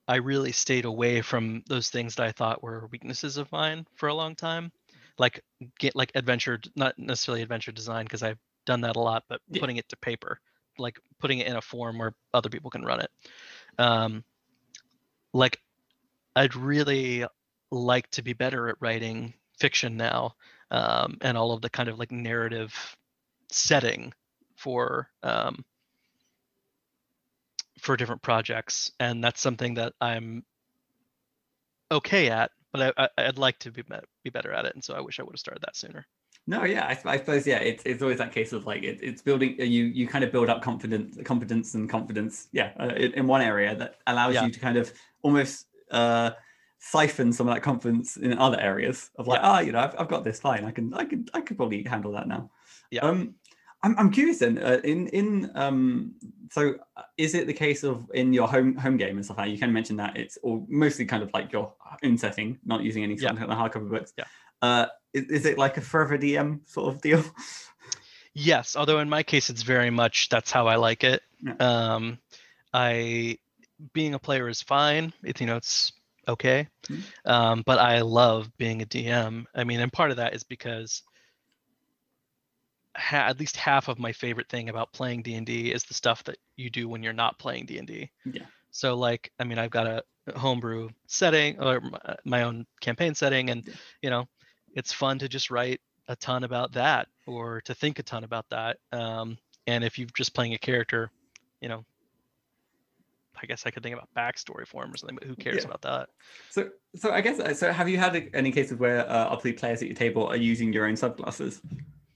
i 0.07 0.17
really 0.17 0.51
stayed 0.51 0.85
away 0.85 1.21
from 1.21 1.63
those 1.67 1.89
things 1.89 2.15
that 2.15 2.27
i 2.27 2.31
thought 2.31 2.61
were 2.61 2.87
weaknesses 2.91 3.37
of 3.37 3.51
mine 3.51 3.87
for 3.95 4.09
a 4.09 4.13
long 4.13 4.35
time 4.35 4.71
like 5.17 5.43
get 5.79 5.95
like 5.95 6.11
adventure 6.15 6.59
not 6.75 6.97
necessarily 6.97 7.41
adventure 7.41 7.71
design 7.71 8.05
because 8.05 8.23
i've 8.23 8.39
done 8.65 8.81
that 8.81 8.95
a 8.95 8.99
lot 8.99 9.23
but 9.29 9.41
Yeah. 9.49 9.59
putting 9.59 9.77
it 9.77 9.87
to 9.89 9.97
paper 9.97 10.39
like 10.77 10.99
putting 11.19 11.39
it 11.39 11.47
in 11.47 11.55
a 11.55 11.61
form 11.61 11.97
where 11.97 12.13
other 12.33 12.49
people 12.49 12.71
can 12.71 12.83
run 12.83 13.01
it 13.01 13.11
um 13.77 14.23
like 15.33 15.59
i'd 16.35 16.55
really 16.55 17.25
like 17.71 18.09
to 18.11 18.21
be 18.21 18.33
better 18.33 18.69
at 18.69 18.75
writing 18.79 19.33
fiction 19.59 19.97
now 19.97 20.35
um 20.71 21.17
and 21.21 21.37
all 21.37 21.51
of 21.51 21.61
the 21.61 21.69
kind 21.69 21.89
of 21.89 21.99
like 21.99 22.11
narrative 22.11 22.73
setting 23.51 24.13
for 24.55 25.09
um 25.23 25.63
for 27.79 27.97
different 27.97 28.21
projects 28.21 28.91
and 28.99 29.23
that's 29.23 29.41
something 29.41 29.75
that 29.75 29.93
i'm 30.01 30.43
okay 31.91 32.29
at 32.29 32.51
but 32.73 32.93
I, 32.97 33.09
I 33.17 33.27
i'd 33.27 33.37
like 33.37 33.59
to 33.59 33.71
be 33.71 33.83
be 33.83 33.95
be 34.25 34.29
better 34.31 34.51
at 34.53 34.65
it 34.65 34.75
and 34.75 34.83
so 34.83 34.95
i 34.95 35.01
wish 35.01 35.19
i 35.19 35.23
would 35.23 35.33
have 35.35 35.39
started 35.39 35.63
that 35.63 35.75
sooner 35.77 36.07
No, 36.45 36.65
yeah, 36.65 36.85
I, 36.87 37.13
I 37.13 37.17
suppose 37.17 37.47
yeah, 37.47 37.59
it's 37.59 37.85
it's 37.85 38.01
always 38.01 38.17
that 38.17 38.33
case 38.33 38.51
of 38.51 38.65
like 38.65 38.83
it, 38.83 38.99
it's 39.01 39.21
building 39.21 39.55
uh, 39.61 39.63
you 39.63 39.85
you 39.85 40.07
kind 40.07 40.25
of 40.25 40.31
build 40.33 40.49
up 40.49 40.61
confidence, 40.61 41.17
confidence 41.23 41.73
and 41.73 41.89
confidence, 41.89 42.49
yeah, 42.51 42.73
uh, 42.77 42.93
in, 42.95 43.13
in 43.13 43.27
one 43.27 43.41
area 43.41 43.73
that 43.75 43.95
allows 44.07 44.33
Yeah. 44.33 44.41
you 44.41 44.51
to 44.51 44.59
kind 44.59 44.75
of 44.77 44.91
almost 45.21 45.67
uh, 45.91 46.31
siphon 46.79 47.31
some 47.31 47.47
of 47.47 47.53
that 47.55 47.61
confidence 47.61 48.17
in 48.17 48.37
other 48.37 48.59
areas 48.59 49.09
of 49.15 49.27
like, 49.27 49.39
ah, 49.41 49.61
you 49.61 49.71
know, 49.71 49.79
I've, 49.79 49.95
I've 49.97 50.09
got 50.09 50.25
this 50.25 50.41
fine, 50.41 50.65
I 50.65 50.71
can 50.71 50.93
I 50.93 51.05
can 51.05 51.25
I 51.33 51.39
could 51.39 51.55
probably 51.55 51.81
handle 51.83 52.11
that 52.11 52.27
now. 52.27 52.51
Yeah. 52.91 53.01
Um, 53.03 53.35
I'm 53.81 53.97
I'm 53.97 54.11
curious 54.11 54.39
then. 54.39 54.57
Uh, 54.57 54.81
in 54.83 55.07
in 55.07 55.49
um, 55.55 56.15
so 56.53 56.75
uh, 56.95 57.01
is 57.17 57.33
it 57.33 57.47
the 57.47 57.53
case 57.53 57.83
of 57.83 58.09
in 58.13 58.31
your 58.31 58.47
home 58.47 58.75
home 58.75 58.95
game 58.95 59.15
and 59.17 59.25
stuff 59.25 59.37
like 59.39 59.47
that? 59.47 59.51
You 59.51 59.57
can 59.57 59.73
mention 59.73 59.95
that 59.97 60.15
it's 60.15 60.37
all 60.43 60.65
mostly 60.69 61.03
kind 61.05 61.23
of 61.23 61.31
like 61.33 61.51
your 61.51 61.73
own 62.03 62.15
setting, 62.17 62.59
not 62.63 62.83
using 62.83 63.03
any 63.03 63.15
Yeah. 63.15 63.31
of 63.31 63.37
hardcover 63.37 63.89
books. 63.89 64.13
Yeah. 64.17 64.25
Uh, 64.61 64.85
is, 65.13 65.25
is 65.31 65.45
it 65.47 65.57
like 65.57 65.77
a 65.77 65.81
forever 65.81 66.15
DM 66.17 66.59
sort 66.69 66.93
of 66.93 67.01
deal? 67.01 67.23
Yes, 68.35 68.75
although 68.75 68.97
in 68.99 69.09
my 69.09 69.21
case 69.21 69.51
it's 69.51 69.61
very 69.61 69.91
much 69.91 70.27
that's 70.29 70.49
how 70.49 70.65
I 70.65 70.75
like 70.75 71.03
it. 71.03 71.21
Yeah. 71.39 71.53
Um, 71.59 72.17
I 72.73 73.37
being 73.93 74.15
a 74.15 74.19
player 74.19 74.49
is 74.49 74.59
fine. 74.59 75.13
It's 75.23 75.39
you 75.39 75.45
know 75.45 75.57
it's 75.57 75.91
okay, 76.27 76.67
Mhm. 76.89 77.03
um, 77.25 77.63
but 77.65 77.77
I 77.77 78.01
love 78.01 78.49
being 78.57 78.81
a 78.81 78.85
DM. 78.87 79.45
I 79.53 79.63
mean, 79.63 79.79
and 79.81 79.93
part 79.93 80.09
of 80.09 80.17
that 80.17 80.33
is 80.33 80.43
because 80.43 81.03
ha- 82.95 83.27
at 83.27 83.39
least 83.39 83.57
half 83.57 83.87
of 83.87 83.99
my 83.99 84.11
favorite 84.11 84.49
thing 84.49 84.69
about 84.69 84.91
playing 84.93 85.21
D 85.23 85.35
and 85.35 85.45
D 85.45 85.71
is 85.71 85.83
the 85.83 85.93
stuff 85.93 86.23
that 86.25 86.37
you 86.55 86.69
do 86.69 86.87
when 86.87 87.03
you're 87.03 87.13
not 87.13 87.39
playing 87.39 87.65
D 87.65 87.77
and 87.77 87.87
D. 87.87 88.09
Yeah. 88.25 88.45
So 88.71 88.95
like, 88.95 89.31
I 89.39 89.43
mean, 89.43 89.59
I've 89.59 89.71
got 89.71 89.87
a 89.87 90.03
homebrew 90.37 90.89
setting 91.07 91.59
or 91.59 91.81
uh, 92.05 92.15
my 92.25 92.43
own 92.43 92.65
campaign 92.81 93.13
setting, 93.15 93.49
and 93.49 93.65
Yeah. 93.67 93.73
you 94.01 94.09
know, 94.09 94.27
it's 94.75 94.91
fun 94.93 95.19
to 95.19 95.27
just 95.29 95.51
write 95.51 95.81
a 96.07 96.15
ton 96.15 96.43
about 96.43 96.71
that 96.73 97.07
or 97.27 97.61
to 97.61 97.73
think 97.73 97.99
a 97.99 98.03
ton 98.03 98.23
about 98.23 98.45
that. 98.49 98.77
Um, 98.91 99.37
and 99.67 99.83
if 99.83 99.97
you're 99.97 100.07
just 100.17 100.33
playing 100.33 100.53
a 100.53 100.57
character, 100.57 101.11
you 101.61 101.69
know, 101.69 101.85
I 103.41 103.45
guess 103.45 103.65
I 103.65 103.71
could 103.71 103.83
think 103.83 103.95
about 103.95 104.09
backstory 104.15 104.65
for 104.67 104.83
him 104.83 104.93
or 104.93 104.97
something, 104.97 105.17
but 105.17 105.27
who 105.27 105.35
cares 105.35 105.57
Yeah. 105.63 105.65
about 105.65 105.81
that? 105.81 106.09
So, 106.49 106.69
so 106.95 107.11
I 107.11 107.21
guess 107.21 107.39
uh, 107.39 107.53
so. 107.53 107.71
Have 107.71 107.89
you 107.89 107.97
had 107.97 108.29
any 108.33 108.51
cases 108.51 108.77
where 108.77 109.09
uh, 109.09 109.25
obviously 109.25 109.53
players 109.53 109.81
at 109.81 109.87
your 109.87 109.95
table 109.95 110.25
are 110.27 110.35
using 110.37 110.71
your 110.71 110.85
own 110.85 110.93
subclasses? 110.95 111.61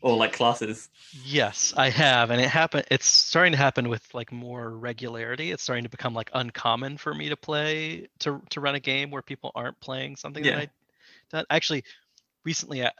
Or 0.01 0.15
like 0.15 0.33
classes. 0.33 0.89
Yes, 1.11 1.73
I 1.75 1.89
have, 1.89 2.31
and 2.31 2.41
it 2.41 2.49
happened 2.49 2.85
It's 2.91 3.05
starting 3.05 3.53
to 3.53 3.57
happen 3.57 3.87
with 3.89 4.13
like 4.13 4.31
more 4.31 4.69
regularity. 4.69 5.51
It's 5.51 5.63
starting 5.63 5.83
to 5.85 5.89
become 5.89 6.13
like 6.13 6.29
uncommon 6.33 6.97
for 6.97 7.13
me 7.13 7.29
to 7.29 7.37
play 7.37 8.07
to 8.19 8.41
to 8.49 8.59
run 8.61 8.75
a 8.75 8.79
game 8.79 9.09
where 9.09 9.21
people 9.21 9.51
aren't 9.55 9.79
playing 9.79 10.17
something 10.17 10.43
Yeah. 10.43 10.55
that 10.55 10.59
I 10.59 10.69
done. 11.31 11.45
Actually, 11.49 11.83
recently 12.45 12.85
I, 12.85 12.91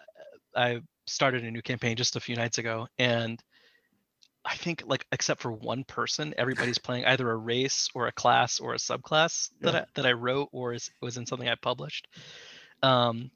I 0.56 0.82
started 1.08 1.44
a 1.46 1.52
new 1.52 1.62
campaign 1.62 1.98
just 1.98 2.16
a 2.16 2.20
few 2.20 2.36
nights 2.36 2.58
ago, 2.60 2.88
and 3.00 3.42
I 4.46 4.56
think 4.56 4.84
like 4.86 5.06
except 5.12 5.42
for 5.42 5.52
one 5.52 5.84
person, 5.84 6.34
everybody's 6.38 6.78
playing 6.78 7.06
either 7.06 7.30
a 7.30 7.36
race 7.36 7.90
or 7.94 8.08
a 8.08 8.12
class 8.14 8.60
or 8.60 8.74
a 8.74 8.78
subclass 8.78 9.50
that 9.62 9.76
I, 9.76 9.86
that 9.96 10.06
I 10.06 10.14
wrote 10.14 10.50
or 10.54 10.74
is, 10.74 10.90
was 11.02 11.18
in 11.18 11.26
something 11.26 11.50
I 11.50 11.56
published. 11.56 12.08
Um, 12.82 13.32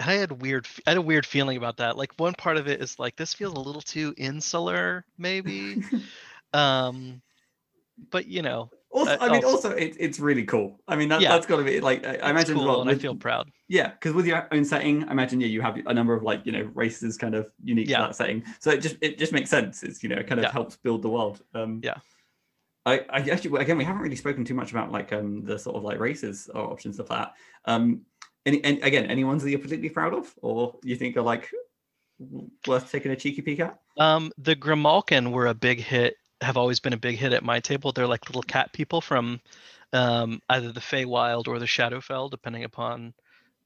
I 0.00 0.14
had 0.14 0.40
weird 0.42 0.66
I 0.86 0.90
had 0.90 0.96
a 0.96 1.02
weird 1.02 1.26
feeling 1.26 1.56
about 1.56 1.76
that. 1.78 1.96
Like 1.96 2.12
one 2.16 2.32
part 2.34 2.56
of 2.56 2.66
it 2.68 2.80
is 2.80 2.98
like 2.98 3.16
this 3.16 3.34
feels 3.34 3.54
a 3.54 3.60
little 3.60 3.82
too 3.82 4.14
insular, 4.16 5.04
maybe. 5.18 5.82
um, 6.54 7.20
but 8.10 8.26
you 8.26 8.42
know, 8.42 8.70
Also, 8.92 9.12
Uh, 9.12 9.18
I 9.20 9.28
mean, 9.28 9.44
also- 9.44 9.68
also 9.68 9.70
it, 9.70 9.96
it's 10.00 10.18
really 10.18 10.44
cool. 10.44 10.80
I 10.88 10.96
mean, 10.96 11.08
that, 11.10 11.20
Yeah. 11.20 11.28
that's 11.30 11.46
got 11.46 11.58
to 11.58 11.64
be 11.64 11.80
like 11.80 12.04
I, 12.06 12.16
I 12.16 12.30
imagine. 12.30 12.56
cool, 12.56 12.66
well, 12.66 12.80
and 12.80 12.90
I 12.90 12.94
feel 12.96 13.14
proud. 13.14 13.50
Yeah, 13.68 13.90
because 13.90 14.14
with 14.14 14.26
your 14.26 14.48
own 14.52 14.64
setting, 14.64 15.04
I 15.04 15.12
imagine 15.12 15.40
yeah, 15.40 15.46
you 15.46 15.60
have 15.60 15.76
a 15.86 15.94
number 15.94 16.12
of 16.14 16.22
like 16.24 16.44
you 16.44 16.52
know 16.52 16.62
races 16.74 17.16
kind 17.16 17.34
of 17.34 17.52
unique 17.62 17.88
Yeah. 17.88 17.98
to 17.98 18.02
that 18.08 18.16
setting. 18.16 18.42
So 18.58 18.70
it 18.70 18.80
just 18.82 18.96
it 19.00 19.16
just 19.18 19.32
makes 19.32 19.48
sense. 19.50 19.82
It's 19.84 20.02
you 20.02 20.08
know 20.08 20.16
it 20.16 20.26
kind 20.26 20.40
of 20.40 20.44
Yeah. 20.44 20.52
helps 20.52 20.76
build 20.76 21.02
the 21.02 21.08
world. 21.10 21.42
Um, 21.54 21.80
Yeah. 21.84 21.98
I, 22.86 23.00
I 23.10 23.18
actually 23.30 23.60
again 23.60 23.76
we 23.78 23.84
haven't 23.84 24.02
really 24.02 24.16
spoken 24.16 24.44
too 24.44 24.54
much 24.54 24.70
about 24.72 24.90
like 24.90 25.12
um 25.12 25.44
the 25.44 25.58
sort 25.58 25.76
of 25.76 25.84
like 25.84 26.00
races 26.00 26.48
or 26.54 26.62
options 26.72 26.98
of 26.98 27.08
that. 27.10 27.34
Um, 27.66 28.00
any 28.46 28.62
and 28.64 28.82
again 28.82 29.06
any 29.06 29.24
ones 29.24 29.42
that 29.42 29.50
you're 29.50 29.58
particularly 29.58 29.90
proud 29.90 30.14
of 30.14 30.32
or 30.42 30.78
you 30.82 30.96
think 30.96 31.16
are 31.16 31.22
like 31.22 31.50
worth 32.66 32.90
taking 32.90 33.12
a 33.12 33.16
cheeky 33.16 33.42
peek 33.42 33.60
at? 33.60 33.78
Um, 33.96 34.32
the 34.38 34.56
Grimalkin 34.56 35.32
were 35.32 35.46
a 35.46 35.54
big 35.54 35.80
hit. 35.80 36.16
Have 36.40 36.56
always 36.56 36.80
been 36.80 36.92
a 36.92 36.98
big 36.98 37.16
hit 37.16 37.32
at 37.32 37.44
my 37.44 37.60
table. 37.60 37.92
They're 37.92 38.06
like 38.06 38.28
little 38.28 38.42
cat 38.42 38.72
people 38.72 39.00
from 39.00 39.40
um, 39.92 40.40
either 40.48 40.72
the 40.72 40.80
Feywild 40.80 41.48
or 41.48 41.58
the 41.58 41.66
Shadowfell, 41.66 42.30
depending 42.30 42.64
upon. 42.64 43.12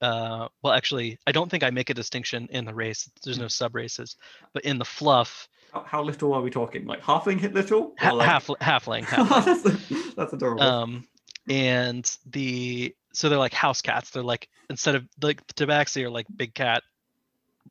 Uh, 0.01 0.49
well, 0.63 0.73
actually, 0.73 1.19
I 1.27 1.33
don't 1.33 1.51
think 1.51 1.63
I 1.63 1.71
make 1.71 1.91
a 1.91 1.95
distinction 1.95 2.49
in 2.51 2.65
the 2.65 2.75
race. 2.75 3.09
There's 3.23 3.39
no 3.39 3.49
sub 3.49 3.75
races, 3.75 4.17
but 4.53 4.65
in 4.65 4.79
the 4.79 4.85
fluff, 4.85 5.49
How, 5.73 5.85
how 5.87 6.03
little 6.03 6.35
are 6.35 6.43
we 6.43 6.51
talking? 6.51 6.85
Like 6.85 7.01
halfling 7.01 7.39
hit 7.39 7.55
little? 7.55 7.95
Or 8.03 8.13
like... 8.13 8.29
half 8.29 8.47
halfling, 8.47 9.05
halfling. 9.05 9.89
that's, 9.89 10.15
that's 10.15 10.33
adorable. 10.33 10.63
um 10.63 11.07
and 11.49 12.17
the 12.27 12.95
so 13.15 13.29
they're 13.29 13.39
like 13.39 13.55
house 13.55 13.81
cats 13.81 14.11
they're 14.11 14.23
like 14.23 14.49
instead 14.69 14.95
of 14.95 15.05
like 15.23 15.45
the 15.47 15.55
tabaxi 15.55 16.03
are 16.05 16.11
like 16.11 16.27
big 16.37 16.55
cat 16.55 16.83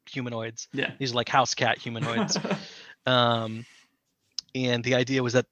humanoids 0.10 0.68
yeah. 0.74 0.92
these 0.98 1.12
are 1.12 1.16
like 1.16 1.30
house 1.30 1.54
cat 1.54 1.78
humanoids 1.78 2.38
um 3.06 3.66
and 4.56 4.84
the 4.84 4.96
idea 4.96 5.22
was 5.22 5.34
that 5.34 5.46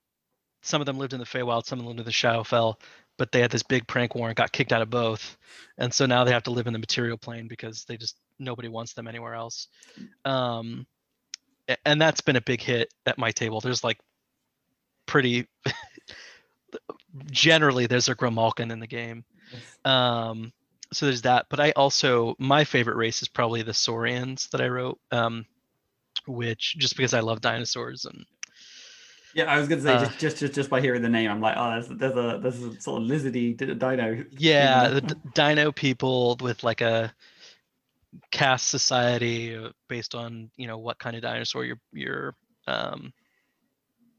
some 0.61 0.81
of 0.81 0.85
them 0.85 0.97
lived 0.97 1.13
in 1.13 1.19
the 1.19 1.25
Feywild, 1.25 1.65
some 1.65 1.79
of 1.79 1.85
them 1.85 1.87
lived 1.87 1.99
in 1.99 2.05
the 2.05 2.11
Shadowfell, 2.11 2.75
but 3.17 3.31
they 3.31 3.41
had 3.41 3.51
this 3.51 3.63
big 3.63 3.87
prank 3.87 4.15
war 4.15 4.27
and 4.27 4.35
got 4.35 4.51
kicked 4.51 4.71
out 4.71 4.81
of 4.81 4.89
both, 4.89 5.37
and 5.77 5.93
so 5.93 6.05
now 6.05 6.23
they 6.23 6.31
have 6.31 6.43
to 6.43 6.51
live 6.51 6.67
in 6.67 6.73
the 6.73 6.79
material 6.79 7.17
plane 7.17 7.47
because 7.47 7.85
they 7.85 7.97
just 7.97 8.17
nobody 8.39 8.67
wants 8.67 8.93
them 8.93 9.07
anywhere 9.07 9.33
else. 9.33 9.67
Um, 10.25 10.85
and 11.85 12.01
that's 12.01 12.21
been 12.21 12.35
a 12.35 12.41
big 12.41 12.61
hit 12.61 12.93
at 13.05 13.17
my 13.17 13.31
table. 13.31 13.61
There's 13.61 13.83
like 13.83 13.99
pretty 15.05 15.47
generally 17.31 17.85
there's 17.85 18.09
a 18.09 18.15
Grimalkin 18.15 18.71
in 18.71 18.79
the 18.79 18.87
game. 18.87 19.23
Um, 19.86 20.52
so 20.93 21.06
there's 21.06 21.22
that. 21.24 21.47
But 21.49 21.60
I 21.60 21.72
also 21.72 22.36
my 22.39 22.64
favorite 22.64 22.97
race 22.97 23.22
is 23.22 23.28
probably 23.28 23.62
the 23.62 23.74
Saurians 23.74 24.47
that 24.52 24.62
I 24.62 24.68
wrote. 24.68 24.99
Um, 25.12 25.45
which 26.28 26.76
just 26.78 26.95
because 26.95 27.14
I 27.14 27.20
love 27.22 27.41
dinosaurs 27.41 28.06
and 28.06 28.26
Yeah, 29.34 29.45
I 29.45 29.58
was 29.60 29.68
gonna 29.68 29.82
say 29.82 29.93
Uh, 29.93 30.06
just, 30.06 30.20
just 30.20 30.38
just 30.38 30.54
just 30.54 30.70
by 30.70 30.82
hearing 30.82 31.02
the 31.02 31.10
name, 31.10 31.32
I'm 31.32 31.39
like, 31.41 31.56
oh, 31.58 31.72
there's, 31.72 31.88
there's 31.88 32.16
a 32.16 32.39
there's 32.41 32.62
a 32.62 32.82
sort 32.82 33.02
of 33.02 33.08
lizardy 33.08 33.56
dino. 33.56 34.26
yeah, 34.38 34.89
the 34.89 35.02
d- 35.02 35.16
dino 35.34 35.72
people 35.72 36.38
with 36.41 36.64
like 36.64 36.82
a 36.82 37.14
caste 38.30 38.68
society 38.68 39.56
uh, 39.56 39.70
based 39.88 40.16
on 40.16 40.52
you 40.58 40.68
know 40.68 40.78
what 40.78 40.99
kind 40.99 41.16
of 41.16 41.22
dinosaur 41.22 41.64
you're 41.64 41.80
you're 41.93 42.36
um 42.68 43.14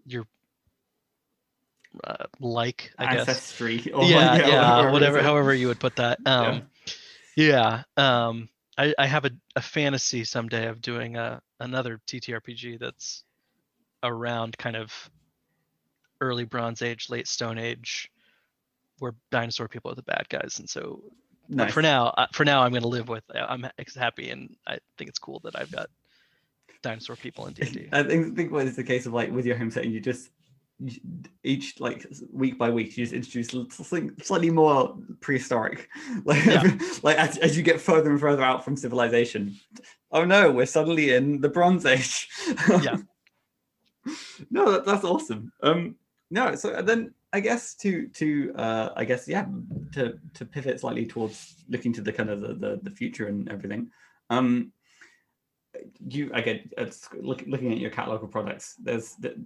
you're 0.07 0.27
uh, 2.05 2.25
like 2.41 2.93
I 2.99 3.15
guess 3.15 3.29
ancestry. 3.29 3.91
Or 3.95 4.05
yeah, 4.05 4.37
yeah, 4.37 4.89
it 4.89 4.93
whatever, 4.93 5.19
is. 5.19 5.25
however 5.25 5.55
you 5.55 5.69
would 5.69 5.81
put 5.81 5.97
that. 5.97 6.19
Um, 6.27 6.63
yeah. 7.37 7.83
Um, 7.97 8.49
I, 8.79 8.95
I 8.99 9.07
have 9.07 9.25
a, 9.25 9.31
a 9.57 9.61
fantasy 9.61 10.25
someday 10.25 10.67
of 10.69 10.81
doing 10.81 11.17
a 11.17 11.43
another 11.61 12.01
TTRPG 12.07 12.79
that's 12.79 13.25
around 14.03 14.57
kind 14.59 14.77
of 14.77 15.11
early 16.21 16.45
Bronze 16.45 16.83
Age, 16.83 17.11
late 17.11 17.29
Stone 17.29 17.59
Age, 17.59 18.11
where 18.99 19.15
dinosaur 19.31 19.69
people 19.69 19.91
are 19.91 19.97
the 19.97 20.03
bad 20.03 20.29
guys, 20.29 20.59
and 20.59 20.69
so. 20.69 21.03
Nice. 21.49 21.75
for 21.75 21.83
now, 21.83 22.07
uh, 22.07 22.29
for 22.33 22.45
now, 22.45 22.63
I'm 22.63 22.71
going 22.71 22.83
to 22.83 22.89
live 22.89 23.09
with. 23.09 23.25
I'm 23.35 23.67
happy, 23.97 24.31
and 24.31 24.57
I 24.67 24.79
think 24.97 25.11
it's 25.11 25.19
cool 25.19 25.41
that 25.45 25.59
I've 25.59 25.73
got 25.73 25.91
dinosaur 26.83 27.17
people 27.17 27.47
in 27.47 27.55
D&D. 27.55 27.89
I 27.93 28.03
think 28.03 28.37
think 28.37 28.53
what 28.53 28.67
is 28.67 28.77
the 28.77 28.85
case 28.85 29.07
of 29.07 29.13
like 29.13 29.31
with 29.31 29.47
your 29.47 29.57
home 29.57 29.71
setting, 29.71 29.93
you 29.93 30.01
just 30.01 30.31
each 31.45 31.79
like 31.81 32.07
week 32.33 32.59
by 32.59 32.69
week 32.69 32.97
you 32.97 33.05
just 33.05 33.13
introduce 33.13 33.49
something 33.75 34.11
slightly 34.21 34.51
more 34.51 34.97
prehistoric 35.21 35.89
like 36.25 36.45
Yeah. 36.45 36.77
like 37.03 37.17
as, 37.19 37.39
as 37.39 37.57
you 37.57 37.63
get 37.63 37.81
further 37.81 38.11
and 38.11 38.21
further 38.21 38.43
out 38.43 38.65
from 38.65 38.77
civilization 38.77 39.55
oh 40.11 40.25
no 40.25 40.51
we're 40.51 40.67
suddenly 40.67 41.15
in 41.15 41.41
the 41.41 41.49
bronze 41.49 41.87
age 41.87 42.29
Yeah. 42.69 42.97
no 44.51 44.73
that, 44.73 44.85
that's 44.85 45.05
awesome 45.05 45.53
um 45.63 45.95
no 46.31 46.57
so 46.57 46.83
then 46.83 47.15
i 47.33 47.39
guess 47.39 47.75
to 47.77 48.09
to 48.09 48.53
uh 48.57 48.91
i 48.97 49.05
guess 49.05 49.29
yeah 49.29 49.47
to 49.93 50.19
to 50.35 50.45
pivot 50.45 50.81
slightly 50.81 51.07
towards 51.07 51.65
looking 51.69 51.93
to 51.93 52.01
the 52.01 52.13
kind 52.13 52.29
of 52.31 52.41
the 52.41 52.55
the, 52.55 52.81
the 52.83 52.91
future 52.91 53.29
and 53.29 53.49
everything 53.51 53.89
um 54.31 54.73
you 56.07 56.31
again 56.35 56.69
it's 56.77 57.09
look, 57.15 57.43
looking 57.47 57.73
at 57.73 57.79
your 57.79 57.91
catalog 57.91 58.23
of 58.25 58.31
products 58.31 58.75
there's 58.83 59.15
th- 59.15 59.37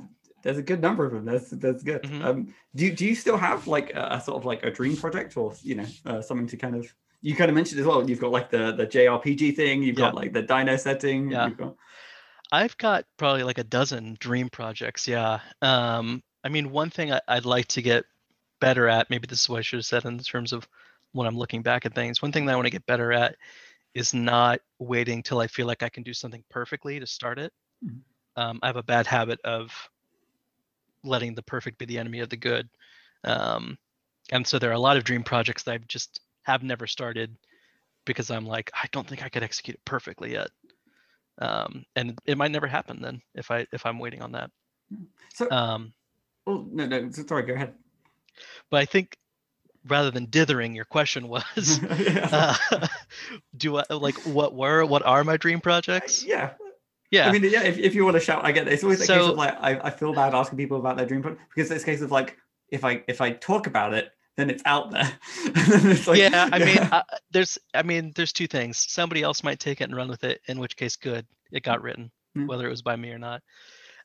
there's 0.46 0.58
a 0.58 0.62
good 0.70 0.80
number 0.80 1.04
of 1.04 1.12
them 1.12 1.24
that's 1.24 1.50
that's 1.50 1.82
good 1.82 2.02
Mhm. 2.02 2.24
um 2.24 2.54
do, 2.74 2.86
you- 2.86 2.94
do 2.98 3.04
you 3.06 3.14
still 3.14 3.36
have 3.36 3.66
like 3.66 3.88
a, 3.94 4.04
a 4.16 4.20
sort 4.20 4.36
of 4.38 4.44
like 4.44 4.62
a 4.64 4.70
dream 4.70 4.96
project 4.96 5.36
or 5.36 5.54
you 5.62 5.74
know 5.74 5.86
uh, 6.06 6.20
something 6.22 6.46
to 6.46 6.56
kind 6.56 6.76
of 6.76 6.84
you 7.22 7.34
kind 7.34 7.50
of 7.50 7.54
mentioned 7.54 7.80
as 7.80 7.86
well 7.86 8.08
you've 8.08 8.20
got 8.20 8.30
like 8.30 8.48
the 8.50 8.72
the 8.72 8.86
jrpg 8.86 9.54
thing 9.56 9.82
you've 9.82 9.96
got 9.96 10.14
like 10.14 10.32
the 10.32 10.42
dino 10.42 10.76
setting 10.76 11.30
Yeah. 11.30 11.48
you've 11.48 11.58
got 11.58 11.74
I've 12.52 12.76
got 12.78 13.04
probably 13.16 13.42
like 13.42 13.58
a 13.58 13.64
dozen 13.64 14.16
dream 14.20 14.48
projects. 14.48 15.08
Yeah. 15.08 15.40
Um, 15.62 16.22
I 16.44 16.48
mean, 16.48 16.70
one 16.70 16.90
thing 16.90 17.12
I, 17.12 17.20
I'd 17.26 17.44
like 17.44 17.66
to 17.74 17.82
get 17.82 18.04
better 18.60 18.86
at, 18.88 19.10
maybe 19.10 19.26
this 19.26 19.40
is 19.42 19.48
what 19.48 19.58
I 19.58 19.62
should 19.62 19.78
have 19.80 19.84
said 19.84 20.04
in 20.04 20.16
terms 20.20 20.52
of 20.52 20.68
when 21.10 21.26
I'm 21.26 21.36
looking 21.36 21.62
back 21.62 21.86
at 21.86 21.94
things. 21.96 22.22
One 22.22 22.30
thing 22.30 22.46
that 22.46 22.52
I 22.52 22.54
want 22.54 22.66
to 22.66 22.70
get 22.78 22.86
better 22.86 23.12
at 23.12 23.34
is 23.94 24.14
not 24.14 24.60
waiting 24.78 25.24
till 25.24 25.40
I 25.40 25.48
feel 25.48 25.66
like 25.66 25.82
I 25.82 25.88
can 25.88 26.04
do 26.04 26.14
something 26.14 26.44
perfectly 26.48 27.00
to 27.00 27.06
start 27.06 27.40
it. 27.40 27.52
Mhm. 27.84 28.02
Um, 28.36 28.60
I 28.62 28.68
have 28.68 28.76
a 28.76 28.82
bad 28.84 29.08
habit 29.08 29.40
of 29.42 29.72
letting 31.06 31.34
the 31.34 31.42
perfect 31.42 31.78
be 31.78 31.84
the 31.86 31.98
enemy 31.98 32.20
of 32.20 32.28
the 32.28 32.36
good. 32.36 32.68
Um, 33.24 33.78
and 34.30 34.46
so 34.46 34.58
there 34.58 34.70
are 34.70 34.74
a 34.74 34.78
lot 34.78 34.96
of 34.96 35.04
dream 35.04 35.22
projects 35.22 35.62
that 35.64 35.72
I've 35.72 35.88
just 35.88 36.20
have 36.42 36.62
never 36.62 36.86
started 36.86 37.36
because 38.04 38.30
I'm 38.30 38.46
like, 38.46 38.70
I 38.74 38.86
don't 38.92 39.06
think 39.06 39.22
I 39.24 39.28
could 39.28 39.42
execute 39.42 39.76
it 39.76 39.84
perfectly 39.84 40.32
yet 40.32 40.48
um, 41.38 41.84
and 41.94 42.18
it 42.24 42.38
might 42.38 42.50
never 42.50 42.66
happen 42.66 43.00
then 43.02 43.20
if 43.34 43.50
I 43.50 43.66
if 43.72 43.84
I'm 43.84 43.98
waiting 43.98 44.22
on 44.22 44.32
that. 44.32 44.50
so 45.34 45.50
Um, 45.50 45.92
oh 46.46 46.66
no 46.70 46.86
no 46.86 47.10
sorry 47.10 47.42
go 47.42 47.54
ahead 47.54 47.74
but 48.70 48.80
I 48.80 48.84
think 48.84 49.16
rather 49.88 50.10
than 50.10 50.26
dithering, 50.26 50.74
your 50.74 50.84
question 50.84 51.28
was, 51.28 51.80
Yeah. 51.98 52.56
uh, 52.70 52.86
do 53.56 53.78
I 53.78 53.84
like 53.90 54.16
what 54.26 54.54
were 54.54 54.84
what 54.84 55.04
are 55.04 55.24
my 55.24 55.36
dream 55.36 55.60
projects? 55.60 56.24
yeah 56.24 56.52
Yeah, 57.10 57.28
I 57.28 57.32
mean, 57.32 57.44
yeah, 57.44 57.62
if, 57.62 57.78
if 57.78 57.94
you 57.94 58.04
want 58.04 58.16
to 58.16 58.20
shout, 58.20 58.44
I 58.44 58.52
get 58.52 58.66
it. 58.66 58.72
It's 58.72 58.82
always 58.82 59.00
a 59.00 59.06
case 59.06 59.22
of 59.30 59.36
like, 59.36 59.54
I, 59.60 59.78
I 59.78 59.90
feel 59.90 60.12
bad 60.12 60.34
asking 60.34 60.58
people 60.58 60.78
about 60.78 60.96
their 60.96 61.06
dream 61.06 61.22
project 61.22 61.42
because 61.54 61.70
it's 61.70 61.82
a 61.82 61.86
case 61.86 62.00
of 62.02 62.10
like, 62.10 62.36
if 62.70 62.84
I 62.84 63.02
if 63.06 63.20
I 63.20 63.30
talk 63.32 63.66
about 63.68 63.94
it, 63.94 64.10
then 64.36 64.50
it's 64.50 64.62
out 64.66 64.90
there. 64.90 65.10
It's 65.46 66.06
like- 66.08 66.18
yeah. 66.18 66.48
I 66.52 66.58
mean, 66.58 66.78
uh, 66.78 67.02
there's 67.30 67.58
I 67.74 67.82
mean, 67.82 68.12
there's 68.16 68.32
two 68.32 68.46
things. 68.48 68.78
Somebody 68.88 69.22
else 69.22 69.44
might 69.44 69.60
take 69.60 69.80
it 69.80 69.84
and 69.84 69.96
run 69.96 70.08
with 70.08 70.24
it, 70.24 70.40
in 70.48 70.58
which 70.58 70.76
case, 70.76 70.96
good, 70.96 71.26
it 71.52 71.62
got 71.62 71.80
written, 71.82 72.10
Mm. 72.36 72.48
whether 72.48 72.66
it 72.66 72.70
was 72.70 72.82
by 72.82 72.96
me 72.96 73.10
or 73.10 73.18
not. 73.18 73.40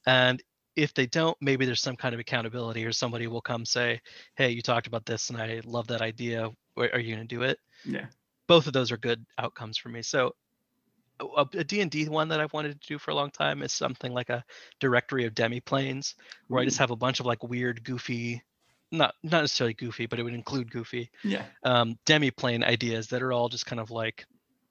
And 0.06 0.41
if 0.78 0.93
they 0.93 1.06
don't, 1.06 1.36
maybe 1.41 1.66
there's 1.66 1.82
some 1.82 1.97
kind 1.97 2.14
of 2.14 2.20
accountability, 2.22 2.86
or 2.86 2.91
somebody 2.93 3.28
will 3.28 3.41
come 3.41 3.66
say, 3.66 3.99
"Hey, 4.36 4.52
you 4.52 4.62
talked 4.62 4.88
about 4.88 5.06
this, 5.06 5.30
and 5.30 5.41
I 5.41 5.60
love 5.66 5.88
that 5.88 6.02
idea. 6.02 6.49
Are 6.78 6.99
you 6.99 7.16
going 7.16 7.28
to 7.28 7.36
do 7.36 7.41
it?" 7.43 7.60
yeah, 7.84 8.06
both 8.47 8.68
of 8.68 8.74
those 8.74 8.91
are 8.91 8.97
good 8.97 9.26
outcomes 9.38 9.78
for 9.78 9.89
me. 9.89 10.02
So 10.02 10.34
a, 11.22 11.45
a 11.57 11.63
D&D 11.63 12.09
one 12.09 12.30
that 12.30 12.39
I've 12.39 12.53
wanted 12.53 12.80
to 12.80 12.88
do 12.88 12.97
for 12.97 13.11
a 13.11 13.15
long 13.15 13.32
time 13.32 13.61
is 13.61 13.74
something 13.74 14.13
like 14.13 14.30
a 14.30 14.43
directory 14.80 15.26
of 15.26 15.36
demi-planes 15.36 16.15
where 16.47 16.61
I 16.61 16.65
just 16.65 16.80
have 16.80 16.91
a 16.91 16.95
bunch 16.95 17.19
of 17.19 17.26
like 17.26 17.43
weird, 17.43 17.84
goofy, 17.84 18.43
not 18.91 19.15
not 19.24 19.41
necessarily 19.41 19.74
goofy, 19.74 20.05
but 20.05 20.19
it 20.19 20.24
would 20.24 20.34
include 20.34 20.72
goofy 20.72 21.09
yeah, 21.24 21.45
um, 21.63 21.97
demi-plane 22.05 22.63
ideas 22.63 23.07
that 23.07 23.22
are 23.22 23.32
all 23.32 23.49
just 23.49 23.65
kind 23.65 23.80
of 23.80 23.91
like 23.91 24.26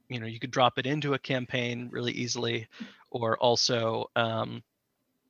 you 0.09 0.21
know 0.21 0.27
you 0.27 0.39
could 0.39 0.51
drop 0.51 0.79
it 0.79 0.87
into 0.87 1.15
a 1.15 1.19
campaign 1.19 1.89
really 1.91 2.13
easily 2.13 2.69
or 3.11 3.39
also 3.39 4.11
um, 4.17 4.63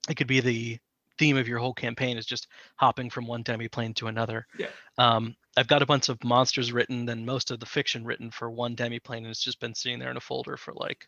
it 0.08 0.16
could 0.16 0.26
be 0.26 0.40
the 0.40 0.78
theme 1.20 1.36
of 1.36 1.46
your 1.46 1.58
whole 1.58 1.74
campaign 1.74 2.16
is 2.16 2.24
just 2.24 2.46
hopping 2.76 3.10
from 3.10 3.26
one 3.26 3.42
demi 3.42 3.68
plane 3.68 3.92
to 3.92 4.06
another 4.06 4.46
Yeah. 4.58 4.68
um, 4.96 5.36
i've 5.58 5.68
got 5.68 5.82
a 5.82 5.86
bunch 5.86 6.08
of 6.08 6.16
monsters 6.24 6.72
written 6.72 7.06
and 7.10 7.26
most 7.26 7.50
of 7.50 7.60
the 7.60 7.66
fiction 7.66 8.06
written 8.06 8.30
for 8.30 8.50
one 8.50 8.74
demi 8.74 8.98
plane 9.00 9.24
and 9.24 9.30
it's 9.30 9.44
just 9.44 9.60
been 9.60 9.74
sitting 9.74 9.98
there 9.98 10.10
in 10.10 10.16
a 10.16 10.20
folder 10.20 10.56
for 10.56 10.72
like 10.74 11.06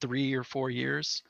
three 0.00 0.34
or 0.34 0.42
four 0.42 0.70
years 0.70 1.22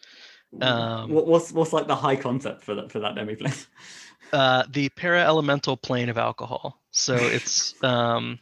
Um, 0.63 1.11
what, 1.13 1.27
what's 1.27 1.53
what's 1.53 1.75
like 1.75 1.87
the 1.87 1.95
high 1.95 2.17
concept 2.17 2.65
for 2.65 2.75
that 2.77 2.91
for 2.91 3.01
that 3.01 3.15
demi 3.15 3.37
plane? 3.37 3.53
uh, 4.33 4.65
the 4.71 4.89
para 4.91 5.21
elemental 5.23 5.77
plane 5.77 6.09
of 6.09 6.17
alcohol 6.17 6.81
so 6.93 7.15
it's 7.15 7.75
um, 7.85 8.39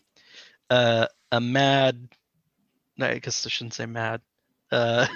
uh, 0.70 1.06
a 1.32 1.40
mad 1.40 2.08
i 3.00 3.18
guess 3.18 3.44
i 3.46 3.48
shouldn't 3.48 3.74
say 3.74 3.86
mad 3.86 4.20
uh, 4.72 5.06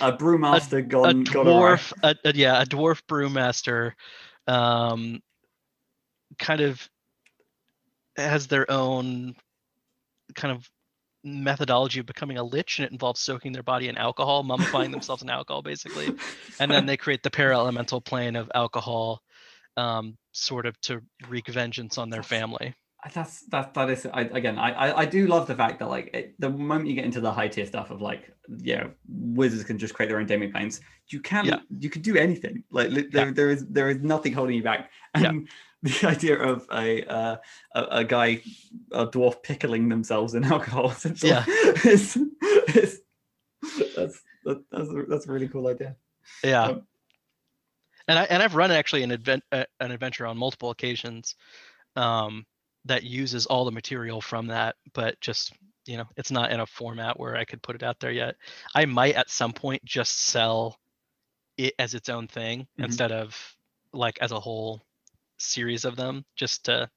a 0.00 0.12
brewmaster 0.12 0.78
a 0.78 0.82
gone 0.82 1.24
gone 1.24 1.46
awry. 1.48 1.76
dwarf 1.76 1.92
a, 2.02 2.16
a- 2.24 2.34
yeah 2.34 2.62
a 2.62 2.66
dwarf 2.66 3.02
brewmaster 3.08 3.92
um 4.46 5.20
kind 6.38 6.60
of 6.60 6.88
has 8.16 8.46
their 8.46 8.70
own 8.70 9.34
kind 10.34 10.52
of 10.54 10.68
methodology 11.24 12.00
of 12.00 12.06
becoming 12.06 12.38
a 12.38 12.44
lich 12.44 12.78
and 12.78 12.86
it 12.86 12.92
involves 12.92 13.20
soaking 13.20 13.52
their 13.52 13.62
body 13.62 13.88
in 13.88 13.96
alcohol 13.96 14.44
mummifying 14.44 14.90
themselves 14.90 15.22
in 15.22 15.30
alcohol 15.30 15.62
basically. 15.62 16.08
And 16.60 16.70
then 16.72 16.86
they 16.86 16.96
create 16.96 17.22
the 17.22 17.30
para 17.30 17.54
elemental 17.54 18.00
plane 18.00 18.34
of 18.36 18.50
alcohol 18.54 19.20
um 19.76 20.16
sort 20.32 20.66
of 20.66 20.80
to 20.82 21.00
wreak 21.28 21.46
vengeance 21.48 21.98
on 21.98 22.10
their 22.10 22.22
family 22.22 22.74
that's 23.14 23.42
that 23.46 23.74
that 23.74 23.90
is 23.90 24.06
I, 24.06 24.22
again 24.22 24.58
I, 24.58 24.70
I 24.72 24.98
I 25.00 25.04
do 25.04 25.26
love 25.26 25.46
the 25.46 25.54
fact 25.54 25.78
that 25.80 25.88
like 25.88 26.10
it, 26.14 26.34
the 26.38 26.50
moment 26.50 26.88
you 26.88 26.94
get 26.94 27.04
into 27.04 27.20
the 27.20 27.32
high 27.32 27.48
tier 27.48 27.66
stuff 27.66 27.90
of 27.90 28.00
like 28.00 28.32
yeah 28.62 28.88
wizards 29.08 29.64
can 29.64 29.78
just 29.78 29.94
create 29.94 30.08
their 30.08 30.18
own 30.18 30.26
demi 30.26 30.48
planes 30.48 30.80
you 31.08 31.20
can 31.20 31.44
Yeah. 31.44 31.60
you 31.78 31.90
can 31.90 32.02
do 32.02 32.16
anything 32.16 32.64
like 32.70 32.90
li- 32.90 33.08
there, 33.10 33.30
there 33.32 33.50
is 33.50 33.66
there 33.68 33.90
is 33.90 33.98
nothing 34.02 34.32
holding 34.32 34.56
you 34.56 34.62
back 34.62 34.90
Yeah. 35.18 35.30
and 35.30 35.48
the 35.82 36.08
idea 36.08 36.36
of 36.38 36.66
a 36.72 37.04
uh, 37.04 37.36
a, 37.74 37.82
a 38.00 38.04
guy 38.04 38.42
a 38.92 39.06
dwarf 39.06 39.42
pickling 39.42 39.88
themselves 39.88 40.34
in 40.34 40.44
alcohol 40.54 40.90
essentially 40.90 41.30
Yeah. 41.32 41.44
is, 41.84 42.16
is 42.74 43.00
that's 43.96 44.22
that, 44.44 44.64
that's 44.72 44.88
a, 44.90 45.02
that's 45.08 45.26
a 45.28 45.32
really 45.32 45.48
cool 45.48 45.68
idea 45.68 45.94
yeah 46.42 46.64
Um, 46.64 46.82
and 48.08 48.18
i 48.18 48.24
and 48.24 48.42
i've 48.42 48.54
run 48.54 48.70
actually 48.70 49.02
an 49.02 49.12
advent 49.12 49.42
uh, 49.52 49.64
an 49.80 49.90
adventure 49.92 50.26
on 50.26 50.36
multiple 50.36 50.70
occasions 50.70 51.36
um 51.96 52.44
that 52.84 53.02
uses 53.02 53.46
all 53.46 53.64
the 53.64 53.70
material 53.70 54.20
from 54.20 54.46
that 54.46 54.76
but 54.94 55.20
just 55.20 55.52
you 55.86 55.96
know 55.96 56.04
it's 56.16 56.30
not 56.30 56.50
in 56.52 56.60
a 56.60 56.66
format 56.66 57.18
where 57.18 57.36
i 57.36 57.44
could 57.44 57.62
put 57.62 57.76
it 57.76 57.82
out 57.82 57.98
there 58.00 58.12
yet 58.12 58.36
i 58.74 58.84
might 58.84 59.14
at 59.14 59.30
some 59.30 59.52
point 59.52 59.84
just 59.84 60.20
sell 60.20 60.78
it 61.56 61.74
as 61.78 61.94
its 61.94 62.08
own 62.08 62.26
thing 62.26 62.66
Mhm. 62.78 62.84
instead 62.84 63.12
of 63.12 63.56
like 63.92 64.18
as 64.20 64.32
a 64.32 64.40
whole 64.40 64.82
series 65.38 65.84
of 65.84 65.96
them 65.96 66.24
just 66.36 66.64
to 66.64 66.88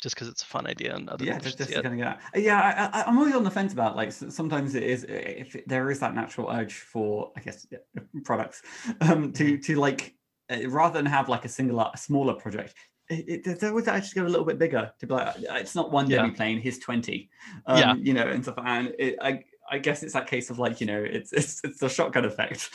just 0.00 0.14
because 0.14 0.28
it's 0.28 0.42
a 0.42 0.46
fun 0.46 0.66
idea 0.66 0.94
and 0.94 1.08
other 1.08 1.24
yeah, 1.24 1.38
just, 1.40 1.58
just 1.58 1.72
kind 1.72 1.86
of 1.86 1.96
get. 1.96 2.06
out. 2.06 2.18
Yeah, 2.36 2.90
I, 2.94 3.00
I, 3.00 3.04
I'm 3.04 3.18
always 3.18 3.34
on 3.34 3.42
the 3.42 3.50
fence 3.50 3.72
about 3.72 3.96
like 3.96 4.12
sometimes 4.12 4.76
it 4.76 4.84
is 4.84 5.04
if 5.08 5.56
there 5.66 5.90
is 5.90 5.98
that 5.98 6.14
natural 6.14 6.48
urge 6.50 6.74
for 6.74 7.32
I 7.36 7.40
guess 7.40 7.66
products 8.24 8.62
um 9.00 9.32
to 9.32 9.44
Mm-hmm. 9.44 9.60
to 9.62 9.74
like 9.74 10.14
uh, 10.50 10.68
rather 10.68 10.94
than 10.98 11.06
have 11.06 11.28
like 11.28 11.44
a 11.44 11.48
singular 11.48 11.90
a 11.92 11.98
smaller 11.98 12.34
project. 12.34 12.74
It, 13.10 13.46
it, 13.46 13.64
always 13.64 13.88
actually 13.88 14.20
go 14.20 14.26
a 14.26 14.28
little 14.28 14.44
bit 14.44 14.58
bigger 14.58 14.92
to 14.98 15.06
be 15.06 15.14
like 15.14 15.28
uh, 15.28 15.54
it's 15.54 15.74
not 15.74 15.90
one 15.90 16.10
Yeah. 16.10 16.18
demi 16.18 16.32
plane, 16.32 16.60
here's 16.60 16.78
twenty, 16.78 17.30
um, 17.66 17.78
Yeah. 17.78 17.94
you 17.94 18.12
know, 18.12 18.26
and 18.26 18.42
stuff. 18.42 18.58
And 18.64 18.94
it, 18.98 19.16
I 19.20 19.44
I 19.70 19.78
guess 19.78 20.02
it's 20.02 20.12
that 20.12 20.26
case 20.26 20.50
of 20.50 20.58
like 20.58 20.80
you 20.80 20.86
know 20.86 21.02
it's 21.02 21.32
it's 21.32 21.60
it's 21.64 21.80
the 21.80 21.88
shotgun 21.88 22.24
effect. 22.24 22.70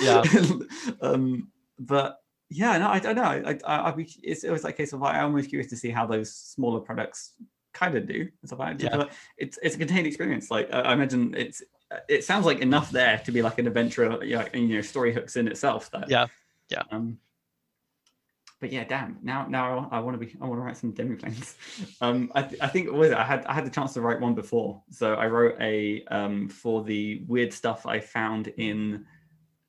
Yeah. 0.00 0.22
um, 1.00 1.48
but 1.78 2.20
yeah, 2.48 2.78
no, 2.78 2.88
I 2.88 3.00
don't 3.00 3.16
know. 3.16 3.22
I, 3.24 3.58
I, 3.64 3.90
be, 3.90 4.08
it's 4.22 4.44
always 4.44 4.62
that 4.62 4.76
case 4.76 4.92
of 4.92 5.00
like, 5.00 5.16
I'm 5.16 5.30
always 5.30 5.48
curious 5.48 5.68
to 5.70 5.76
see 5.76 5.90
how 5.90 6.06
those 6.06 6.32
smaller 6.32 6.78
products 6.78 7.32
kind 7.72 7.96
of 7.96 8.06
do. 8.06 8.20
and 8.20 8.30
stuff 8.44 8.60
like 8.60 8.78
that. 8.78 8.94
Yeah. 8.94 9.04
It's 9.36 9.58
it's 9.62 9.74
a 9.74 9.78
contained 9.78 10.06
experience. 10.06 10.50
Like 10.50 10.72
I 10.72 10.80
I 10.80 10.92
imagine 10.92 11.34
it's 11.36 11.62
it 12.08 12.24
sounds 12.24 12.46
like 12.46 12.60
enough 12.60 12.90
there 12.90 13.20
to 13.24 13.32
be 13.32 13.42
like 13.42 13.58
an 13.58 13.66
adventure, 13.66 14.24
you 14.24 14.36
know, 14.36 14.46
and, 14.52 14.68
you 14.68 14.76
know, 14.76 14.80
story 14.80 15.12
hooks 15.12 15.36
in 15.36 15.48
itself. 15.48 15.90
That 15.90 16.08
Yeah, 16.08 16.26
yeah. 16.68 16.82
Um, 16.90 17.18
but 18.60 18.72
yeah, 18.72 18.84
damn. 18.84 19.18
Now 19.22 19.46
now 19.46 19.88
I 19.92 19.98
want 20.00 20.18
to 20.18 20.26
be 20.26 20.34
I 20.40 20.46
want 20.46 20.58
to 20.60 20.64
write 20.64 20.76
some 20.76 20.92
demi 20.92 21.16
planes. 21.16 21.56
Um, 22.00 22.30
I, 22.34 22.42
th- 22.42 22.60
I 22.60 22.68
think 22.68 22.90
was 22.90 23.10
it? 23.10 23.16
I 23.16 23.24
had 23.24 23.44
I 23.46 23.52
had 23.54 23.64
the 23.66 23.70
chance 23.70 23.92
to 23.94 24.00
write 24.00 24.20
one 24.20 24.34
before, 24.34 24.82
so 24.90 25.14
I 25.14 25.26
wrote 25.26 25.56
a 25.60 26.04
um 26.10 26.48
for 26.48 26.82
the 26.84 27.22
weird 27.26 27.52
stuff 27.52 27.86
I 27.86 28.00
found 28.00 28.48
in 28.48 29.04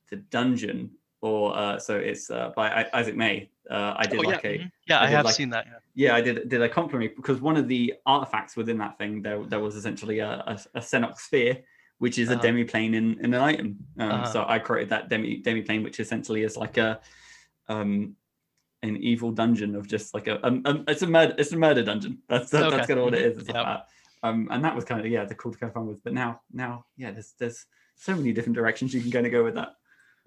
the 0.09 0.17
dungeon. 0.17 0.91
Or 1.19 1.57
uh, 1.57 1.79
so 1.79 1.97
it's 1.97 2.29
uh, 2.29 2.51
by 2.55 2.85
Isaac 2.93 3.15
May. 3.15 3.49
Uh, 3.69 3.95
I 3.97 4.05
did 4.05 4.19
Oh, 4.19 4.29
like 4.29 4.43
yeah, 4.43 4.49
a 4.51 4.57
mhm. 4.59 4.71
yeah 4.87 4.99
I 4.99 5.03
i, 5.05 5.07
have 5.07 5.25
like- 5.25 5.33
seen 5.35 5.49
that 5.49 5.65
yeah. 5.65 6.09
yeah, 6.09 6.15
I 6.15 6.21
did 6.21 6.47
did 6.47 6.61
a 6.61 6.69
compliment 6.69 7.15
because 7.15 7.41
one 7.41 7.57
of 7.57 7.67
the 7.67 7.95
artifacts 8.05 8.55
within 8.55 8.77
that 8.77 8.97
thing 8.99 9.21
there 9.23 9.43
there 9.43 9.59
was 9.59 9.75
essentially 9.75 10.19
a 10.19 10.31
a, 10.53 10.59
a 10.75 10.79
Senok 10.79 11.17
sphere, 11.17 11.57
which 11.97 12.19
is 12.19 12.29
a 12.29 12.33
Uh-huh. 12.33 12.41
demi 12.43 12.63
plane 12.65 12.93
in, 12.93 13.19
in 13.25 13.33
an 13.33 13.41
item. 13.41 13.69
Um, 13.99 14.11
Uh-huh. 14.11 14.25
So 14.33 14.45
I 14.47 14.59
created 14.59 14.89
that 14.91 15.09
demi 15.09 15.37
demi 15.37 15.63
plane, 15.63 15.81
which 15.83 15.99
essentially 15.99 16.43
is 16.43 16.55
like 16.55 16.77
a 16.77 16.99
um 17.67 18.15
an 18.83 18.97
evil 18.97 19.31
dungeon 19.31 19.75
of 19.75 19.87
just 19.87 20.13
like 20.13 20.27
a 20.27 20.45
um, 20.45 20.61
um, 20.65 20.83
it's 20.87 21.01
a 21.01 21.07
murder 21.07 21.33
it's 21.37 21.51
a 21.51 21.57
murder 21.57 21.83
dungeon. 21.83 22.19
That's 22.29 22.51
that, 22.51 22.63
Okay. 22.65 22.77
that's 22.77 22.87
kind 22.87 22.99
of 22.99 23.05
what 23.05 23.13
it 23.15 23.25
is. 23.25 23.37
It's 23.37 23.49
like 23.49 23.65
that. 23.65 23.87
Um, 24.23 24.47
and 24.51 24.63
that 24.63 24.75
was 24.75 24.85
kind 24.85 24.99
of 24.99 25.07
yeah 25.07 25.25
the 25.25 25.35
cool 25.35 25.51
to 25.51 25.57
kind 25.57 25.69
of 25.69 25.73
fun 25.73 25.87
with. 25.87 26.03
But 26.03 26.13
now 26.13 26.41
now 26.51 26.85
yeah 26.95 27.11
there's 27.11 27.33
there's 27.39 27.65
so 27.95 28.15
many 28.15 28.33
different 28.33 28.55
directions 28.55 28.93
you 28.93 29.01
can 29.01 29.11
kind 29.11 29.25
of 29.25 29.31
go 29.31 29.43
with 29.43 29.55
that. 29.55 29.69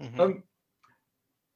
Mhm. 0.00 0.20
Um, 0.20 0.42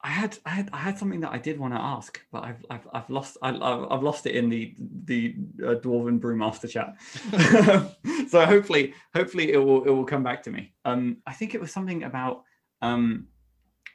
I 0.05 0.09
had, 0.09 0.37
I 0.45 0.51
had, 0.51 0.69
I 0.71 0.77
had 0.77 0.99
something 0.99 1.21
that 1.21 1.33
I 1.33 1.39
did 1.39 1.59
want 1.59 1.73
to 1.73 1.81
ask, 1.81 2.21
but 2.31 2.45
I've, 2.45 2.63
I've, 2.69 2.87
I've 2.93 3.09
lost, 3.09 3.39
I, 3.41 3.49
I've, 3.49 3.91
I've 3.91 4.03
lost 4.03 4.27
it 4.27 4.37
in 4.37 4.51
the, 4.51 4.75
the 5.07 5.35
uh, 5.63 5.77
dwarven 5.77 6.21
brewmaster 6.21 6.69
chat. 6.69 6.95
so 8.29 8.45
hopefully, 8.45 8.93
hopefully 9.15 9.53
it 9.53 9.57
will, 9.57 9.83
it 9.85 9.89
will 9.89 10.05
come 10.05 10.23
back 10.23 10.43
to 10.43 10.51
me. 10.51 10.75
Um, 10.85 11.23
I 11.27 11.33
think 11.33 11.55
it 11.55 11.61
was 11.61 11.73
something 11.73 12.03
about, 12.03 12.43
um, 12.83 13.29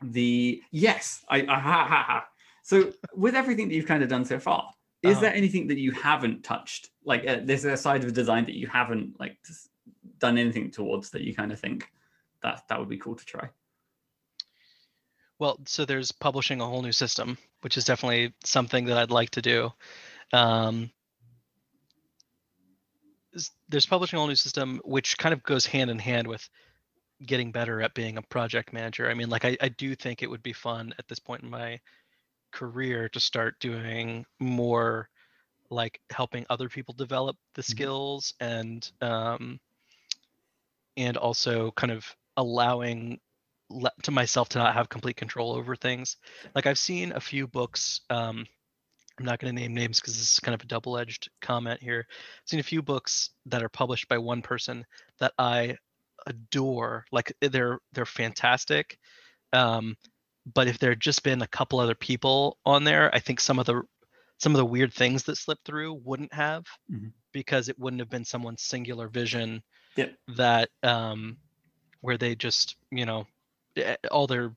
the 0.01 0.63
yes, 0.71 1.23
I, 1.29 1.41
I 1.41 1.59
ha, 1.59 1.85
ha, 1.87 2.03
ha. 2.07 2.25
So 2.69 2.93
with 3.15 3.33
everything 3.33 3.67
that 3.67 3.73
you've 3.73 3.87
kind 3.87 4.03
of 4.03 4.09
done 4.09 4.23
so 4.23 4.37
far, 4.37 4.71
is 5.01 5.13
Uh-huh. 5.13 5.21
there 5.21 5.33
anything 5.33 5.65
that 5.69 5.79
you 5.79 5.91
haven't 5.91 6.43
touched? 6.43 6.91
Like, 7.03 7.25
uh, 7.25 7.39
there's 7.43 7.65
a 7.65 7.75
side 7.75 8.01
of 8.01 8.05
the 8.05 8.13
design 8.13 8.45
that 8.45 8.53
you 8.53 8.67
haven't 8.67 9.19
like 9.19 9.39
done 10.19 10.37
anything 10.37 10.69
towards 10.69 11.09
that 11.09 11.23
you 11.23 11.33
kind 11.33 11.51
of 11.51 11.59
think 11.59 11.91
that 12.43 12.61
that 12.69 12.77
would 12.77 12.87
be 12.87 12.99
cool 12.99 13.15
to 13.15 13.25
try. 13.25 13.49
Well, 15.39 15.57
so 15.65 15.83
there's 15.83 16.11
publishing 16.11 16.61
a 16.61 16.65
whole 16.67 16.83
new 16.83 16.91
system, 16.91 17.39
which 17.61 17.75
is 17.75 17.85
definitely 17.85 18.35
something 18.43 18.85
that 18.85 18.99
I'd 18.99 19.09
like 19.09 19.31
to 19.31 19.41
do. 19.41 19.71
Um, 20.31 20.91
there's 23.67 23.87
publishing 23.87 24.17
a 24.17 24.19
whole 24.19 24.27
new 24.27 24.35
system, 24.35 24.79
which 24.85 25.17
kind 25.17 25.33
of 25.33 25.41
goes 25.41 25.65
hand 25.65 25.89
in 25.89 25.97
hand 25.97 26.27
with 26.27 26.47
getting 27.25 27.51
better 27.51 27.81
at 27.81 27.95
being 27.95 28.17
a 28.17 28.21
project 28.21 28.73
manager. 28.73 29.09
I 29.09 29.15
mean, 29.15 29.29
like 29.29 29.43
I, 29.43 29.57
I 29.59 29.69
do 29.69 29.95
think 29.95 30.21
it 30.21 30.29
would 30.29 30.43
be 30.43 30.53
fun 30.53 30.93
at 30.99 31.07
this 31.07 31.19
point 31.19 31.41
in 31.41 31.49
my 31.49 31.79
career 32.51 33.09
to 33.09 33.19
start 33.19 33.59
doing 33.59 34.25
more 34.39 35.09
like 35.69 35.99
helping 36.09 36.45
other 36.49 36.69
people 36.69 36.93
develop 36.93 37.37
the 37.53 37.61
Mhm. 37.61 37.69
skills 37.69 38.33
and 38.39 38.91
um, 39.01 39.59
and 40.97 41.17
also 41.17 41.71
kind 41.71 41.91
of 41.91 42.15
allowing 42.37 43.19
le- 43.69 43.91
to 44.03 44.11
myself 44.11 44.49
to 44.49 44.57
not 44.57 44.73
have 44.73 44.89
complete 44.89 45.15
control 45.15 45.53
over 45.53 45.75
things. 45.75 46.17
Like 46.55 46.65
I've 46.65 46.79
seen 46.79 47.11
a 47.13 47.19
few 47.19 47.47
books. 47.47 48.01
Um, 48.09 48.45
I'm 49.19 49.25
not 49.25 49.39
going 49.39 49.53
to 49.53 49.61
name 49.61 49.73
names 49.73 49.99
because 49.99 50.15
this 50.17 50.31
is 50.31 50.39
kind 50.39 50.55
of 50.55 50.61
a 50.61 50.67
double-edged 50.67 51.29
comment 51.41 51.81
here. 51.81 52.07
I've 52.09 52.47
seen 52.49 52.61
a 52.61 52.63
few 52.63 52.81
books 52.81 53.31
that 53.47 53.61
are 53.61 53.69
published 53.69 54.07
by 54.07 54.17
one 54.17 54.41
person 54.41 54.85
that 55.19 55.33
I 55.37 55.77
adore. 56.25 57.05
Like 57.11 57.33
they're 57.41 57.79
they're 57.91 58.05
fantastic. 58.05 58.97
Um, 59.51 59.97
but 60.45 60.67
if 60.67 60.79
there 60.79 60.91
had 60.91 60.99
just 60.99 61.23
been 61.23 61.41
a 61.41 61.47
couple 61.47 61.79
other 61.79 61.95
people 61.95 62.57
on 62.65 62.83
there, 62.83 63.13
I 63.13 63.19
think 63.19 63.39
some 63.39 63.59
of 63.59 63.65
the 63.65 63.81
some 64.37 64.53
of 64.53 64.57
the 64.57 64.65
weird 64.65 64.93
things 64.93 65.23
that 65.23 65.35
slipped 65.35 65.65
through 65.65 65.93
wouldn't 66.05 66.33
have 66.33 66.65
Mhm. 66.91 67.11
because 67.33 67.67
it 67.69 67.77
wouldn't 67.77 67.99
have 67.99 68.09
been 68.09 68.25
someone's 68.25 68.63
singular 68.63 69.07
vision 69.09 69.61
Yep. 69.97 70.15
that 70.29 70.69
um 70.83 71.37
where 72.01 72.17
they 72.17 72.35
just 72.35 72.77
you 72.91 73.05
know 73.05 73.27
eh, 73.75 73.97
all 74.11 74.27
their 74.27 74.55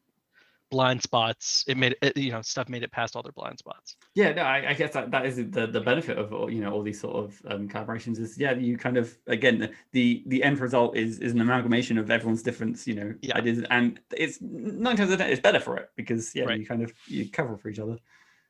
blind 0.73 1.01
spots 1.03 1.65
it 1.69 1.77
made 1.77 1.95
it, 2.03 2.17
you 2.17 2.33
know 2.33 2.43
stuff 2.43 2.69
made 2.69 2.83
it 2.83 2.91
past 2.91 3.15
all 3.15 3.23
their 3.23 3.33
blind 3.41 3.59
spots 3.59 3.97
Yeah, 4.15 4.33
no, 4.33 4.43
I, 4.43 4.71
I 4.71 4.75
guess 4.75 4.93
that, 4.95 5.11
that 5.11 5.25
is 5.27 5.37
the, 5.37 5.67
the 5.67 5.81
benefit 5.81 6.17
of 6.19 6.33
all, 6.33 6.51
you 6.51 6.61
know 6.63 6.73
all 6.73 6.83
these 6.83 7.01
sort 7.01 7.17
of 7.23 7.41
um, 7.53 7.69
collaborations 7.69 8.19
is 8.19 8.39
yeah 8.39 8.53
you 8.53 8.77
kind 8.77 8.97
of 8.97 9.17
again 9.27 9.57
the, 9.93 10.23
the 10.27 10.43
end 10.43 10.59
result 10.59 10.97
is 10.97 11.19
is 11.21 11.33
an 11.33 11.41
amalgamation 11.41 11.99
of 11.99 12.11
everyone's 12.11 12.43
different 12.43 12.75
you 12.87 12.95
know 12.95 13.15
Yeah. 13.21 13.37
ideas 13.37 13.63
and 13.71 14.01
it's 14.17 14.41
nine 14.41 14.97
times 14.97 15.11
out 15.11 15.15
of 15.15 15.19
ten 15.21 15.31
it's 15.31 15.41
better 15.49 15.61
for 15.61 15.77
it 15.77 15.91
because 15.97 16.35
yeah 16.35 16.45
Right. 16.45 16.59
you 16.61 16.67
kind 16.67 16.83
of 16.83 16.93
you 17.07 17.31
cover 17.31 17.57
for 17.59 17.69
each 17.69 17.79
other. 17.79 17.97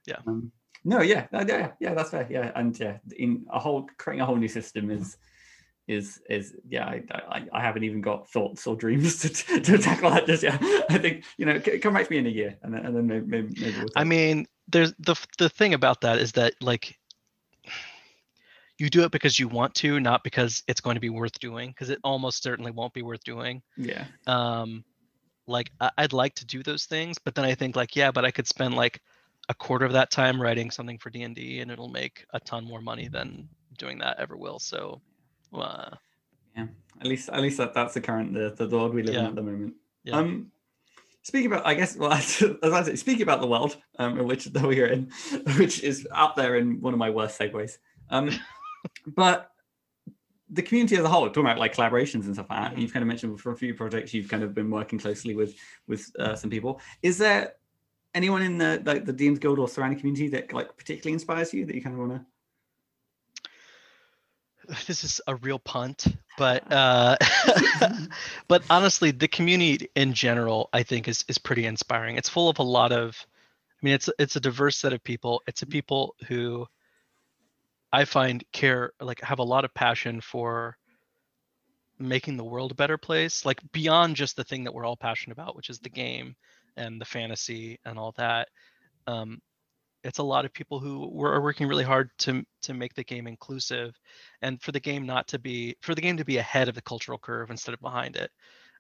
Yeah. 0.07 0.21
Um, 0.27 0.53
no, 0.85 1.01
yeah, 1.01 1.27
yeah, 1.33 1.73
yeah, 1.79 1.95
that's 1.95 2.11
fair. 2.11 2.27
Yeah, 2.29 2.51
and 2.57 2.79
yeah, 2.79 2.99
in 3.17 3.47
a 3.51 3.59
whole 3.59 3.89
creating 3.99 4.23
a 4.23 4.27
whole 4.27 4.37
new 4.37 4.49
system 4.49 4.91
is 4.91 5.17
is 5.89 6.21
is 6.31 6.55
yeah 6.69 6.87
I, 6.87 7.03
I, 7.11 7.47
I 7.53 7.61
haven't 7.61 7.83
even 7.83 8.01
got 8.01 8.29
thoughts 8.29 8.67
or 8.67 8.77
dreams 8.77 9.21
to, 9.45 9.61
to 9.61 9.79
tackle 9.79 10.11
that 10.11 10.27
just 10.27 10.43
yet. 10.43 10.59
I 10.91 10.99
think 10.99 11.25
you 11.39 11.47
know 11.47 11.61
come 11.81 11.95
back 11.95 12.07
to 12.07 12.11
me 12.11 12.19
in 12.19 12.27
a 12.27 12.31
year 12.31 12.57
and 12.63 12.75
then, 12.75 12.87
and 12.87 12.97
then 12.97 13.07
maybe, 13.07 13.27
maybe, 13.27 13.61
maybe 13.61 13.79
we'll 13.79 13.89
i 13.97 14.05
mean 14.05 14.47
there's 14.69 14.93
the 14.99 15.17
the 15.39 15.49
thing 15.49 15.75
about 15.75 16.01
that 16.03 16.19
is 16.19 16.33
that 16.33 16.55
like 16.61 16.99
you 18.79 18.89
do 18.89 19.05
it 19.05 19.13
because 19.13 19.39
you 19.39 19.49
want 19.49 19.75
to 19.77 20.01
not 20.01 20.25
because 20.25 20.63
it's 20.69 20.81
going 20.81 20.95
to 20.95 21.01
be 21.01 21.11
worth 21.11 21.39
doing 21.41 21.71
because 21.71 21.91
it 21.91 21.99
almost 22.05 22.43
certainly 22.43 22.71
won't 22.71 22.93
be 22.95 23.03
worth 23.03 23.23
doing. 23.23 23.63
Yeah. 23.77 24.07
Um 24.27 24.85
like 25.47 25.71
I, 25.81 25.91
i'd 25.99 26.13
like 26.13 26.35
to 26.37 26.47
do 26.47 26.63
those 26.63 26.87
things 26.87 27.19
but 27.19 27.35
then 27.35 27.45
i 27.45 27.55
think 27.55 27.77
like 27.77 27.97
yeah 27.97 28.11
but 28.11 28.25
i 28.25 28.31
could 28.31 28.47
spend 28.47 28.75
like 28.75 29.01
a 29.49 29.55
quarter 29.55 29.85
of 29.85 29.93
that 29.93 30.11
time 30.11 30.41
writing 30.41 30.71
something 30.71 30.99
for 30.99 31.11
d&d 31.11 31.61
and 31.61 31.71
it'll 31.71 31.89
make 31.89 32.25
a 32.33 32.41
ton 32.41 32.65
more 32.65 32.81
money 32.81 33.09
than 33.09 33.49
doing 33.77 33.99
that 33.99 34.19
ever 34.19 34.37
will 34.37 34.59
so 34.59 35.01
uh, 35.55 35.91
yeah, 36.57 36.67
at 37.01 37.07
least 37.07 37.29
at 37.29 37.41
least 37.41 37.59
that, 37.59 37.75
that's 37.75 37.95
the 37.95 38.01
current 38.01 38.33
the, 38.35 38.55
the 38.67 38.77
world 38.77 38.95
we 38.95 39.03
live 39.03 39.15
Yeah. 39.15 39.21
in 39.21 39.27
at 39.27 39.35
the 39.35 39.43
moment. 39.43 39.75
Yeah. 40.05 40.17
Um, 40.17 40.51
speaking 41.23 41.53
about, 41.53 41.67
I 41.67 41.75
guess, 41.75 41.97
well, 41.97 42.13
as 42.13 42.43
I 42.63 42.83
say, 42.83 42.97
speaking 42.97 43.23
about 43.23 43.41
the 43.41 43.47
world 43.47 43.77
um, 43.99 44.19
in 44.19 44.27
which 44.27 44.47
that 44.47 44.63
we're 44.63 44.87
in, 44.87 45.11
which 45.59 45.83
is 45.83 46.07
up 46.13 46.37
there 46.37 46.57
in 46.57 46.81
one 46.81 46.93
of 46.93 46.99
my 46.99 47.11
worst 47.11 47.39
segues. 47.39 47.79
Um, 48.11 48.31
but 49.07 49.51
the 50.51 50.63
community 50.63 50.97
as 50.97 51.05
a 51.05 51.09
whole, 51.09 51.27
talking 51.29 51.45
about 51.45 51.59
like 51.59 51.75
collaborations 51.75 52.25
and 52.27 52.35
stuff 52.35 52.51
like 52.51 52.61
that, 52.61 52.75
Mhm. 52.77 52.81
you've 52.83 52.93
kind 52.93 53.03
of 53.03 53.09
mentioned 53.09 53.41
for 53.41 53.53
a 53.53 53.57
few 53.57 53.75
projects, 53.75 54.13
you've 54.13 54.29
kind 54.29 54.43
of 54.43 54.55
been 54.55 54.71
working 54.71 54.99
closely 54.99 55.35
with 55.35 55.55
with 55.87 56.11
uh, 56.19 56.35
some 56.35 56.51
people. 56.51 56.81
Is 57.03 57.17
there 57.19 57.55
anyone 58.15 58.43
in 58.43 58.59
the 58.59 58.83
like 58.85 59.05
the 59.07 59.15
DMs 59.15 59.41
Guild 59.41 59.59
or 59.59 59.69
surrounding 59.69 59.99
community 59.99 60.29
that 60.29 60.53
like 60.53 60.77
particularly 60.77 61.15
inspires 61.15 61.55
you 61.55 61.65
that 61.65 61.75
you 61.75 61.83
kind 61.83 61.95
of 61.95 62.01
want 62.01 62.13
to? 62.13 62.27
this 64.87 65.05
is 65.05 65.21
a 65.27 65.35
real 65.37 65.59
punt 65.59 66.07
but 66.39 66.71
uh 66.73 67.17
but 68.49 68.63
honestly 68.71 69.11
the 69.11 69.29
community 69.29 69.89
in 69.95 70.13
general 70.13 70.69
i 70.73 70.83
think 70.83 71.09
is 71.09 71.25
is 71.29 71.39
pretty 71.39 71.67
inspiring. 71.67 72.17
It's 72.17 72.29
full 72.29 72.49
of 72.49 72.59
a 72.59 72.63
lot 72.63 72.93
of 72.93 73.17
i 73.71 73.85
mean 73.85 73.95
it's 73.95 74.09
it's 74.19 74.37
a 74.37 74.41
diverse 74.41 74.77
set 74.77 74.93
of 74.93 75.03
people. 75.03 75.43
It's 75.47 75.63
a 75.63 75.67
people 75.67 76.15
who 76.29 76.67
i 77.93 78.05
find 78.05 78.45
care 78.53 78.93
like 79.01 79.21
have 79.21 79.39
a 79.39 79.45
lot 79.45 79.65
of 79.65 79.75
passion 79.75 80.21
for 80.21 80.77
making 81.99 82.37
the 82.37 82.45
world 82.45 82.73
a 82.73 82.75
better 82.75 82.99
place 82.99 83.45
like 83.45 83.61
beyond 83.73 84.17
just 84.17 84.35
the 84.37 84.45
thing 84.45 84.65
that 84.65 84.75
we're 84.75 84.85
all 84.85 84.97
passionate 84.97 85.35
about 85.35 85.55
which 85.55 85.71
is 85.71 85.79
the 85.79 85.89
game 85.91 86.35
and 86.77 87.01
the 87.01 87.05
fantasy 87.05 87.79
and 87.85 87.99
all 87.99 88.13
that. 88.17 88.49
Um 89.07 89.41
it's 90.05 90.19
a 90.19 90.23
lot 90.23 90.45
of 90.45 90.53
people 90.53 90.81
who 90.81 91.09
were, 91.13 91.33
are 91.33 91.41
working 91.41 91.67
really 91.67 91.85
hard 91.85 92.11
to 92.19 92.45
to 92.63 92.75
make 92.75 92.95
the 92.95 93.05
game 93.05 93.27
inclusive 93.27 93.95
and 94.43 94.61
for 94.61 94.73
the 94.73 94.81
game 94.81 95.07
not 95.07 95.29
to 95.29 95.39
be 95.39 95.77
for 95.81 95.95
the 95.95 96.01
game 96.01 96.17
to 96.17 96.25
be 96.25 96.39
ahead 96.39 96.69
of 96.69 96.75
the 96.75 96.83
cultural 96.83 97.19
curve 97.19 97.51
instead 97.51 97.75
of 97.75 97.81
behind 97.81 98.17
it. 98.17 98.31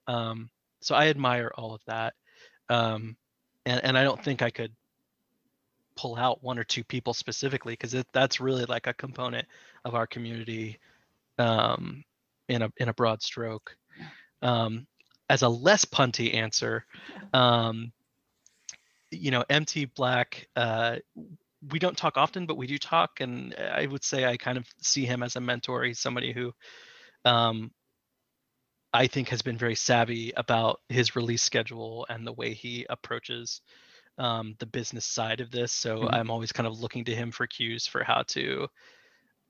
Um, 0.06 0.50
so 0.80 0.96
i 0.96 1.06
admire 1.06 1.52
all 1.54 1.74
of 1.74 1.80
that 1.86 2.14
um, 2.68 3.16
and, 3.66 3.82
and 3.84 3.96
i 3.96 4.02
don't 4.02 4.22
think 4.22 4.42
i 4.42 4.50
could 4.50 4.72
pull 5.96 6.16
out 6.16 6.42
one 6.42 6.58
or 6.58 6.64
two 6.64 6.84
people 6.84 7.14
specifically 7.14 7.74
because 7.74 7.94
that's 8.12 8.40
really 8.40 8.64
like 8.64 8.86
a 8.86 8.94
component 8.94 9.46
of 9.84 9.94
our 9.94 10.06
community 10.06 10.78
um, 11.38 12.02
in 12.48 12.62
a 12.62 12.72
in 12.78 12.88
a 12.88 12.94
broad 12.94 13.22
stroke. 13.22 13.76
Um, 14.42 14.86
as 15.28 15.42
a 15.42 15.48
less 15.48 15.84
punty 15.84 16.34
answer 16.34 16.84
um, 17.34 17.92
you 19.12 19.30
know 19.30 19.44
MT 19.48 19.86
Black 19.86 20.48
uh, 20.56 20.96
we 21.70 21.78
don't 21.78 21.96
talk 21.96 22.16
often, 22.16 22.46
but 22.46 22.56
we 22.56 22.66
do 22.66 22.78
talk, 22.78 23.20
and 23.20 23.54
I 23.54 23.86
would 23.86 24.04
say 24.04 24.24
I 24.24 24.36
kind 24.36 24.58
of 24.58 24.66
see 24.80 25.04
him 25.04 25.22
as 25.22 25.36
a 25.36 25.40
mentor. 25.40 25.84
He's 25.84 26.00
somebody 26.00 26.32
who, 26.32 26.52
um, 27.24 27.70
I 28.92 29.06
think, 29.06 29.28
has 29.28 29.42
been 29.42 29.58
very 29.58 29.74
savvy 29.74 30.32
about 30.36 30.80
his 30.88 31.16
release 31.16 31.42
schedule 31.42 32.06
and 32.08 32.26
the 32.26 32.32
way 32.32 32.52
he 32.52 32.86
approaches 32.90 33.60
um, 34.18 34.54
the 34.58 34.66
business 34.66 35.06
side 35.06 35.40
of 35.40 35.50
this. 35.50 35.72
So 35.72 36.08
Mhm. 36.08 36.12
I'm 36.12 36.30
always 36.30 36.52
kind 36.52 36.66
of 36.66 36.80
looking 36.80 37.04
to 37.06 37.14
him 37.14 37.30
for 37.30 37.46
cues 37.46 37.86
for 37.86 38.04
how 38.04 38.22
to 38.28 38.68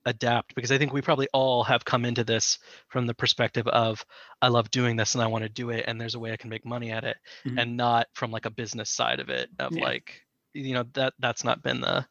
adapt 0.05 0.55
because 0.55 0.72
I 0.72 0.78
think 0.78 0.92
we 0.92 1.00
probably 1.03 1.28
all 1.32 1.62
have 1.64 1.84
come 1.84 2.05
into 2.05 2.24
this 2.24 2.59
from 2.88 3.07
the 3.07 3.14
perspective 3.14 3.66
of 3.68 4.05
I 4.40 4.48
love 4.48 4.70
doing 4.70 4.96
this 4.96 5.14
and 5.14 5.22
I 5.22 5.26
want 5.28 5.44
to 5.44 5.48
do 5.48 5.70
it 5.70 5.84
and 5.86 6.00
there's 6.00 6.14
a 6.16 6.18
way 6.18 6.32
I 6.32 6.36
can 6.36 6.50
make 6.50 6.64
money 6.64 6.90
at 6.90 7.05
it 7.05 7.16
Mhm. 7.44 7.61
and 7.61 7.76
not 7.76 8.09
from 8.14 8.30
like 8.30 8.46
a 8.46 8.50
business 8.50 8.90
side 8.90 9.20
of 9.20 9.28
it 9.28 9.48
of 9.59 9.76
Yeah. 9.76 9.82
like 9.82 10.22
you 10.55 10.74
know 10.74 10.84
that 10.94 11.14
that's 11.18 11.44
not 11.44 11.62
been 11.62 11.80
the 11.80 12.07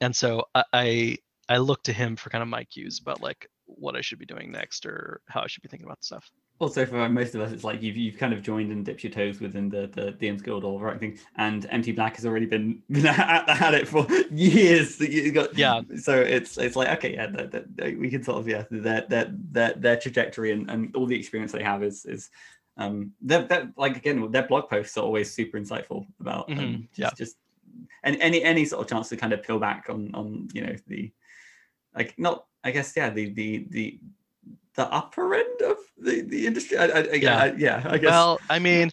and 0.00 0.14
so 0.14 0.44
I, 0.54 0.64
I 0.72 1.18
I 1.48 1.56
look 1.58 1.82
to 1.84 1.92
him 1.92 2.16
for 2.16 2.30
kind 2.30 2.42
of 2.42 2.48
my 2.48 2.64
cues 2.64 2.98
about 3.00 3.22
like 3.22 3.48
what 3.64 3.96
I 3.96 4.00
should 4.00 4.18
be 4.18 4.26
doing 4.26 4.52
next 4.52 4.84
or 4.86 5.20
how 5.28 5.42
I 5.42 5.46
should 5.46 5.62
be 5.62 5.68
thinking 5.68 5.86
about 5.86 6.04
stuff. 6.04 6.30
Also 6.58 6.86
for 6.86 7.08
most 7.08 7.34
of 7.34 7.40
us 7.40 7.52
it's 7.52 7.64
like 7.64 7.82
you've, 7.82 7.96
you've 7.96 8.16
kind 8.16 8.32
of 8.32 8.42
joined 8.42 8.72
and 8.72 8.84
dipped 8.84 9.04
your 9.04 9.12
toes 9.12 9.40
within 9.40 9.68
the 9.68 9.88
the 9.88 10.12
DMs 10.12 10.42
Guild 10.42 10.64
or 10.64 10.80
writing 10.80 11.18
and 11.36 11.66
MT 11.70 11.92
Black 11.92 12.16
has 12.16 12.24
already 12.24 12.46
been, 12.46 12.82
been 12.90 13.06
at, 13.06 13.48
at 13.48 13.74
it 13.74 13.86
for 13.86 14.06
years 14.30 14.98
got 15.32 15.56
Yeah. 15.56 15.82
so 15.98 16.18
it's 16.18 16.56
it's 16.56 16.76
like 16.76 16.88
okay 16.98 17.14
yeah 17.14 17.26
that, 17.26 17.50
that, 17.76 17.98
we 17.98 18.08
can 18.08 18.22
sort 18.22 18.38
of 18.38 18.48
yeah 18.48 18.64
that 18.70 19.10
that 19.10 19.52
that 19.52 19.82
their 19.82 19.96
trajectory 19.96 20.52
and, 20.52 20.70
and 20.70 20.94
all 20.96 21.06
the 21.06 21.18
experience 21.18 21.52
they 21.52 21.62
have 21.62 21.82
is 21.82 22.04
is 22.06 22.30
um 22.78 23.12
that 23.22 23.48
that 23.48 23.68
like 23.76 23.96
again 23.96 24.30
their 24.30 24.46
blog 24.46 24.68
posts 24.68 24.96
are 24.96 25.04
always 25.04 25.32
super 25.32 25.58
insightful 25.58 26.06
about 26.20 26.50
um, 26.50 26.56
Mhm, 26.56 26.88
just, 26.92 26.98
yeah. 26.98 27.10
just 27.16 27.36
and 28.02 28.16
any 28.20 28.42
any 28.42 28.64
sort 28.64 28.82
of 28.82 28.88
chance 28.88 29.08
to 29.10 29.16
kind 29.16 29.32
of 29.32 29.42
peel 29.42 29.58
back 29.58 29.86
on 29.88 30.10
on 30.14 30.48
you 30.54 30.62
know 30.62 30.74
the 30.86 31.12
like 31.94 32.18
not 32.18 32.46
I 32.64 32.70
guess 32.70 32.94
yeah 32.96 33.10
the 33.10 33.30
the 33.30 33.66
the 33.70 34.00
the 34.76 34.92
upper 34.92 35.34
end 35.34 35.62
of 35.62 35.76
the 35.98 36.22
the 36.22 36.46
industry. 36.46 36.76
I, 36.78 36.84
I, 36.86 37.00
yeah, 37.00 37.16
Yeah. 37.18 37.38
I, 37.38 37.52
yeah. 37.56 37.82
I 37.86 37.98
guess. 37.98 38.10
Well, 38.10 38.40
I 38.48 38.58
mean, 38.58 38.90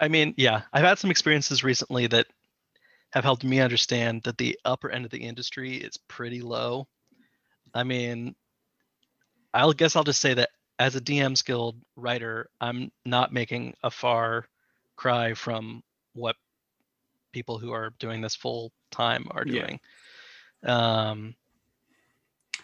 I 0.00 0.08
mean, 0.08 0.34
yeah, 0.36 0.62
I've 0.72 0.84
had 0.84 0.98
some 0.98 1.10
experiences 1.10 1.64
recently 1.64 2.06
that 2.08 2.26
have 3.12 3.24
helped 3.24 3.44
me 3.44 3.60
understand 3.60 4.22
that 4.24 4.38
the 4.38 4.58
upper 4.64 4.90
end 4.90 5.04
of 5.04 5.10
the 5.10 5.18
industry 5.22 5.76
is 5.76 5.96
pretty 6.08 6.40
low. 6.40 6.86
I 7.72 7.84
mean, 7.84 8.34
I'll 9.52 9.72
guess 9.72 9.96
I'll 9.96 10.04
just 10.04 10.20
say 10.20 10.34
that 10.34 10.50
as 10.78 10.96
a 10.96 11.00
DMs 11.00 11.44
Guild 11.44 11.76
writer, 11.96 12.50
I'm 12.60 12.90
not 13.04 13.32
making 13.32 13.74
a 13.82 13.90
far 13.90 14.46
cry 14.96 15.34
from 15.34 15.82
what 16.14 16.36
people 17.32 17.58
who 17.58 17.72
are 17.72 17.90
doing 17.98 18.20
this 18.20 18.34
full 18.34 18.72
time 18.90 19.26
are 19.30 19.44
Yeah. 19.46 19.60
doing. 19.62 19.80
Um, 20.64 21.34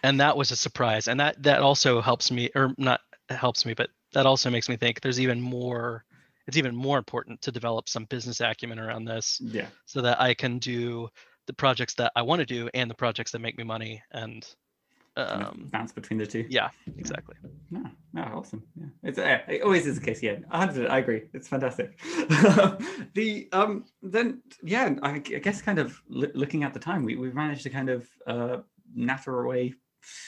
and 0.02 0.20
that 0.20 0.36
was 0.36 0.50
a 0.50 0.56
surprise, 0.56 1.08
and 1.08 1.20
that 1.20 1.42
that 1.42 1.60
also 1.60 2.00
helps 2.00 2.30
me, 2.30 2.50
or 2.54 2.74
not 2.78 3.00
helps 3.28 3.64
me, 3.64 3.74
but 3.74 3.90
that 4.12 4.26
also 4.26 4.50
makes 4.50 4.68
me 4.68 4.76
think 4.76 5.00
there's 5.00 5.20
even 5.20 5.40
more. 5.40 6.04
It's 6.46 6.56
even 6.56 6.74
more 6.74 6.98
important 6.98 7.40
to 7.42 7.52
develop 7.52 7.88
some 7.88 8.06
business 8.06 8.40
acumen 8.40 8.80
around 8.80 9.04
this 9.04 9.40
yeah. 9.40 9.66
so 9.84 10.00
that 10.00 10.20
I 10.20 10.34
can 10.34 10.58
do 10.58 11.08
the 11.46 11.52
projects 11.52 11.94
that 11.94 12.10
I 12.16 12.22
want 12.22 12.40
to 12.40 12.46
do 12.46 12.68
and 12.74 12.90
the 12.90 12.94
projects 12.94 13.30
that 13.32 13.40
make 13.40 13.56
me 13.56 13.62
money. 13.62 14.02
And 14.10 14.44
um, 15.16 15.68
bounce 15.72 15.92
between 15.92 16.18
the 16.18 16.26
two. 16.26 16.46
yeah, 16.48 16.70
exactly. 16.96 17.36
No, 17.70 17.84
no, 18.12 18.22
awesome. 18.22 18.62
Yeah, 18.76 18.86
it's 19.02 19.18
uh, 19.18 19.38
it 19.48 19.62
always 19.62 19.86
is 19.86 19.98
the 19.98 20.06
case. 20.06 20.22
Yeah, 20.22 20.38
100. 20.48 20.88
I 20.88 20.98
agree. 20.98 21.22
It's 21.34 21.48
fantastic. 21.48 21.98
the 23.14 23.48
um 23.52 23.84
then 24.02 24.42
yeah, 24.62 24.94
I 25.02 25.18
guess 25.18 25.62
kind 25.62 25.78
of 25.78 26.00
loo- 26.08 26.32
looking 26.34 26.64
at 26.64 26.74
the 26.74 26.80
time, 26.80 27.04
we 27.04 27.16
we've 27.16 27.34
managed 27.34 27.62
to 27.64 27.70
kind 27.70 27.90
of 27.90 28.08
uh 28.26 28.58
natter 28.94 29.40
away. 29.40 29.74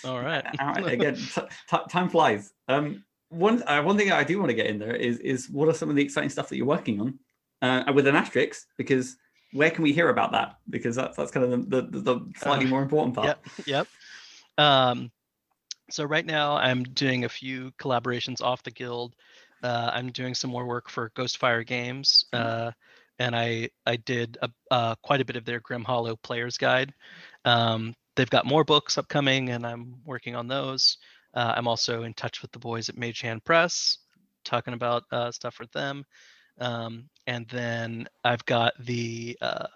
All 0.05 0.21
right. 0.21 0.45
Again, 0.85 1.17
t- 1.17 1.41
t- 1.71 1.77
time 1.89 2.09
flies. 2.09 2.53
Um, 2.69 3.05
one 3.29 3.63
uh, 3.67 3.83
one 3.83 3.97
thing 3.97 4.13
I 4.13 4.25
do 4.25 4.39
want 4.39 4.51
to 4.51 4.55
get 4.55 4.67
in 4.67 4.79
there 4.79 4.95
is 4.95 5.19
is 5.19 5.49
what 5.49 5.69
are 5.69 5.75
some 5.75 5.89
of 5.89 5.97
the 5.97 6.03
exciting 6.03 6.31
stuff 6.31 6.49
that 6.51 6.57
you're 6.57 6.67
working 6.67 7.01
on, 7.01 7.19
uh, 7.63 7.93
with 7.93 8.07
an 8.07 8.15
asterisk 8.15 8.67
because 8.77 9.17
where 9.53 9.71
can 9.71 9.83
we 9.83 9.93
hear 9.93 10.09
about 10.11 10.33
that? 10.33 10.57
Because 10.69 10.97
that's 10.97 11.17
that's 11.17 11.31
kind 11.31 11.53
of 11.53 11.71
the 11.71 11.83
the, 11.83 12.01
the 12.01 12.33
slightly 12.37 12.67
Uh, 12.67 12.69
more 12.69 12.83
important 12.83 13.15
part. 13.15 13.27
Yep. 13.27 13.47
Yep. 13.67 13.89
Um, 14.59 15.11
so 15.91 16.05
right 16.05 16.25
now 16.27 16.57
I'm 16.57 16.83
doing 16.83 17.25
a 17.25 17.29
few 17.29 17.73
collaborations 17.73 18.43
off 18.43 18.63
the 18.63 18.71
guild. 18.71 19.15
Uh, 19.63 19.91
I'm 19.95 20.11
doing 20.11 20.35
some 20.35 20.51
more 20.51 20.67
work 20.67 20.91
for 20.91 21.11
Ghostfire 21.11 21.67
Games, 21.67 22.25
Mhm. 22.35 22.41
uh, 22.41 22.73
and 23.19 23.35
I 23.37 23.71
I 23.87 23.97
did 23.97 24.37
a, 24.43 24.51
uh, 24.71 24.95
quite 25.03 25.21
a 25.21 25.25
bit 25.25 25.37
of 25.37 25.45
their 25.45 25.61
Grim 25.61 25.85
Hollow 25.85 26.17
Player's 26.17 26.59
Guide. 26.59 26.93
Um, 27.45 27.95
they've 28.17 28.31
got 28.31 28.47
more 28.47 28.65
books 28.65 28.99
upcoming, 28.99 29.51
and 29.51 29.67
I'm 29.67 29.97
working 30.05 30.35
on 30.35 30.49
those. 30.49 30.99
Uh, 31.35 31.55
I'm 31.57 31.69
also 31.69 32.03
in 32.03 32.15
touch 32.15 32.43
with 32.43 32.53
the 32.53 32.59
boys 32.59 32.89
at 32.89 32.99
Mage 32.99 33.21
Hand 33.21 33.45
Press, 33.45 33.99
talking 34.45 34.75
about 34.75 35.05
uh, 35.11 35.31
stuff 35.31 35.59
with 35.59 35.73
them. 35.73 36.05
Um, 36.59 37.09
and 37.27 37.49
then 37.49 38.07
I've 38.25 38.45
got 38.45 38.75
the 38.81 39.37
uh, 39.41 39.67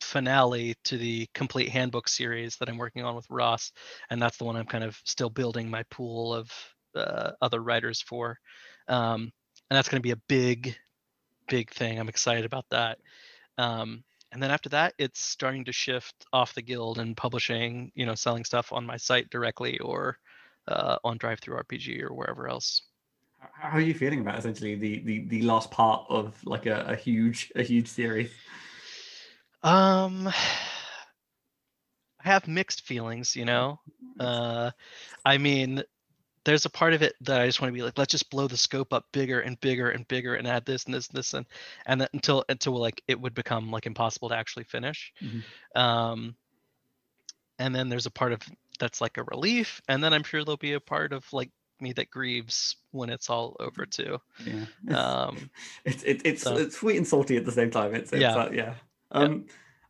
finale 0.00 0.74
to 0.84 0.98
the 0.98 1.26
complete 1.34 1.70
handbook 1.70 2.08
series 2.08 2.56
that 2.56 2.68
I'm 2.68 2.78
working 2.78 3.04
on 3.04 3.16
with 3.16 3.28
Ross, 3.30 3.72
and 4.10 4.20
that's 4.20 4.36
the 4.36 4.44
one 4.44 4.56
I'm 4.56 4.66
kind 4.66 4.84
of 4.84 5.00
still 5.04 5.30
building 5.30 5.70
my 5.70 5.82
pool 5.90 6.34
of 6.34 6.50
uh, 6.94 7.32
other 7.40 7.62
writers 7.62 8.02
for. 8.02 8.38
Um, 8.88 9.32
and 9.70 9.76
that's 9.76 9.88
going 9.88 10.00
to 10.00 10.06
be 10.06 10.12
a 10.12 10.22
big, 10.28 10.76
big 11.48 11.70
thing. 11.70 11.98
I'm 11.98 12.08
excited 12.08 12.44
about 12.44 12.66
that. 12.70 12.98
Um, 13.58 14.04
and 14.32 14.42
then 14.42 14.50
after 14.50 14.68
that, 14.70 14.94
it's 14.98 15.20
starting 15.20 15.64
to 15.64 15.72
shift 15.72 16.26
off 16.32 16.54
the 16.54 16.62
guild 16.62 16.98
and 16.98 17.16
publishing, 17.16 17.90
you 17.94 18.04
know, 18.04 18.14
selling 18.14 18.44
stuff 18.44 18.72
on 18.72 18.84
my 18.84 18.96
site 18.96 19.30
directly 19.30 19.78
or 19.78 20.18
uh, 20.66 20.98
on 21.02 21.18
DriveThruRPG 21.18 22.02
or 22.02 22.14
wherever 22.14 22.48
else. 22.48 22.82
How 23.38 23.76
are 23.78 23.80
you 23.80 23.94
feeling 23.94 24.20
about 24.20 24.38
essentially 24.38 24.74
the 24.74 24.98
the, 25.00 25.24
the 25.28 25.42
last 25.42 25.70
part 25.70 26.04
of 26.08 26.34
like 26.44 26.66
a, 26.66 26.80
a 26.88 26.96
huge 26.96 27.52
a 27.54 27.62
huge 27.62 27.88
series? 27.88 28.30
Um, 29.62 30.28
I 32.24 32.28
have 32.28 32.48
mixed 32.48 32.82
feelings, 32.82 33.36
you 33.36 33.44
know. 33.44 33.80
Uh, 34.18 34.72
I 35.24 35.38
mean, 35.38 35.84
there's 36.44 36.64
a 36.64 36.70
part 36.70 36.94
of 36.94 37.02
it 37.02 37.14
that 37.22 37.40
I 37.40 37.46
just 37.46 37.60
want 37.60 37.70
to 37.70 37.74
be 37.74 37.82
like, 37.82 37.98
let's 37.98 38.10
just 38.12 38.30
blow 38.30 38.46
the 38.48 38.56
scope 38.56 38.92
up 38.92 39.06
bigger 39.12 39.40
and 39.40 39.60
bigger 39.60 39.90
and 39.90 40.06
bigger 40.08 40.34
and 40.34 40.46
add 40.46 40.64
this 40.64 40.84
and 40.84 40.94
this 40.94 41.08
and 41.08 41.16
this 41.18 41.34
and 41.34 41.46
and 41.86 42.00
then 42.00 42.08
until 42.12 42.44
until 42.48 42.76
like 42.78 43.02
it 43.08 43.20
would 43.20 43.34
become 43.34 43.70
like 43.70 43.86
impossible 43.86 44.28
to 44.30 44.36
actually 44.36 44.64
finish. 44.64 45.12
Mhm. 45.22 45.42
Um, 45.78 46.36
and 47.58 47.74
then 47.74 47.88
there's 47.88 48.06
a 48.06 48.10
part 48.10 48.32
of 48.32 48.40
that's 48.78 49.00
like 49.00 49.16
a 49.18 49.24
relief, 49.24 49.80
and 49.88 50.02
then 50.02 50.14
I'm 50.14 50.22
sure 50.22 50.44
there'll 50.44 50.56
be 50.56 50.74
a 50.74 50.80
part 50.80 51.12
of 51.12 51.30
like 51.32 51.50
me 51.80 51.92
that 51.94 52.10
grieves 52.10 52.76
when 52.92 53.10
it's 53.10 53.28
all 53.30 53.56
over 53.60 53.86
too. 53.86 54.18
Yeah. 54.44 54.64
It's, 54.86 54.94
Um, 54.96 55.50
it's, 55.84 56.02
it, 56.04 56.22
it's, 56.24 56.42
so- 56.42 56.56
it's 56.56 56.76
sweet 56.76 56.96
and 56.96 57.06
salty 57.06 57.36
at 57.36 57.44
the 57.44 57.52
same 57.52 57.70
time. 57.70 57.94
It's, 57.94 58.12
it's 58.12 58.20
Yeah. 58.20 58.36
uh, 58.36 58.50
yeah. 58.52 58.74
Um, 59.10 59.46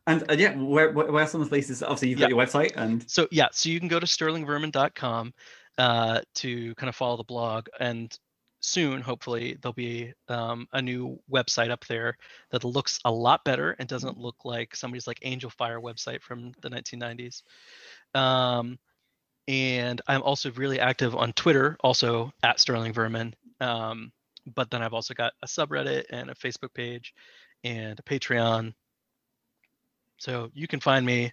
and 0.07 0.23
yeah, 0.39 0.55
where, 0.55 0.91
where 0.91 1.11
where 1.11 1.23
are 1.23 1.27
some 1.27 1.41
of 1.41 1.47
the 1.47 1.51
places? 1.51 1.83
Obviously, 1.83 2.09
you've 2.09 2.19
got 2.19 2.29
your 2.29 2.39
website, 2.39 2.71
and 2.75 3.07
so 3.07 3.27
yeah 3.31 3.49
so 3.51 3.69
you 3.69 3.79
can 3.79 3.87
go 3.89 3.99
to 3.99 4.07
sterlingvermin.com 4.07 5.33
uh, 5.79 6.21
to 6.35 6.75
kind 6.75 6.89
of 6.89 6.95
follow 6.95 7.17
the 7.17 7.23
blog 7.23 7.67
and 7.79 8.17
soon 8.61 9.01
hopefully 9.01 9.57
there'll 9.61 9.73
be 9.73 10.13
um, 10.27 10.67
a 10.73 10.81
new 10.81 11.17
website 11.31 11.71
up 11.71 11.85
there 11.87 12.15
that 12.51 12.63
looks 12.63 12.99
a 13.05 13.11
lot 13.11 13.43
better 13.45 13.75
and 13.79 13.87
doesn't 13.87 14.17
look 14.17 14.35
like 14.43 14.75
somebody's 14.75 15.07
like 15.07 15.19
Angelfire 15.21 15.81
website 15.81 16.21
from 16.21 16.51
the 16.61 16.69
1990s 16.69 17.41
um, 18.13 18.77
and 19.47 20.01
i'm 20.07 20.21
also 20.21 20.51
really 20.51 20.79
active 20.79 21.15
on 21.15 21.31
twitter 21.33 21.77
also 21.79 22.31
at 22.43 22.59
sterling 22.59 22.93
vermin 22.93 23.33
um, 23.61 24.11
but 24.53 24.69
then 24.69 24.83
i've 24.83 24.93
also 24.93 25.13
got 25.13 25.33
a 25.41 25.47
subreddit 25.47 26.03
and 26.11 26.29
a 26.29 26.35
facebook 26.35 26.73
page 26.73 27.13
and 27.63 27.97
a 27.99 28.03
patreon 28.03 28.73
so 30.19 30.51
you 30.53 30.67
can 30.67 30.79
find 30.79 31.05
me. 31.05 31.31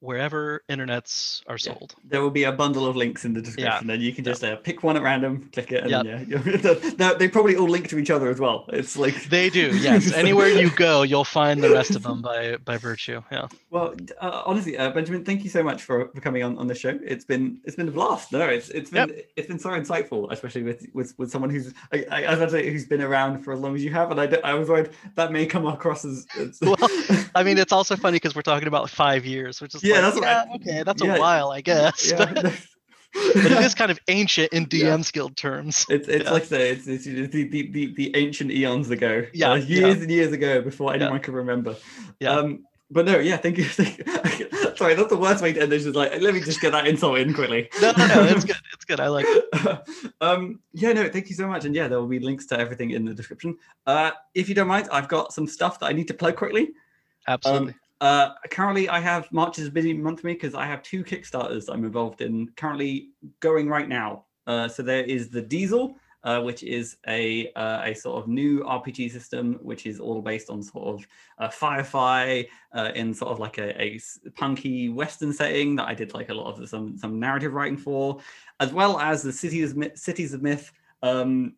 Wherever 0.00 0.62
internets 0.68 1.42
are 1.46 1.56
Yeah. 1.60 1.74
sold. 1.74 1.94
there 2.04 2.20
will 2.22 2.30
be 2.30 2.44
a 2.44 2.52
bundle 2.52 2.86
of 2.86 2.96
links 2.96 3.24
in 3.24 3.34
the 3.34 3.42
description, 3.42 3.90
and 3.90 4.02
you 4.02 4.12
can 4.12 4.24
Yeah. 4.24 4.30
just 4.30 4.42
uh, 4.44 4.56
pick 4.56 4.82
one 4.82 4.96
at 4.96 5.02
random, 5.02 5.48
click 5.52 5.72
it, 5.72 5.82
and 5.84 5.90
Yep. 5.90 6.04
yeah, 6.28 6.92
no, 6.98 7.14
they 7.18 7.28
probably 7.28 7.56
all 7.56 7.68
link 7.68 7.88
to 7.88 7.98
each 7.98 8.10
other 8.10 8.28
as 8.30 8.40
well. 8.40 8.64
It's 8.72 8.96
like 8.96 9.14
They 9.30 9.50
do, 9.50 9.76
yes. 9.78 10.12
Anywhere 10.24 10.48
you 10.48 10.70
go, 10.70 11.02
you'll 11.02 11.24
find 11.24 11.62
the 11.62 11.70
rest 11.70 11.94
of 11.94 12.02
them 12.02 12.22
by 12.22 12.56
by 12.64 12.76
virtue. 12.78 13.22
Yeah. 13.30 13.48
Well, 13.70 13.94
uh, 14.20 14.42
honestly, 14.46 14.76
uh, 14.76 14.90
Benjamin, 14.90 15.24
thank 15.24 15.44
you 15.44 15.50
so 15.50 15.62
much 15.62 15.82
for, 15.82 16.08
for 16.14 16.20
coming 16.20 16.42
on, 16.42 16.56
on 16.58 16.66
the 16.66 16.74
show. 16.74 16.98
It's 17.04 17.24
been 17.24 17.60
it's 17.64 17.76
been 17.76 17.88
a 17.88 17.92
blast. 17.92 18.32
No, 18.32 18.46
it's 18.48 18.70
it's 18.70 18.90
been 18.90 19.20
it's 19.36 19.46
been 19.48 19.58
so 19.58 19.70
insightful, 19.70 20.30
especially 20.32 20.62
with 20.62 20.86
with, 20.94 21.14
with 21.18 21.30
someone 21.30 21.50
who's 21.50 21.72
I, 21.92 22.06
I, 22.10 22.24
I 22.24 22.30
was 22.30 22.38
about 22.40 22.50
say 22.52 22.70
who's 22.70 22.86
been 22.86 23.02
around 23.02 23.42
for 23.44 23.52
as 23.52 23.60
long 23.60 23.74
as 23.74 23.84
you 23.84 23.90
have, 23.92 24.10
and 24.10 24.20
I, 24.20 24.26
I 24.44 24.54
was 24.54 24.68
worried 24.68 24.90
that 25.14 25.30
may 25.32 25.46
come 25.46 25.66
across 25.66 26.04
as, 26.04 26.26
as 26.38 26.58
Well, 26.62 26.76
I 27.34 27.42
mean, 27.42 27.58
it's 27.58 27.72
also 27.72 27.96
funny 27.96 28.16
because 28.16 28.34
we're 28.34 28.42
talking 28.42 28.68
about 28.68 28.88
five 28.90 29.24
years, 29.24 29.60
which 29.60 29.74
is 29.74 29.82
Yeah, 29.90 30.00
like, 30.00 30.14
that's 30.14 30.16
what 30.16 30.24
I- 30.28 30.54
okay, 30.56 30.82
that's 30.82 31.02
yeah, 31.02 31.16
a 31.16 31.20
while, 31.20 31.50
I 31.50 31.60
guess. 31.60 32.10
yeah, 32.10 32.32
but, 32.34 32.44
it 33.14 33.64
is 33.64 33.74
kind 33.74 33.90
of 33.90 33.98
ancient 34.08 34.52
in 34.52 34.62
Yeah. 34.70 34.96
DMs 34.96 35.12
Guild 35.12 35.36
terms. 35.36 35.84
It's 35.90 36.06
it's 36.08 36.24
Yeah. 36.24 36.30
like 36.30 36.42
I 36.44 36.46
say, 36.46 36.70
it's, 36.70 36.86
it's 36.86 37.04
the, 37.04 37.26
the, 37.26 37.70
the, 37.70 37.94
the 37.94 38.16
ancient 38.16 38.50
eons 38.52 38.88
ago, 38.90 39.24
Yeah, 39.32 39.50
uh, 39.52 39.54
yeah. 39.56 39.86
years 39.86 40.00
and 40.02 40.10
years 40.10 40.32
ago 40.32 40.62
before 40.62 40.90
Yeah. 40.94 41.02
anyone 41.02 41.20
could 41.20 41.34
remember. 41.34 41.76
Yeah. 42.20 42.36
Um, 42.36 42.64
but 42.92 43.06
no, 43.06 43.18
yeah, 43.18 43.36
thank 43.36 43.56
you. 43.56 43.64
Thank 43.64 43.98
you. 44.40 44.48
Sorry, 44.76 44.94
that's 44.94 45.10
the 45.10 45.16
worst 45.16 45.42
way 45.44 45.52
to 45.52 45.62
end 45.62 45.70
this. 45.70 45.86
Is 45.86 45.94
like, 45.94 46.20
let 46.20 46.34
me 46.34 46.40
just 46.40 46.60
get 46.60 46.72
that 46.72 46.88
insult 46.88 47.18
in 47.18 47.32
quickly. 47.32 47.68
No, 47.80 47.92
no, 47.96 48.06
no, 48.08 48.22
it's 48.24 48.44
good. 48.44 48.56
It's 48.72 48.84
good. 48.84 48.98
I 48.98 49.06
like 49.06 49.26
it. 49.28 49.80
um, 50.20 50.58
yeah, 50.72 50.92
no, 50.92 51.08
thank 51.08 51.28
you 51.28 51.36
so 51.36 51.46
much. 51.46 51.64
And 51.64 51.72
yeah, 51.72 51.86
there 51.86 52.00
will 52.00 52.08
be 52.08 52.18
links 52.18 52.46
to 52.46 52.58
everything 52.58 52.90
in 52.90 53.04
the 53.04 53.14
description. 53.14 53.56
Uh, 53.86 54.10
if 54.34 54.48
you 54.48 54.56
don't 54.56 54.66
mind, 54.66 54.88
I've 54.90 55.06
got 55.06 55.32
some 55.32 55.46
stuff 55.46 55.78
that 55.80 55.86
I 55.86 55.92
need 55.92 56.08
to 56.08 56.14
plug 56.14 56.34
quickly. 56.34 56.70
Absolutely. 57.28 57.74
Uh, 58.00 58.30
currently, 58.50 58.88
I 58.88 59.00
have 59.00 59.30
March 59.30 59.58
is 59.58 59.68
a 59.68 59.70
busy 59.70 59.92
month 59.92 60.20
for 60.20 60.28
me 60.28 60.32
because 60.32 60.54
I 60.54 60.66
have 60.66 60.82
two 60.82 61.04
Kickstarters 61.04 61.72
I'm 61.72 61.84
involved 61.84 62.22
in 62.22 62.48
currently 62.56 63.10
going 63.40 63.68
right 63.68 63.88
now. 63.88 64.24
Uh, 64.46 64.68
so 64.68 64.82
there 64.82 65.04
is 65.04 65.28
the 65.28 65.42
Diesel, 65.42 65.96
uh, 66.24 66.40
which 66.40 66.62
is 66.62 66.96
a 67.08 67.52
uh, 67.52 67.82
a 67.84 67.94
sort 67.94 68.22
of 68.22 68.28
new 68.28 68.60
RPG 68.60 69.10
system, 69.10 69.58
which 69.62 69.86
is 69.86 70.00
all 70.00 70.22
based 70.22 70.48
on 70.48 70.62
sort 70.62 70.88
of 70.88 71.06
uh, 71.38 71.48
Firefly 71.50 72.44
uh, 72.74 72.90
in 72.94 73.12
sort 73.12 73.32
of 73.32 73.38
like 73.38 73.58
a, 73.58 73.80
a, 73.80 74.00
punky 74.34 74.88
Western 74.88 75.32
setting 75.32 75.76
that 75.76 75.88
I 75.88 75.94
did 75.94 76.14
like 76.14 76.30
a 76.30 76.34
lot 76.34 76.58
of 76.58 76.68
some 76.68 76.96
some 76.96 77.20
narrative 77.20 77.52
writing 77.52 77.76
for, 77.76 78.18
as 78.60 78.72
well 78.72 78.98
as 78.98 79.22
the 79.22 79.32
Cities 79.32 79.72
of 79.72 79.76
Myth, 79.76 79.98
Cities 79.98 80.32
of 80.32 80.42
Myth. 80.42 80.72
Um, 81.02 81.54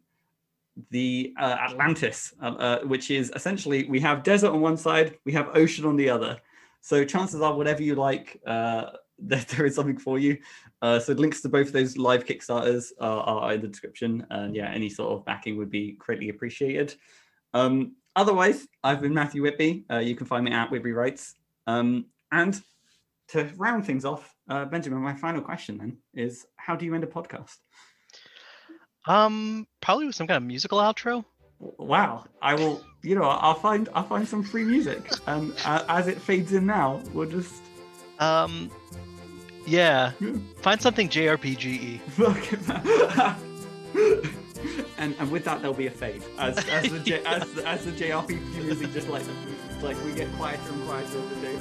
the 0.91 1.35
uh, 1.39 1.57
Atlantis, 1.61 2.35
uh, 2.41 2.47
uh, 2.47 2.81
which 2.83 3.11
is 3.11 3.33
essentially 3.35 3.85
we 3.85 4.01
have 4.01 4.23
desert 4.23 4.53
on 4.53 4.61
one 4.61 4.77
side, 4.77 5.19
we 5.25 5.33
have 5.33 5.51
ocean 5.55 5.85
on 5.85 5.97
the 5.97 6.09
other. 6.09 6.41
So 6.81 7.05
chances 7.05 7.41
are, 7.41 7.55
whatever 7.55 7.83
you 7.83 7.95
like, 7.95 8.41
uh, 8.47 8.91
there, 9.19 9.45
there 9.51 9.67
is 9.67 9.77
something 9.77 9.99
for 9.99 10.19
you. 10.19 10.39
Uh, 10.81 10.99
so 10.99 11.13
links 11.13 11.43
to 11.43 11.49
both 11.49 11.73
those 11.73 11.97
live 11.97 12.25
Kickstarters 12.25 12.91
are, 13.01 13.23
are 13.23 13.53
in 13.53 13.61
the 13.61 13.69
description, 13.69 14.27
and 14.31 14.55
yeah, 14.57 14.71
any 14.71 14.89
sort 14.89 15.13
of 15.13 15.25
backing 15.25 15.57
would 15.59 15.71
be 15.71 15.93
greatly 15.93 16.29
appreciated. 16.29 16.95
Um, 17.55 17.95
otherwise, 18.17 18.67
I've 18.83 19.01
been 19.01 19.15
Matthew 19.15 19.43
Whitby. 19.43 19.85
Uh, 19.91 19.99
you 19.99 20.17
can 20.17 20.27
find 20.27 20.45
me 20.45 20.53
at 20.53 20.71
Whitby 20.71 20.93
Writes. 20.93 21.35
Um, 21.69 22.07
and 22.33 22.61
to 23.29 23.49
round 23.57 23.87
things 23.87 24.05
off, 24.05 24.35
Benjamin, 24.49 24.99
my 25.01 25.15
final 25.15 25.41
question 25.41 25.79
then 25.79 25.99
is: 26.15 26.47
How 26.57 26.75
do 26.75 26.85
you 26.85 26.95
end 26.95 27.05
a 27.05 27.07
podcast? 27.07 27.57
Um, 29.07 29.67
probably 29.81 30.07
with 30.07 30.15
some 30.15 30.27
kind 30.27 30.37
of 30.37 30.43
musical 30.45 30.79
outro. 30.79 31.25
Wow, 31.59 32.25
I 32.41 32.55
will. 32.55 32.83
You 33.03 33.15
know, 33.17 33.25
I'll 33.25 33.55
find 33.55 33.89
I'll 33.95 34.05
find 34.07 34.27
some 34.27 34.43
free 34.43 34.65
music, 34.65 35.11
and 35.27 35.53
uh, 35.65 35.85
as 35.89 36.07
it 36.09 36.21
fades 36.21 36.53
in 36.53 36.67
now, 36.67 37.01
we'll 37.13 37.29
just 37.29 37.63
Um, 38.21 38.71
yeah. 39.67 40.13
Yeah. 40.21 40.33
Find 40.61 40.81
something 40.81 41.09
JRPG. 41.09 42.01
and 44.99 45.15
and 45.19 45.31
with 45.33 45.45
that, 45.45 45.61
there'll 45.61 45.75
be 45.75 45.87
a 45.87 45.91
fade 45.91 46.23
as 46.39 46.57
as 46.69 46.91
the 46.91 46.99
J, 47.01 47.25
as, 47.25 47.53
the- 47.53 47.67
as 47.67 47.85
the 47.85 47.93
JRPG 47.93 48.63
music 48.65 48.93
just 48.93 49.09
like 49.09 49.25
like 49.83 49.97
we 50.05 50.13
get 50.15 50.33
quieter 50.37 50.61
and 50.73 50.85
quieter 50.87 51.07
as 51.07 51.13
the 51.13 51.37
day 51.43 51.59